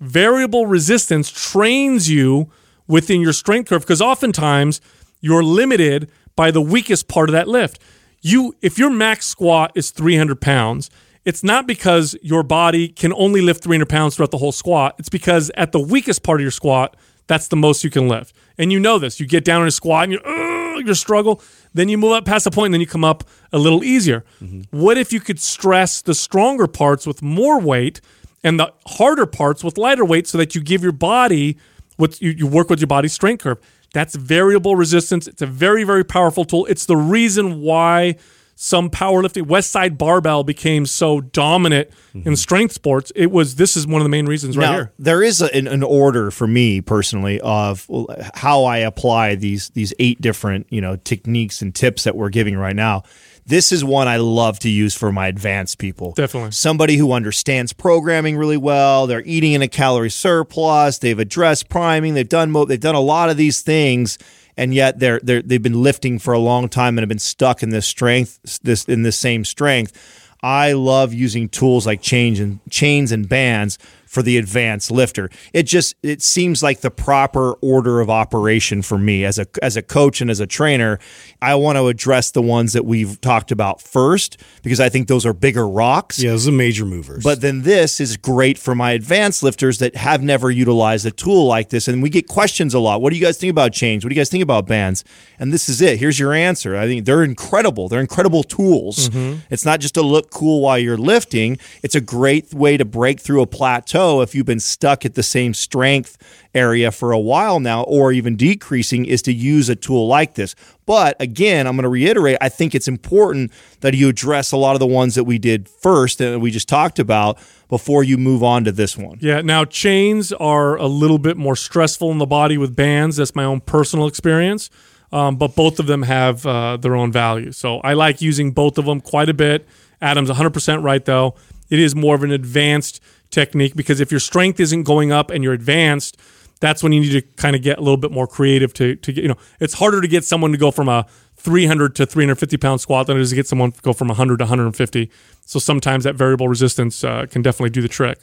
Variable 0.00 0.66
resistance 0.66 1.30
trains 1.30 2.10
you 2.10 2.50
within 2.88 3.20
your 3.20 3.32
strength 3.32 3.68
curve 3.68 3.82
because 3.82 4.02
oftentimes 4.02 4.80
you're 5.20 5.42
limited 5.42 6.10
by 6.34 6.50
the 6.50 6.60
weakest 6.60 7.08
part 7.08 7.28
of 7.28 7.32
that 7.32 7.48
lift. 7.48 7.80
You, 8.20 8.54
if 8.60 8.78
your 8.78 8.90
max 8.90 9.26
squat 9.26 9.72
is 9.74 9.90
300 9.90 10.40
pounds, 10.40 10.90
it's 11.24 11.42
not 11.42 11.66
because 11.66 12.16
your 12.22 12.42
body 12.42 12.88
can 12.88 13.12
only 13.12 13.40
lift 13.40 13.64
300 13.64 13.88
pounds 13.88 14.16
throughout 14.16 14.30
the 14.30 14.38
whole 14.38 14.52
squat. 14.52 14.94
It's 14.98 15.08
because 15.08 15.50
at 15.56 15.72
the 15.72 15.80
weakest 15.80 16.22
part 16.22 16.40
of 16.40 16.42
your 16.42 16.50
squat, 16.50 16.96
that's 17.26 17.48
the 17.48 17.56
most 17.56 17.82
you 17.82 17.90
can 17.90 18.08
lift. 18.08 18.34
And 18.58 18.72
you 18.72 18.78
know 18.78 18.98
this. 18.98 19.18
You 19.18 19.26
get 19.26 19.44
down 19.44 19.62
in 19.62 19.68
a 19.68 19.72
squat 19.72 20.04
and 20.04 20.12
you 20.12 20.20
uh, 20.20 20.78
you 20.78 20.94
struggle. 20.94 21.42
Then 21.74 21.88
you 21.88 21.98
move 21.98 22.12
up 22.12 22.24
past 22.24 22.44
the 22.44 22.50
point, 22.50 22.66
and 22.66 22.74
then 22.74 22.80
you 22.80 22.86
come 22.86 23.04
up 23.04 23.24
a 23.52 23.58
little 23.58 23.82
easier. 23.82 24.24
What 24.70 24.96
if 24.98 25.12
you 25.12 25.20
could 25.20 25.40
stress 25.40 26.02
the 26.02 26.14
stronger 26.14 26.66
parts 26.66 27.06
with 27.06 27.22
more 27.22 27.60
weight 27.60 28.00
and 28.44 28.60
the 28.60 28.72
harder 28.86 29.26
parts 29.26 29.64
with 29.64 29.78
lighter 29.78 30.04
weight, 30.04 30.26
so 30.26 30.38
that 30.38 30.54
you 30.54 30.60
give 30.60 30.82
your 30.82 30.92
body 30.92 31.56
what 31.96 32.20
you, 32.20 32.30
you 32.30 32.46
work 32.46 32.70
with 32.70 32.78
your 32.80 32.86
body's 32.86 33.12
strength 33.12 33.42
curve? 33.42 33.58
That's 33.96 34.14
variable 34.14 34.76
resistance. 34.76 35.26
It's 35.26 35.40
a 35.40 35.46
very 35.46 35.82
very 35.82 36.04
powerful 36.04 36.44
tool. 36.44 36.66
It's 36.66 36.84
the 36.84 36.98
reason 36.98 37.62
why 37.62 38.16
some 38.54 38.90
powerlifting 38.90 39.46
West 39.46 39.70
Side 39.70 39.96
Barbell 39.96 40.44
became 40.44 40.84
so 40.84 41.22
dominant 41.22 41.88
in 42.12 42.20
mm-hmm. 42.20 42.34
strength 42.34 42.74
sports. 42.74 43.10
It 43.16 43.30
was 43.30 43.54
this 43.54 43.74
is 43.74 43.86
one 43.86 44.02
of 44.02 44.04
the 44.04 44.10
main 44.10 44.26
reasons 44.26 44.58
right 44.58 44.66
now, 44.66 44.72
here. 44.74 44.92
there 44.98 45.22
is 45.22 45.40
a, 45.40 45.54
an, 45.56 45.66
an 45.66 45.82
order 45.82 46.30
for 46.30 46.46
me 46.46 46.82
personally 46.82 47.40
of 47.40 47.88
how 48.34 48.64
I 48.64 48.78
apply 48.78 49.34
these 49.34 49.70
these 49.70 49.94
eight 49.98 50.20
different 50.20 50.66
you 50.68 50.82
know 50.82 50.96
techniques 50.96 51.62
and 51.62 51.74
tips 51.74 52.04
that 52.04 52.16
we're 52.16 52.28
giving 52.28 52.54
right 52.54 52.76
now. 52.76 53.02
This 53.48 53.70
is 53.70 53.84
one 53.84 54.08
I 54.08 54.16
love 54.16 54.58
to 54.60 54.68
use 54.68 54.96
for 54.96 55.12
my 55.12 55.28
advanced 55.28 55.78
people. 55.78 56.12
Definitely. 56.12 56.50
Somebody 56.50 56.96
who 56.96 57.12
understands 57.12 57.72
programming 57.72 58.36
really 58.36 58.56
well. 58.56 59.06
They're 59.06 59.22
eating 59.24 59.52
in 59.52 59.62
a 59.62 59.68
calorie 59.68 60.10
surplus. 60.10 60.98
They've 60.98 61.18
addressed 61.18 61.68
priming. 61.68 62.14
They've 62.14 62.28
done 62.28 62.50
mo- 62.50 62.64
they've 62.64 62.80
done 62.80 62.96
a 62.96 63.00
lot 63.00 63.30
of 63.30 63.36
these 63.36 63.62
things, 63.62 64.18
and 64.56 64.74
yet 64.74 64.98
they're 64.98 65.20
they're 65.22 65.42
they've 65.42 65.62
been 65.62 65.80
lifting 65.80 66.18
for 66.18 66.34
a 66.34 66.40
long 66.40 66.68
time 66.68 66.98
and 66.98 67.02
have 67.02 67.08
been 67.08 67.20
stuck 67.20 67.62
in 67.62 67.70
this 67.70 67.86
strength 67.86 68.60
this 68.62 68.84
in 68.86 69.02
this 69.04 69.16
same 69.16 69.44
strength. 69.44 70.32
I 70.42 70.72
love 70.72 71.14
using 71.14 71.48
tools 71.48 71.86
like 71.86 72.02
chains 72.02 72.40
and 72.40 72.58
chains 72.68 73.12
and 73.12 73.28
bands 73.28 73.78
for 74.06 74.22
the 74.22 74.38
advanced 74.38 74.90
lifter. 74.90 75.28
It 75.52 75.64
just 75.64 75.94
it 76.02 76.22
seems 76.22 76.62
like 76.62 76.80
the 76.80 76.90
proper 76.90 77.52
order 77.54 78.00
of 78.00 78.08
operation 78.08 78.82
for 78.82 78.98
me 78.98 79.24
as 79.24 79.38
a 79.38 79.46
as 79.62 79.76
a 79.76 79.82
coach 79.82 80.20
and 80.20 80.30
as 80.30 80.40
a 80.40 80.46
trainer. 80.46 80.98
I 81.42 81.56
want 81.56 81.76
to 81.76 81.88
address 81.88 82.30
the 82.30 82.42
ones 82.42 82.72
that 82.72 82.84
we've 82.84 83.20
talked 83.20 83.50
about 83.50 83.82
first 83.82 84.40
because 84.62 84.80
I 84.80 84.88
think 84.88 85.08
those 85.08 85.26
are 85.26 85.32
bigger 85.32 85.68
rocks. 85.68 86.18
Yeah, 86.18 86.30
those 86.30 86.48
are 86.48 86.52
major 86.52 86.84
movers. 86.84 87.24
But 87.24 87.40
then 87.40 87.62
this 87.62 88.00
is 88.00 88.16
great 88.16 88.58
for 88.58 88.74
my 88.74 88.92
advanced 88.92 89.42
lifters 89.42 89.78
that 89.80 89.96
have 89.96 90.22
never 90.22 90.50
utilized 90.50 91.04
a 91.04 91.10
tool 91.10 91.46
like 91.46 91.70
this. 91.70 91.88
And 91.88 92.02
we 92.02 92.08
get 92.08 92.28
questions 92.28 92.74
a 92.74 92.78
lot. 92.78 93.02
What 93.02 93.10
do 93.10 93.18
you 93.18 93.24
guys 93.24 93.36
think 93.38 93.50
about 93.50 93.72
chains? 93.72 94.04
What 94.04 94.10
do 94.10 94.14
you 94.14 94.20
guys 94.20 94.30
think 94.30 94.42
about 94.42 94.66
bands? 94.66 95.04
And 95.38 95.52
this 95.52 95.68
is 95.68 95.80
it. 95.80 95.98
Here's 95.98 96.18
your 96.18 96.32
answer. 96.32 96.76
I 96.76 96.86
think 96.86 97.04
they're 97.04 97.24
incredible. 97.24 97.88
They're 97.88 98.00
incredible 98.00 98.44
tools. 98.44 99.08
Mm-hmm. 99.08 99.40
It's 99.50 99.64
not 99.64 99.80
just 99.80 99.94
to 99.94 100.02
look 100.02 100.30
cool 100.30 100.60
while 100.62 100.78
you're 100.78 100.96
lifting, 100.96 101.58
it's 101.82 101.94
a 101.94 102.00
great 102.00 102.54
way 102.54 102.76
to 102.76 102.84
break 102.84 103.20
through 103.20 103.42
a 103.42 103.46
plateau 103.46 103.95
if 103.96 104.34
you've 104.34 104.46
been 104.46 104.60
stuck 104.60 105.04
at 105.04 105.14
the 105.14 105.22
same 105.22 105.54
strength 105.54 106.18
area 106.54 106.90
for 106.90 107.12
a 107.12 107.18
while 107.18 107.60
now 107.60 107.82
or 107.84 108.12
even 108.12 108.36
decreasing 108.36 109.06
is 109.06 109.22
to 109.22 109.32
use 109.32 109.68
a 109.68 109.76
tool 109.76 110.06
like 110.06 110.34
this. 110.34 110.54
But 110.84 111.16
again, 111.20 111.66
I'm 111.66 111.76
going 111.76 111.84
to 111.84 111.88
reiterate, 111.88 112.36
I 112.40 112.48
think 112.48 112.74
it's 112.74 112.88
important 112.88 113.52
that 113.80 113.94
you 113.94 114.08
address 114.08 114.52
a 114.52 114.56
lot 114.56 114.74
of 114.74 114.80
the 114.80 114.86
ones 114.86 115.14
that 115.14 115.24
we 115.24 115.38
did 115.38 115.68
first 115.68 116.20
and 116.20 116.42
we 116.42 116.50
just 116.50 116.68
talked 116.68 116.98
about 116.98 117.38
before 117.68 118.04
you 118.04 118.18
move 118.18 118.42
on 118.42 118.64
to 118.64 118.72
this 118.72 118.96
one. 118.96 119.18
Yeah. 119.20 119.40
Now 119.40 119.64
chains 119.64 120.32
are 120.32 120.76
a 120.76 120.86
little 120.86 121.18
bit 121.18 121.36
more 121.36 121.56
stressful 121.56 122.10
in 122.10 122.18
the 122.18 122.26
body 122.26 122.58
with 122.58 122.76
bands. 122.76 123.16
That's 123.16 123.34
my 123.34 123.44
own 123.44 123.60
personal 123.60 124.06
experience. 124.06 124.68
Um, 125.10 125.36
but 125.36 125.54
both 125.54 125.78
of 125.78 125.86
them 125.86 126.02
have 126.02 126.44
uh, 126.44 126.76
their 126.76 126.96
own 126.96 127.12
value. 127.12 127.52
So 127.52 127.78
I 127.78 127.94
like 127.94 128.20
using 128.20 128.50
both 128.50 128.76
of 128.76 128.84
them 128.84 129.00
quite 129.00 129.28
a 129.28 129.34
bit. 129.34 129.66
Adam's 130.02 130.30
100% 130.30 130.82
right 130.82 131.04
though. 131.04 131.34
It 131.70 131.78
is 131.78 131.94
more 131.94 132.14
of 132.14 132.22
an 132.22 132.30
advanced 132.30 133.00
technique 133.30 133.74
because 133.74 134.00
if 134.00 134.10
your 134.10 134.20
strength 134.20 134.60
isn't 134.60 134.84
going 134.84 135.12
up 135.12 135.30
and 135.30 135.42
you're 135.42 135.52
advanced, 135.52 136.18
that's 136.60 136.82
when 136.82 136.92
you 136.92 137.00
need 137.00 137.12
to 137.12 137.22
kind 137.22 137.54
of 137.54 137.62
get 137.62 137.78
a 137.78 137.80
little 137.80 137.96
bit 137.96 138.10
more 138.10 138.26
creative 138.26 138.72
to 138.74 138.96
to 138.96 139.12
get 139.12 139.22
you 139.22 139.28
know 139.28 139.36
it's 139.60 139.74
harder 139.74 140.00
to 140.00 140.08
get 140.08 140.24
someone 140.24 140.52
to 140.52 140.58
go 140.58 140.70
from 140.70 140.88
a 140.88 141.06
300 141.36 141.94
to 141.96 142.06
350 142.06 142.56
pound 142.56 142.80
squat 142.80 143.06
than 143.06 143.16
it 143.16 143.20
is 143.20 143.30
to 143.30 143.36
get 143.36 143.46
someone 143.46 143.72
to 143.72 143.80
go 143.82 143.92
from 143.92 144.08
100 144.08 144.38
to 144.38 144.44
150 144.44 145.10
so 145.44 145.58
sometimes 145.58 146.04
that 146.04 146.14
variable 146.14 146.48
resistance 146.48 147.04
uh, 147.04 147.26
can 147.30 147.42
definitely 147.42 147.70
do 147.70 147.82
the 147.82 147.88
trick. 147.88 148.18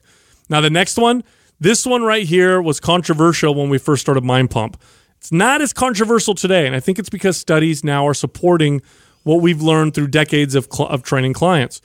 Now 0.50 0.62
the 0.62 0.70
next 0.70 0.98
one 0.98 1.24
this 1.60 1.86
one 1.86 2.04
right 2.04 2.26
here 2.26 2.62
was 2.62 2.80
controversial 2.80 3.56
when 3.56 3.70
we 3.70 3.78
first 3.78 4.02
started 4.02 4.24
mind 4.24 4.50
pump. 4.50 4.82
It's 5.18 5.32
not 5.32 5.62
as 5.62 5.72
controversial 5.72 6.34
today 6.36 6.66
and 6.66 6.76
i 6.76 6.80
think 6.80 7.00
it's 7.00 7.10
because 7.10 7.38
studies 7.38 7.84
now 7.84 8.08
are 8.08 8.14
supporting 8.14 8.82
what 9.24 9.42
we've 9.42 9.62
learned 9.62 9.94
through 9.94 10.08
decades 10.08 10.54
of, 10.54 10.68
cl- 10.72 10.90
of 10.90 11.04
training 11.04 11.34
clients. 11.34 11.82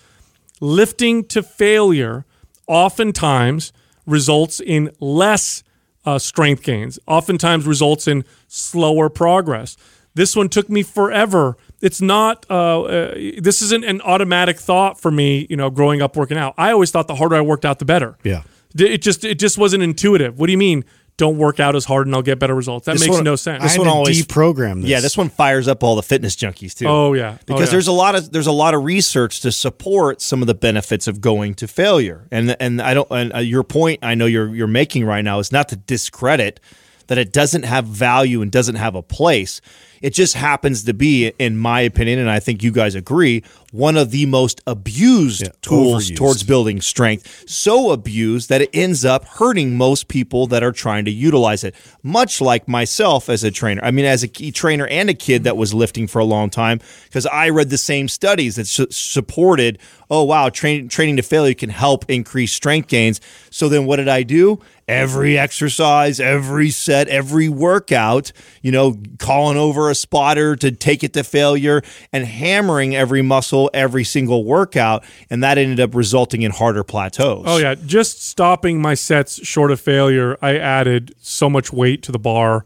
Lifting 0.61 1.25
to 1.27 1.41
failure 1.41 2.25
oftentimes 2.69 3.73
results 4.07 4.61
in 4.61 4.91
less 5.01 5.63
uh, 6.05 6.19
strength 6.19 6.63
gains, 6.63 6.99
oftentimes 7.07 7.67
results 7.67 8.07
in 8.07 8.25
slower 8.47 9.09
progress. 9.09 9.77
This 10.15 10.35
one 10.35 10.49
took 10.49 10.69
me 10.69 10.83
forever. 10.83 11.57
It's 11.81 12.01
not, 12.01 12.47
uh, 12.51 12.83
uh, 12.83 13.15
this 13.39 13.63
isn't 13.63 13.85
an 13.85 14.01
automatic 14.01 14.59
thought 14.59 15.01
for 15.01 15.11
me, 15.11 15.47
you 15.51 15.57
know, 15.57 15.71
growing 15.71 16.03
up 16.03 16.17
working 16.17 16.37
out. 16.39 16.55
I 16.57 16.73
always 16.73 16.91
thought 16.91 17.09
the 17.09 17.15
harder 17.15 17.37
I 17.37 17.41
worked 17.41 17.65
out, 17.65 17.79
the 17.79 17.85
better. 17.85 18.17
yeah. 18.25 18.43
It 18.77 19.01
just, 19.01 19.25
it 19.25 19.39
just 19.39 19.57
wasn't 19.57 19.83
intuitive. 19.83 20.39
What 20.39 20.47
do 20.47 20.53
you 20.53 20.59
mean? 20.59 20.85
Don't 21.19 21.37
work 21.37 21.61
out 21.61 21.77
as 21.77 21.85
hard 21.85 22.07
and 22.07 22.17
I'll 22.17 22.23
get 22.23 22.39
better 22.39 22.55
results. 22.55 22.87
That 22.87 22.93
This 22.93 23.03
makes 23.03 23.17
one- 23.17 23.25
no 23.25 23.37
sense. 23.37 23.63
I 23.63 23.69
had 23.69 23.79
one 23.79 23.87
to 23.89 23.93
always- 23.93 24.25
deprogram 24.27 24.81
this. 24.81 24.91
Yeah, 24.91 25.01
this 25.01 25.17
one 25.19 25.29
fires 25.29 25.69
up 25.69 25.83
all 25.85 25.95
the 25.97 26.03
fitness 26.03 26.35
junkies 26.35 26.75
too. 26.75 26.87
oh 26.87 27.13
yeah. 27.13 27.35
Oh, 27.35 27.39
because 27.47 27.67
yeah. 27.69 27.73
there's 27.73 27.89
a 27.89 27.93
lot 27.93 28.15
of 28.15 28.33
there's 28.33 28.47
a 28.47 28.53
lot 28.53 28.73
of 28.73 28.85
research 28.85 29.41
to 29.41 29.53
support 29.53 30.23
some 30.23 30.41
of 30.41 30.47
the 30.47 30.55
benefits 30.55 31.07
of 31.07 31.21
going 31.21 31.53
to 31.57 31.69
failure. 31.69 32.27
And 32.31 32.57
and 32.59 32.81
I 32.81 32.95
don't 32.95 33.09
and 33.11 33.35
uh, 33.35 33.39
your 33.39 33.65
point 33.65 33.99
I 34.03 34.15
know 34.15 34.25
you're 34.27 34.55
you're 34.55 34.67
making 34.67 35.05
right 35.05 35.23
now 35.25 35.39
is 35.41 35.53
not 35.53 35.69
to 35.69 35.77
discredit 35.77 36.61
that 37.09 37.19
it 37.19 37.33
doesn't 37.33 37.65
have 37.65 37.85
value 37.85 38.41
and 38.43 38.51
doesn't 38.53 38.77
have 38.77 38.95
a 38.95 39.03
place. 39.03 39.61
It 40.01 40.11
just 40.15 40.35
happens 40.35 40.85
to 40.85 40.95
be, 40.95 41.27
in 41.41 41.59
my 41.59 41.81
opinion, 41.81 42.21
and 42.21 42.31
I 42.31 42.39
think 42.39 42.63
you 42.63 42.71
guys 42.71 42.95
agree, 42.95 43.43
one 43.73 43.97
of 43.97 44.13
the 44.13 44.27
most 44.27 44.61
abused 44.65 45.43
Yeah, 45.43 45.49
tools 45.61 46.09
overused. 46.09 46.17
towards 46.17 46.43
building 46.45 46.81
strength. 46.81 47.45
So 47.49 47.91
abused 47.91 48.49
that 48.49 48.63
it 48.63 48.71
ends 48.73 49.05
up 49.05 49.25
hurting 49.25 49.77
most 49.77 50.07
people 50.07 50.47
that 50.49 50.63
are 50.63 50.71
trying 50.71 51.05
to 51.07 51.11
utilize 51.11 51.65
it. 51.65 51.75
Much 52.05 52.41
like 52.41 52.69
myself 52.69 53.29
as 53.29 53.43
a 53.43 53.51
trainer. 53.51 53.83
I 53.85 53.91
mean, 53.91 54.05
as 54.05 54.23
a 54.23 54.29
key 54.29 54.53
trainer 54.53 54.87
and 54.87 55.11
a 55.11 55.15
kid 55.15 55.43
that 55.45 55.57
was 55.57 55.75
lifting 55.75 56.07
for 56.07 56.21
a 56.21 56.25
long 56.25 56.49
time, 56.49 56.79
because 57.07 57.27
I 57.27 57.49
read 57.49 57.71
the 57.71 57.77
same 57.79 58.07
studies 58.07 58.55
that 58.55 58.69
su- 58.69 58.87
supported, 58.91 59.81
oh, 60.09 60.23
wow, 60.23 60.49
train, 60.49 60.89
training 60.89 61.17
to 61.17 61.23
failure 61.23 61.55
can 61.55 61.71
help 61.71 62.05
increase 62.09 62.53
strength 62.53 62.89
gains. 62.89 63.21
So 63.51 63.69
then 63.69 63.85
what 63.85 63.97
did 63.97 64.09
I 64.09 64.23
do? 64.23 64.61
Every 64.89 65.39
exercise, 65.39 66.19
every 66.19 66.71
set, 66.71 67.09
every 67.09 67.49
workout, 67.49 68.33
you 68.63 68.73
know, 68.73 68.97
calling 69.19 69.57
over 69.57 69.91
a 69.91 69.95
spotter 69.95 70.57
to 70.57 70.73
take 70.73 71.05
it 71.05 71.13
to 71.13 71.23
failure 71.23 71.83
and 72.13 72.25
hammering 72.25 72.97
every 72.97 73.23
muscle 73.23 73.71
every 73.75 74.05
single 74.05 74.45
workout. 74.45 75.05
And 75.31 75.43
that 75.43 75.59
ended 75.59 75.81
up 75.81 75.95
resulting 75.95 76.43
in 76.43 76.51
harder 76.51 76.83
plateaus. 76.83 77.45
Oh 77.47 77.59
yeah, 77.59 77.75
just 77.75 78.27
stopping 78.27 78.81
my 78.81 78.95
sets 78.95 79.47
short 79.47 79.71
of 79.71 79.81
failure, 79.81 80.39
I 80.41 80.57
added 80.57 81.15
so 81.21 81.51
much 81.51 81.73
weight 81.73 82.03
to 82.05 82.13
the 82.13 82.19
bar. 82.19 82.65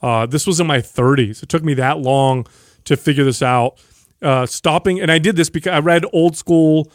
Uh, 0.00 0.26
this 0.26 0.46
was 0.46 0.60
in 0.60 0.66
my 0.66 0.78
30s. 0.78 1.42
It 1.42 1.48
took 1.48 1.64
me 1.64 1.74
that 1.74 1.98
long 1.98 2.46
to 2.84 2.96
figure 2.96 3.24
this 3.24 3.42
out. 3.42 3.78
Uh, 4.22 4.46
stopping, 4.46 5.00
and 5.00 5.10
I 5.10 5.18
did 5.18 5.36
this 5.36 5.50
because 5.50 5.72
I 5.72 5.80
read 5.80 6.06
old 6.12 6.36
school 6.36 6.90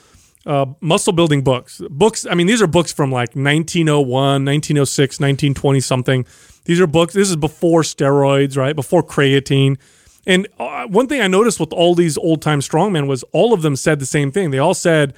uh, 0.49 0.65
muscle 0.81 1.13
building 1.13 1.43
books. 1.43 1.79
Books, 1.91 2.25
I 2.25 2.33
mean, 2.33 2.47
these 2.47 2.59
are 2.59 2.67
books 2.67 2.91
from 2.91 3.11
like 3.11 3.35
1901, 3.35 4.09
1906, 4.09 5.19
1920 5.19 5.79
something. 5.79 6.25
These 6.65 6.81
are 6.81 6.87
books, 6.87 7.13
this 7.13 7.29
is 7.29 7.35
before 7.35 7.83
steroids, 7.83 8.57
right? 8.57 8.75
Before 8.75 9.03
creatine. 9.03 9.77
And 10.25 10.47
uh, 10.59 10.87
one 10.87 11.07
thing 11.07 11.21
I 11.21 11.27
noticed 11.27 11.59
with 11.59 11.71
all 11.71 11.93
these 11.93 12.17
old 12.17 12.41
time 12.41 12.61
strongmen 12.61 13.07
was 13.07 13.23
all 13.31 13.53
of 13.53 13.61
them 13.61 13.75
said 13.75 13.99
the 13.99 14.07
same 14.07 14.31
thing. 14.31 14.49
They 14.49 14.57
all 14.57 14.73
said, 14.73 15.13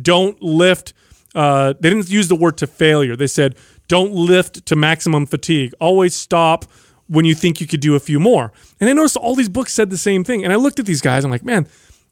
don't 0.00 0.40
lift. 0.42 0.92
Uh, 1.34 1.72
they 1.80 1.88
didn't 1.88 2.10
use 2.10 2.28
the 2.28 2.36
word 2.36 2.58
to 2.58 2.66
failure. 2.66 3.16
They 3.16 3.26
said, 3.26 3.56
don't 3.88 4.12
lift 4.12 4.66
to 4.66 4.76
maximum 4.76 5.24
fatigue. 5.24 5.72
Always 5.80 6.14
stop 6.14 6.66
when 7.08 7.24
you 7.24 7.34
think 7.34 7.62
you 7.62 7.66
could 7.66 7.80
do 7.80 7.94
a 7.94 8.00
few 8.00 8.20
more. 8.20 8.52
And 8.78 8.90
I 8.90 8.92
noticed 8.92 9.16
all 9.16 9.34
these 9.34 9.48
books 9.48 9.72
said 9.72 9.88
the 9.88 9.96
same 9.96 10.22
thing. 10.22 10.44
And 10.44 10.52
I 10.52 10.56
looked 10.56 10.78
at 10.78 10.86
these 10.86 11.00
guys. 11.00 11.24
I'm 11.24 11.30
like, 11.30 11.44
man, 11.44 11.66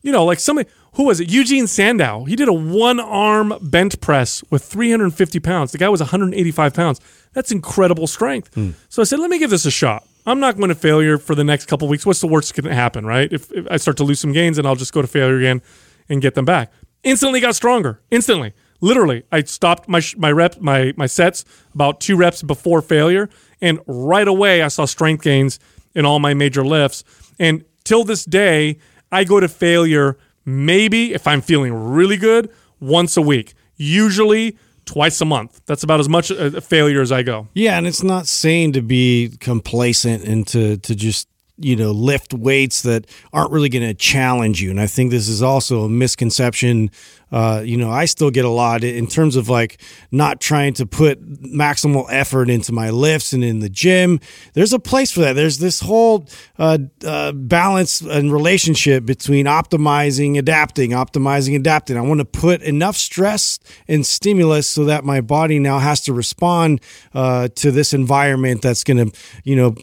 you 0.05 0.13
know, 0.13 0.25
like 0.25 0.39
somebody 0.39 0.69
who 0.95 1.05
was 1.05 1.19
it? 1.19 1.33
Eugene 1.33 1.67
Sandow. 1.67 2.25
He 2.25 2.37
did 2.37 2.47
a 2.47 2.53
one 2.53 3.01
arm 3.01 3.55
bench 3.61 4.01
press 4.01 4.45
with 4.51 4.63
350 4.63 5.41
pounds. 5.41 5.73
The 5.73 5.79
guy 5.79 5.89
was 5.89 6.01
185 6.01 6.75
pounds. 6.75 7.01
That's 7.33 7.51
incredible 7.51 8.07
strength. 8.07 8.55
Hmm. 8.55 8.71
So 8.91 9.03
I 9.03 9.05
said, 9.05 9.19
let 9.19 9.31
me 9.31 9.39
give 9.39 9.51
this 9.51 9.65
a 9.67 9.71
shot. 9.71 10.07
I'm 10.27 10.41
not 10.41 10.57
going 10.57 10.69
to 10.69 10.75
failure 10.75 11.19
for 11.19 11.35
the 11.35 11.43
next 11.43 11.67
couple 11.67 11.89
weeks. 11.89 12.07
What's 12.07 12.21
the 12.21 12.29
worst 12.29 12.55
that 12.55 12.63
can 12.63 12.71
happen, 12.71 13.05
right? 13.05 13.33
If, 13.33 13.51
if 13.51 13.67
I 13.71 13.79
start 13.79 13.97
to 13.97 14.05
lose 14.05 14.21
some 14.21 14.33
gains, 14.33 14.57
and 14.57 14.67
I'll 14.67 14.77
just 14.77 14.93
go 14.93 15.03
to 15.03 15.09
failure 15.09 15.39
again 15.39 15.63
and 16.09 16.23
get 16.23 16.35
them 16.35 16.45
back. 16.45 16.71
Instantly 17.03 17.41
got 17.41 17.55
stronger. 17.55 18.01
Instantly, 18.11 18.55
literally, 18.81 19.25
I 19.31 19.43
stopped 19.43 19.89
my 19.89 20.01
my 20.17 20.33
rep 20.33 20.59
my 20.61 20.95
my 20.97 21.05
sets 21.05 21.45
about 21.75 22.01
two 22.01 22.17
reps 22.17 22.43
before 22.43 22.81
failure, 22.81 23.29
and 23.61 23.79
right 23.87 24.27
away 24.27 24.63
I 24.63 24.69
saw 24.69 24.87
strength 24.87 25.23
gains 25.23 25.59
in 25.95 26.07
all 26.07 26.19
my 26.21 26.33
major 26.33 26.65
lifts. 26.65 27.05
And 27.39 27.65
till 27.85 28.05
this 28.05 28.25
day, 28.25 28.79
I 29.15 29.25
go 29.25 29.41
to 29.41 29.49
failure 29.49 30.19
maybe 30.45 31.15
if 31.15 31.27
I'm 31.27 31.41
feeling 31.41 31.73
really 31.73 32.17
good 32.17 32.51
once 32.81 33.17
a 33.17 33.23
week. 33.23 33.55
Usually 33.77 34.57
twice 34.85 35.21
a 35.21 35.25
month. 35.25 35.61
That's 35.67 35.83
about 35.83 36.01
as 36.01 36.09
much 36.09 36.31
a 36.31 36.61
failure 36.61 37.01
as 37.01 37.13
I 37.13 37.23
go. 37.23 37.49
Yeah, 37.55 37.79
and 37.79 37.87
it's 37.87 38.03
not 38.03 38.27
sane 38.27 38.73
to 38.73 38.83
be 38.83 39.37
complacent 39.41 40.25
and 40.25 40.47
to 40.49 40.77
to 40.79 40.95
just 40.95 41.29
you 41.59 41.77
know 41.77 41.93
lift 41.93 42.35
weights 42.35 42.83
that 42.83 43.07
aren't 43.33 43.53
really 43.53 43.69
going 43.69 43.87
to 43.87 43.95
challenge 43.95 44.61
you. 44.61 44.71
And 44.71 44.81
I 44.81 44.87
think 44.87 45.11
this 45.11 45.29
is 45.29 45.43
also 45.43 45.85
a 45.85 45.89
misconception. 45.89 46.91
Uh, 47.31 47.63
you 47.65 47.77
know, 47.77 47.91
I 47.91 48.05
still 48.05 48.31
get 48.31 48.45
a 48.45 48.49
lot 48.49 48.85
in 48.85 49.09
terms 49.09 49.35
of 49.35 49.49
like 49.49 49.81
not 50.13 50.41
trying 50.41 50.73
to 50.75 50.87
put 50.87 51.21
maximal 51.43 52.07
effort 52.09 52.49
into 52.49 52.73
my 52.73 52.91
lifts 52.91 53.33
and 53.33 53.43
in 53.43 53.59
the 53.59 53.69
gym. 53.69 54.21
There's 54.53 54.73
a 54.73 54.79
place 54.79 55.11
for 55.11 55.21
that. 55.21 55.33
There's 55.33 55.59
this 55.59 55.81
whole 55.81 56.29
uh, 56.59 56.79
uh, 57.05 57.33
balance 57.33 58.01
and 58.01 58.33
relationship 58.33 59.05
between 59.05 59.47
optimizing, 59.47 60.39
adapting, 60.39 60.91
optimizing, 60.91 61.57
adapting. 61.57 61.97
I 61.97 62.03
want 62.03 62.21
to 62.21 62.25
put 62.25 62.63
enough 62.63 62.97
stress 62.97 63.59
and 63.89 64.07
stimulus 64.07 64.69
so 64.69 64.85
that 64.85 65.05
my 65.05 65.21
body 65.21 65.59
now 65.59 65.81
has 65.81 66.03
to 66.03 66.13
respond 66.13 66.81
uh, 67.15 67.49
to 67.57 67.73
this 67.73 67.93
environment 67.93 68.63
that's 68.63 68.85
going 68.85 69.11
to, 69.11 69.19
you 69.43 69.57
know, 69.57 69.75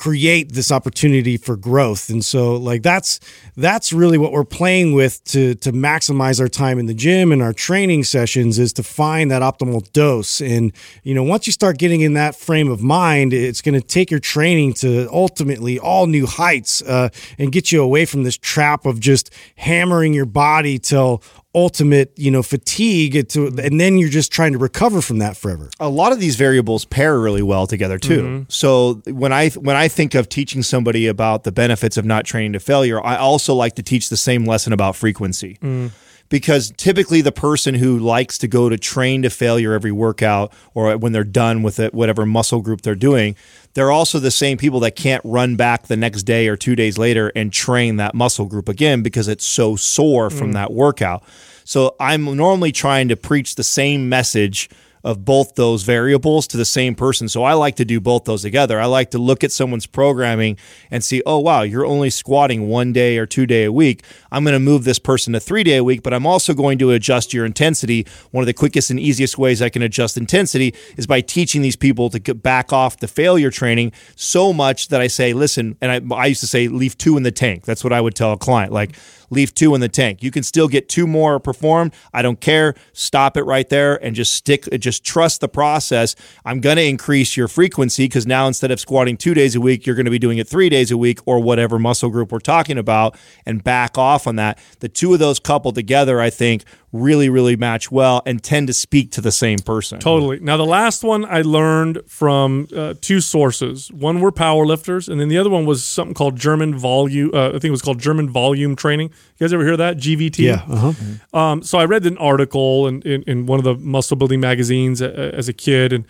create 0.00 0.52
this 0.52 0.72
opportunity 0.72 1.36
for 1.36 1.56
growth. 1.56 2.08
And 2.08 2.24
so 2.24 2.56
like 2.56 2.82
that's 2.82 3.20
that's 3.54 3.92
really 3.92 4.16
what 4.16 4.32
we're 4.32 4.44
playing 4.44 4.94
with 4.94 5.22
to 5.24 5.54
to 5.56 5.72
maximize 5.72 6.40
our 6.40 6.48
time 6.48 6.78
in 6.78 6.86
the 6.86 6.94
gym 6.94 7.32
and 7.32 7.42
our 7.42 7.52
training 7.52 8.04
sessions 8.04 8.58
is 8.58 8.72
to 8.72 8.82
find 8.82 9.30
that 9.30 9.42
optimal 9.42 9.92
dose. 9.92 10.40
And 10.40 10.72
you 11.02 11.14
know, 11.14 11.22
once 11.22 11.46
you 11.46 11.52
start 11.52 11.76
getting 11.76 12.00
in 12.00 12.14
that 12.14 12.34
frame 12.34 12.70
of 12.70 12.82
mind, 12.82 13.34
it's 13.34 13.60
going 13.60 13.78
to 13.78 13.86
take 13.86 14.10
your 14.10 14.20
training 14.20 14.72
to 14.74 15.06
ultimately 15.12 15.78
all 15.78 16.06
new 16.06 16.24
heights 16.24 16.80
uh, 16.80 17.10
and 17.38 17.52
get 17.52 17.70
you 17.70 17.82
away 17.82 18.06
from 18.06 18.22
this 18.22 18.38
trap 18.38 18.86
of 18.86 19.00
just 19.00 19.28
hammering 19.56 20.14
your 20.14 20.24
body 20.24 20.78
till 20.78 21.22
ultimate, 21.54 22.12
you 22.16 22.30
know, 22.30 22.42
fatigue 22.42 23.28
to, 23.28 23.48
and 23.48 23.80
then 23.80 23.98
you're 23.98 24.08
just 24.08 24.30
trying 24.30 24.52
to 24.52 24.58
recover 24.58 25.00
from 25.00 25.18
that 25.18 25.36
forever. 25.36 25.68
a 25.80 25.88
lot 25.88 26.12
of 26.12 26.20
these 26.20 26.36
variables 26.36 26.84
pair 26.84 27.18
really 27.18 27.42
well 27.42 27.66
together 27.66 27.98
too. 27.98 28.22
Mm-hmm. 28.22 28.42
So 28.48 29.02
when 29.06 29.32
I 29.32 29.50
when 29.50 29.76
I 29.76 29.88
think 29.88 30.14
of 30.14 30.28
teaching 30.28 30.62
somebody 30.62 31.06
about 31.06 31.44
the 31.44 31.52
benefits 31.52 31.96
of 31.96 32.04
not 32.04 32.24
training 32.24 32.52
to 32.52 32.60
failure, 32.60 33.04
I 33.04 33.16
also 33.16 33.54
like 33.54 33.74
to 33.76 33.82
teach 33.82 34.10
the 34.10 34.16
same 34.16 34.44
lesson 34.44 34.72
about 34.72 34.94
frequency. 34.94 35.58
Mm. 35.60 35.90
Because 36.28 36.72
typically 36.76 37.22
the 37.22 37.32
person 37.32 37.74
who 37.74 37.98
likes 37.98 38.38
to 38.38 38.46
go 38.46 38.68
to 38.68 38.78
train 38.78 39.22
to 39.22 39.30
failure 39.30 39.72
every 39.72 39.90
workout 39.90 40.52
or 40.74 40.96
when 40.96 41.10
they're 41.10 41.24
done 41.24 41.64
with 41.64 41.80
it, 41.80 41.92
whatever 41.92 42.24
muscle 42.24 42.60
group 42.60 42.82
they're 42.82 42.94
doing, 42.94 43.34
they're 43.74 43.92
also 43.92 44.18
the 44.18 44.30
same 44.30 44.58
people 44.58 44.80
that 44.80 44.96
can't 44.96 45.22
run 45.24 45.56
back 45.56 45.86
the 45.86 45.96
next 45.96 46.24
day 46.24 46.48
or 46.48 46.56
two 46.56 46.74
days 46.74 46.98
later 46.98 47.32
and 47.36 47.52
train 47.52 47.96
that 47.96 48.14
muscle 48.14 48.46
group 48.46 48.68
again 48.68 49.02
because 49.02 49.28
it's 49.28 49.44
so 49.44 49.76
sore 49.76 50.30
from 50.30 50.50
mm. 50.50 50.54
that 50.54 50.72
workout. 50.72 51.22
So 51.64 51.94
I'm 52.00 52.24
normally 52.36 52.72
trying 52.72 53.08
to 53.08 53.16
preach 53.16 53.54
the 53.54 53.62
same 53.62 54.08
message 54.08 54.68
of 55.02 55.24
both 55.24 55.54
those 55.54 55.82
variables 55.82 56.46
to 56.48 56.56
the 56.56 56.64
same 56.64 56.94
person. 56.94 57.28
So 57.28 57.42
I 57.42 57.54
like 57.54 57.76
to 57.76 57.84
do 57.84 58.00
both 58.00 58.24
those 58.24 58.42
together. 58.42 58.78
I 58.78 58.86
like 58.86 59.10
to 59.12 59.18
look 59.18 59.42
at 59.42 59.52
someone's 59.52 59.86
programming 59.86 60.58
and 60.90 61.02
see, 61.02 61.22
oh, 61.24 61.38
wow, 61.38 61.62
you're 61.62 61.86
only 61.86 62.10
squatting 62.10 62.68
one 62.68 62.92
day 62.92 63.18
or 63.18 63.26
two 63.26 63.46
day 63.46 63.64
a 63.64 63.72
week. 63.72 64.04
I'm 64.30 64.44
going 64.44 64.54
to 64.54 64.60
move 64.60 64.84
this 64.84 64.98
person 64.98 65.32
to 65.32 65.40
three 65.40 65.64
day 65.64 65.76
a 65.76 65.84
week, 65.84 66.02
but 66.02 66.12
I'm 66.12 66.26
also 66.26 66.54
going 66.54 66.78
to 66.78 66.90
adjust 66.90 67.32
your 67.32 67.46
intensity. 67.46 68.06
One 68.30 68.42
of 68.42 68.46
the 68.46 68.54
quickest 68.54 68.90
and 68.90 69.00
easiest 69.00 69.38
ways 69.38 69.62
I 69.62 69.68
can 69.68 69.82
adjust 69.82 70.16
intensity 70.16 70.74
is 70.96 71.06
by 71.06 71.20
teaching 71.20 71.62
these 71.62 71.76
people 71.76 72.10
to 72.10 72.34
back 72.34 72.72
off 72.72 72.98
the 72.98 73.08
failure 73.08 73.50
training 73.50 73.92
so 74.16 74.52
much 74.52 74.88
that 74.88 75.00
I 75.00 75.06
say, 75.06 75.32
listen, 75.32 75.76
and 75.80 76.12
I, 76.12 76.14
I 76.14 76.26
used 76.26 76.40
to 76.40 76.46
say, 76.46 76.68
leave 76.68 76.98
two 76.98 77.16
in 77.16 77.22
the 77.22 77.32
tank. 77.32 77.64
That's 77.64 77.82
what 77.82 77.92
I 77.92 78.00
would 78.00 78.14
tell 78.14 78.32
a 78.32 78.38
client. 78.38 78.72
Like, 78.72 78.96
leave 79.30 79.54
two 79.54 79.74
in 79.74 79.80
the 79.80 79.88
tank. 79.88 80.22
You 80.22 80.30
can 80.30 80.42
still 80.42 80.68
get 80.68 80.88
two 80.88 81.06
more 81.06 81.40
performed. 81.40 81.94
I 82.12 82.22
don't 82.22 82.40
care. 82.40 82.74
Stop 82.92 83.36
it 83.36 83.44
right 83.44 83.68
there 83.68 84.02
and 84.04 84.14
just 84.14 84.34
stick, 84.34 84.68
just 84.78 85.04
trust 85.04 85.40
the 85.40 85.48
process. 85.48 86.14
I'm 86.44 86.60
going 86.60 86.76
to 86.76 86.84
increase 86.84 87.36
your 87.36 87.48
frequency 87.48 88.04
because 88.04 88.26
now 88.26 88.46
instead 88.46 88.70
of 88.70 88.80
squatting 88.80 89.16
two 89.16 89.34
days 89.34 89.54
a 89.54 89.60
week, 89.60 89.86
you're 89.86 89.96
going 89.96 90.04
to 90.04 90.10
be 90.10 90.18
doing 90.18 90.38
it 90.38 90.48
three 90.48 90.68
days 90.68 90.90
a 90.90 90.96
week 90.96 91.20
or 91.26 91.40
whatever 91.40 91.78
muscle 91.78 92.10
group 92.10 92.32
we're 92.32 92.40
talking 92.40 92.78
about 92.78 93.16
and 93.46 93.64
back 93.64 93.96
off 93.96 94.26
on 94.26 94.36
that. 94.36 94.58
The 94.80 94.88
two 94.88 95.12
of 95.12 95.18
those 95.18 95.38
coupled 95.38 95.74
together, 95.74 96.20
I 96.20 96.30
think, 96.30 96.64
really, 96.92 97.28
really 97.28 97.54
match 97.54 97.90
well 97.90 98.20
and 98.26 98.42
tend 98.42 98.66
to 98.66 98.72
speak 98.72 99.12
to 99.12 99.20
the 99.20 99.30
same 99.30 99.58
person. 99.60 100.00
Totally. 100.00 100.40
Now, 100.40 100.56
the 100.56 100.64
last 100.66 101.04
one 101.04 101.24
I 101.24 101.42
learned 101.42 102.00
from 102.08 102.66
uh, 102.76 102.94
two 103.00 103.20
sources. 103.20 103.92
One 103.92 104.20
were 104.20 104.32
powerlifters, 104.32 105.08
and 105.08 105.20
then 105.20 105.28
the 105.28 105.38
other 105.38 105.50
one 105.50 105.66
was 105.66 105.84
something 105.84 106.14
called 106.14 106.36
German 106.36 106.76
volume. 106.76 107.30
Uh, 107.32 107.48
I 107.48 107.52
think 107.52 107.64
it 107.66 107.70
was 107.70 107.82
called 107.82 108.00
German 108.00 108.28
volume 108.28 108.74
training. 108.74 109.08
You 109.38 109.44
guys 109.44 109.52
ever 109.52 109.64
hear 109.64 109.76
that? 109.76 109.98
GVT. 109.98 110.38
Yeah. 110.38 110.62
Uh-huh. 110.68 111.38
Um, 111.38 111.62
so 111.62 111.78
I 111.78 111.84
read 111.84 112.04
an 112.06 112.18
article 112.18 112.88
in, 112.88 113.02
in, 113.02 113.22
in 113.22 113.46
one 113.46 113.58
of 113.60 113.64
the 113.64 113.76
muscle 113.76 114.16
building 114.16 114.40
magazines 114.40 115.00
a- 115.00 115.06
a- 115.10 115.30
as 115.36 115.48
a 115.48 115.52
kid, 115.52 115.92
and 115.92 116.04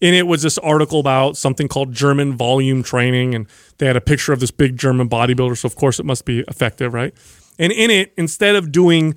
in 0.00 0.14
it 0.14 0.26
was 0.26 0.42
this 0.42 0.56
article 0.58 1.00
about 1.00 1.36
something 1.36 1.66
called 1.68 1.92
German 1.92 2.36
volume 2.36 2.82
training, 2.84 3.34
and 3.34 3.46
they 3.78 3.86
had 3.86 3.96
a 3.96 4.00
picture 4.00 4.32
of 4.32 4.38
this 4.40 4.50
big 4.52 4.76
German 4.78 5.08
bodybuilder. 5.08 5.58
So 5.58 5.66
of 5.66 5.74
course 5.74 5.98
it 5.98 6.06
must 6.06 6.24
be 6.24 6.40
effective, 6.46 6.94
right? 6.94 7.12
And 7.58 7.72
in 7.72 7.90
it, 7.90 8.12
instead 8.16 8.54
of 8.56 8.72
doing, 8.72 9.14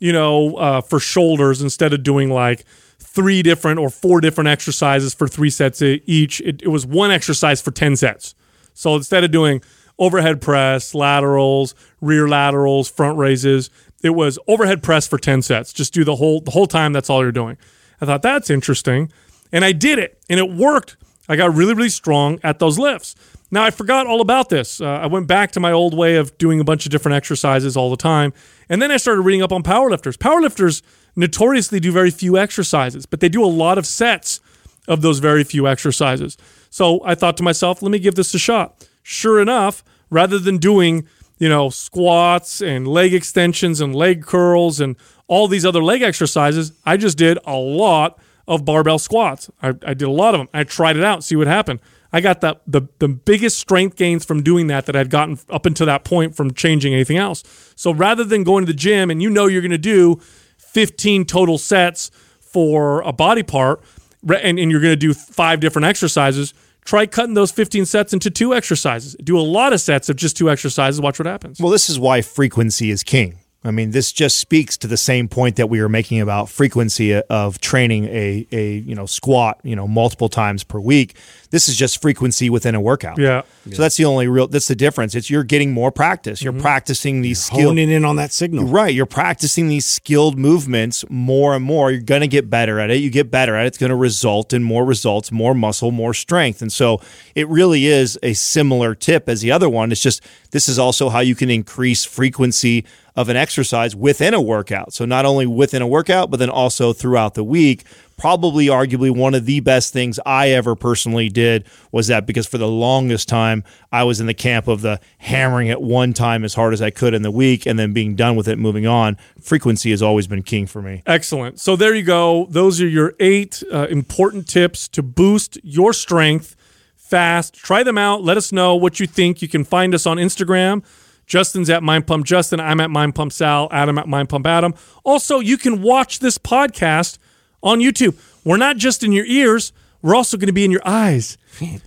you 0.00 0.12
know, 0.12 0.56
uh, 0.56 0.80
for 0.80 0.98
shoulders, 0.98 1.62
instead 1.62 1.92
of 1.92 2.02
doing 2.02 2.30
like 2.30 2.64
three 2.98 3.42
different 3.42 3.78
or 3.78 3.88
four 3.88 4.20
different 4.20 4.48
exercises 4.48 5.14
for 5.14 5.28
three 5.28 5.50
sets 5.50 5.80
each, 5.80 6.40
it, 6.40 6.62
it 6.62 6.68
was 6.68 6.84
one 6.84 7.12
exercise 7.12 7.62
for 7.62 7.70
ten 7.70 7.94
sets. 7.94 8.34
So 8.74 8.96
instead 8.96 9.22
of 9.22 9.30
doing 9.30 9.62
overhead 9.98 10.40
press, 10.40 10.94
laterals, 10.94 11.74
rear 12.00 12.26
laterals, 12.26 12.90
front 12.90 13.18
raises, 13.18 13.70
it 14.02 14.10
was 14.10 14.38
overhead 14.48 14.82
press 14.82 15.06
for 15.06 15.18
10 15.18 15.42
sets. 15.42 15.72
Just 15.72 15.92
do 15.92 16.02
the 16.02 16.16
whole 16.16 16.40
the 16.40 16.50
whole 16.50 16.66
time 16.66 16.92
that's 16.92 17.10
all 17.10 17.22
you're 17.22 17.30
doing. 17.30 17.58
I 18.00 18.06
thought 18.06 18.22
that's 18.22 18.50
interesting. 18.50 19.12
And 19.52 19.64
I 19.64 19.72
did 19.72 19.98
it 19.98 20.18
and 20.28 20.40
it 20.40 20.50
worked. 20.50 20.96
I 21.28 21.36
got 21.36 21.54
really 21.54 21.74
really 21.74 21.90
strong 21.90 22.40
at 22.42 22.58
those 22.58 22.78
lifts. 22.78 23.14
Now 23.50 23.64
I 23.64 23.70
forgot 23.70 24.06
all 24.06 24.20
about 24.20 24.48
this. 24.48 24.80
Uh, 24.80 24.86
I 24.86 25.06
went 25.06 25.26
back 25.26 25.50
to 25.52 25.60
my 25.60 25.72
old 25.72 25.96
way 25.96 26.16
of 26.16 26.36
doing 26.38 26.60
a 26.60 26.64
bunch 26.64 26.86
of 26.86 26.92
different 26.92 27.16
exercises 27.16 27.76
all 27.76 27.90
the 27.90 27.96
time. 27.96 28.32
And 28.68 28.80
then 28.80 28.90
I 28.90 28.96
started 28.96 29.22
reading 29.22 29.42
up 29.42 29.52
on 29.52 29.62
powerlifters. 29.62 30.16
Powerlifters 30.16 30.82
notoriously 31.16 31.80
do 31.80 31.90
very 31.90 32.10
few 32.10 32.38
exercises, 32.38 33.06
but 33.06 33.20
they 33.20 33.28
do 33.28 33.44
a 33.44 33.46
lot 33.46 33.78
of 33.78 33.86
sets 33.86 34.40
of 34.86 35.02
those 35.02 35.18
very 35.18 35.44
few 35.44 35.66
exercises. 35.66 36.36
So 36.70 37.00
I 37.04 37.14
thought 37.14 37.36
to 37.38 37.42
myself, 37.42 37.82
let 37.82 37.90
me 37.90 37.98
give 37.98 38.14
this 38.14 38.32
a 38.34 38.38
shot. 38.38 38.86
Sure 39.02 39.40
enough, 39.40 39.82
rather 40.10 40.38
than 40.38 40.58
doing, 40.58 41.06
you 41.38 41.48
know, 41.48 41.70
squats 41.70 42.60
and 42.60 42.86
leg 42.86 43.12
extensions 43.12 43.80
and 43.80 43.94
leg 43.94 44.24
curls 44.24 44.80
and 44.80 44.96
all 45.26 45.48
these 45.48 45.66
other 45.66 45.82
leg 45.82 46.02
exercises, 46.02 46.72
I 46.84 46.96
just 46.96 47.18
did 47.18 47.38
a 47.44 47.56
lot 47.56 48.18
of 48.46 48.64
barbell 48.64 48.98
squats. 48.98 49.50
I, 49.62 49.68
I 49.84 49.94
did 49.94 50.02
a 50.02 50.10
lot 50.10 50.34
of 50.34 50.40
them. 50.40 50.48
I 50.52 50.64
tried 50.64 50.96
it 50.96 51.04
out, 51.04 51.24
see 51.24 51.36
what 51.36 51.46
happened. 51.46 51.80
I 52.12 52.20
got 52.20 52.40
the, 52.40 52.58
the 52.66 52.82
the 52.98 53.08
biggest 53.08 53.58
strength 53.58 53.96
gains 53.96 54.24
from 54.24 54.42
doing 54.42 54.66
that 54.66 54.86
that 54.86 54.96
I'd 54.96 55.10
gotten 55.10 55.38
up 55.48 55.66
until 55.66 55.86
that 55.86 56.04
point 56.04 56.34
from 56.34 56.52
changing 56.52 56.92
anything 56.92 57.16
else. 57.16 57.44
So 57.76 57.92
rather 57.92 58.24
than 58.24 58.44
going 58.44 58.66
to 58.66 58.72
the 58.72 58.76
gym 58.76 59.10
and 59.10 59.22
you 59.22 59.30
know 59.30 59.46
you're 59.46 59.62
going 59.62 59.70
to 59.70 59.78
do 59.78 60.20
15 60.58 61.24
total 61.24 61.58
sets 61.58 62.10
for 62.40 63.00
a 63.02 63.12
body 63.12 63.42
part 63.42 63.82
and, 64.28 64.58
and 64.58 64.70
you're 64.70 64.80
going 64.80 64.92
to 64.92 64.96
do 64.96 65.14
five 65.14 65.60
different 65.60 65.86
exercises, 65.86 66.52
try 66.84 67.06
cutting 67.06 67.34
those 67.34 67.52
15 67.52 67.86
sets 67.86 68.12
into 68.12 68.30
two 68.30 68.54
exercises. 68.54 69.16
Do 69.22 69.38
a 69.38 69.42
lot 69.42 69.72
of 69.72 69.80
sets 69.80 70.08
of 70.08 70.16
just 70.16 70.36
two 70.36 70.50
exercises. 70.50 71.00
Watch 71.00 71.18
what 71.18 71.26
happens. 71.26 71.60
Well, 71.60 71.70
this 71.70 71.88
is 71.88 71.98
why 71.98 72.22
frequency 72.22 72.90
is 72.90 73.02
king. 73.02 73.38
I 73.62 73.72
mean, 73.72 73.90
this 73.90 74.10
just 74.10 74.38
speaks 74.38 74.78
to 74.78 74.86
the 74.86 74.96
same 74.96 75.28
point 75.28 75.56
that 75.56 75.68
we 75.68 75.82
were 75.82 75.88
making 75.88 76.20
about 76.20 76.48
frequency 76.48 77.14
of 77.14 77.60
training 77.60 78.06
a, 78.06 78.46
a 78.52 78.76
you 78.76 78.94
know 78.94 79.04
squat 79.04 79.60
you 79.62 79.76
know 79.76 79.86
multiple 79.86 80.30
times 80.30 80.64
per 80.64 80.80
week. 80.80 81.14
This 81.50 81.68
is 81.68 81.76
just 81.76 82.00
frequency 82.00 82.48
within 82.48 82.74
a 82.74 82.80
workout. 82.80 83.18
Yeah. 83.18 83.42
So 83.70 83.82
that's 83.82 83.96
the 83.96 84.06
only 84.06 84.28
real. 84.28 84.46
That's 84.46 84.68
the 84.68 84.74
difference. 84.74 85.14
It's 85.14 85.28
you're 85.28 85.44
getting 85.44 85.72
more 85.72 85.92
practice. 85.92 86.40
You're 86.40 86.54
mm-hmm. 86.54 86.62
practicing 86.62 87.20
these 87.20 87.42
skills. 87.42 87.64
Honing 87.64 87.90
in 87.90 88.04
on 88.04 88.16
that 88.16 88.32
signal. 88.32 88.64
Right. 88.64 88.94
You're 88.94 89.04
practicing 89.04 89.68
these 89.68 89.84
skilled 89.84 90.38
movements 90.38 91.04
more 91.10 91.54
and 91.54 91.64
more. 91.64 91.90
You're 91.90 92.00
going 92.00 92.22
to 92.22 92.28
get 92.28 92.48
better 92.48 92.80
at 92.80 92.90
it. 92.90 92.98
You 92.98 93.10
get 93.10 93.30
better 93.30 93.56
at 93.56 93.64
it. 93.64 93.68
It's 93.68 93.78
going 93.78 93.90
to 93.90 93.96
result 93.96 94.54
in 94.54 94.62
more 94.62 94.86
results, 94.86 95.30
more 95.30 95.54
muscle, 95.54 95.90
more 95.90 96.14
strength. 96.14 96.62
And 96.62 96.72
so 96.72 97.02
it 97.34 97.46
really 97.48 97.84
is 97.86 98.18
a 98.22 98.32
similar 98.32 98.94
tip 98.94 99.28
as 99.28 99.42
the 99.42 99.52
other 99.52 99.68
one. 99.68 99.92
It's 99.92 100.02
just 100.02 100.22
this 100.52 100.68
is 100.68 100.78
also 100.78 101.10
how 101.10 101.20
you 101.20 101.34
can 101.34 101.50
increase 101.50 102.04
frequency 102.04 102.86
of 103.16 103.28
an 103.28 103.36
exercise 103.36 103.94
within 103.96 104.34
a 104.34 104.40
workout. 104.40 104.92
So 104.92 105.04
not 105.04 105.24
only 105.24 105.46
within 105.46 105.82
a 105.82 105.86
workout, 105.86 106.30
but 106.30 106.38
then 106.38 106.50
also 106.50 106.92
throughout 106.92 107.34
the 107.34 107.44
week. 107.44 107.84
Probably, 108.16 108.66
arguably, 108.66 109.10
one 109.10 109.34
of 109.34 109.46
the 109.46 109.60
best 109.60 109.94
things 109.94 110.20
I 110.26 110.50
ever 110.50 110.76
personally 110.76 111.30
did 111.30 111.64
was 111.90 112.08
that 112.08 112.26
because 112.26 112.46
for 112.46 112.58
the 112.58 112.68
longest 112.68 113.28
time, 113.28 113.64
I 113.90 114.04
was 114.04 114.20
in 114.20 114.26
the 114.26 114.34
camp 114.34 114.68
of 114.68 114.82
the 114.82 115.00
hammering 115.16 115.68
it 115.68 115.80
one 115.80 116.12
time 116.12 116.44
as 116.44 116.52
hard 116.52 116.74
as 116.74 116.82
I 116.82 116.90
could 116.90 117.14
in 117.14 117.22
the 117.22 117.30
week 117.30 117.64
and 117.64 117.78
then 117.78 117.94
being 117.94 118.16
done 118.16 118.36
with 118.36 118.46
it, 118.46 118.58
moving 118.58 118.86
on. 118.86 119.16
Frequency 119.40 119.90
has 119.90 120.02
always 120.02 120.26
been 120.26 120.42
king 120.42 120.66
for 120.66 120.82
me. 120.82 121.02
Excellent. 121.06 121.60
So 121.60 121.76
there 121.76 121.94
you 121.94 122.02
go. 122.02 122.46
Those 122.50 122.78
are 122.82 122.88
your 122.88 123.14
eight 123.20 123.62
uh, 123.72 123.86
important 123.88 124.46
tips 124.46 124.86
to 124.88 125.02
boost 125.02 125.58
your 125.62 125.94
strength 125.94 126.56
fast. 126.96 127.54
Try 127.54 127.82
them 127.82 127.96
out. 127.96 128.22
Let 128.22 128.36
us 128.36 128.52
know 128.52 128.76
what 128.76 129.00
you 129.00 129.06
think. 129.06 129.40
You 129.40 129.48
can 129.48 129.64
find 129.64 129.94
us 129.94 130.06
on 130.06 130.18
Instagram. 130.18 130.84
Justin's 131.30 131.70
at 131.70 131.84
Mind 131.84 132.08
Pump 132.08 132.26
Justin. 132.26 132.58
I'm 132.58 132.80
at 132.80 132.90
Mind 132.90 133.14
Pump 133.14 133.32
Sal. 133.32 133.68
Adam 133.70 133.98
at 133.98 134.08
Mind 134.08 134.28
Pump 134.28 134.48
Adam. 134.48 134.74
Also, 135.04 135.38
you 135.38 135.56
can 135.56 135.80
watch 135.80 136.18
this 136.18 136.38
podcast 136.38 137.18
on 137.62 137.78
YouTube. 137.78 138.18
We're 138.44 138.56
not 138.56 138.78
just 138.78 139.04
in 139.04 139.12
your 139.12 139.24
ears. 139.26 139.72
We're 140.02 140.14
also 140.14 140.36
going 140.36 140.46
to 140.46 140.52
be 140.52 140.64
in 140.64 140.70
your 140.70 140.80
eyes. 140.84 141.36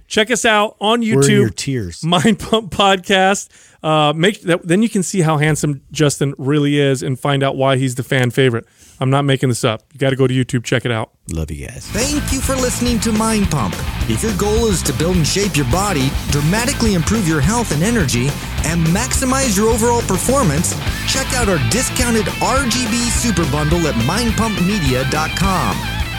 Check 0.07 0.29
us 0.29 0.45
out 0.45 0.75
on 0.79 1.01
YouTube. 1.01 1.15
We're 1.15 1.23
in 1.23 1.31
your 1.31 1.49
tears. 1.49 2.03
Mind 2.03 2.39
Pump 2.39 2.71
Podcast. 2.71 3.49
Uh, 3.81 4.13
make 4.13 4.41
that, 4.41 4.65
then 4.65 4.81
you 4.81 4.89
can 4.89 5.03
see 5.03 5.21
how 5.21 5.37
handsome 5.37 5.81
Justin 5.91 6.33
really 6.37 6.79
is 6.79 7.03
and 7.03 7.19
find 7.19 7.43
out 7.43 7.57
why 7.57 7.75
he's 7.77 7.95
the 7.95 8.03
fan 8.03 8.31
favorite. 8.31 8.65
I'm 8.99 9.09
not 9.09 9.23
making 9.23 9.49
this 9.49 9.65
up. 9.65 9.83
You 9.91 9.99
got 9.99 10.11
to 10.11 10.15
go 10.15 10.27
to 10.27 10.33
YouTube, 10.33 10.63
check 10.63 10.85
it 10.85 10.91
out. 10.91 11.11
Love 11.31 11.51
you 11.51 11.67
guys. 11.67 11.85
Thank 11.87 12.31
you 12.31 12.39
for 12.39 12.55
listening 12.55 12.99
to 13.01 13.11
Mind 13.11 13.51
Pump. 13.51 13.75
If 14.09 14.23
your 14.23 14.35
goal 14.37 14.67
is 14.67 14.81
to 14.83 14.93
build 14.93 15.17
and 15.17 15.27
shape 15.27 15.57
your 15.57 15.69
body, 15.71 16.09
dramatically 16.29 16.93
improve 16.93 17.27
your 17.27 17.41
health 17.41 17.73
and 17.73 17.83
energy, 17.83 18.27
and 18.65 18.85
maximize 18.87 19.57
your 19.57 19.69
overall 19.69 20.01
performance, 20.03 20.73
check 21.11 21.27
out 21.33 21.49
our 21.49 21.57
discounted 21.69 22.25
RGB 22.25 23.09
Super 23.09 23.49
Bundle 23.51 23.85
at 23.87 23.95
mindpumpmedia.com. 23.95 26.02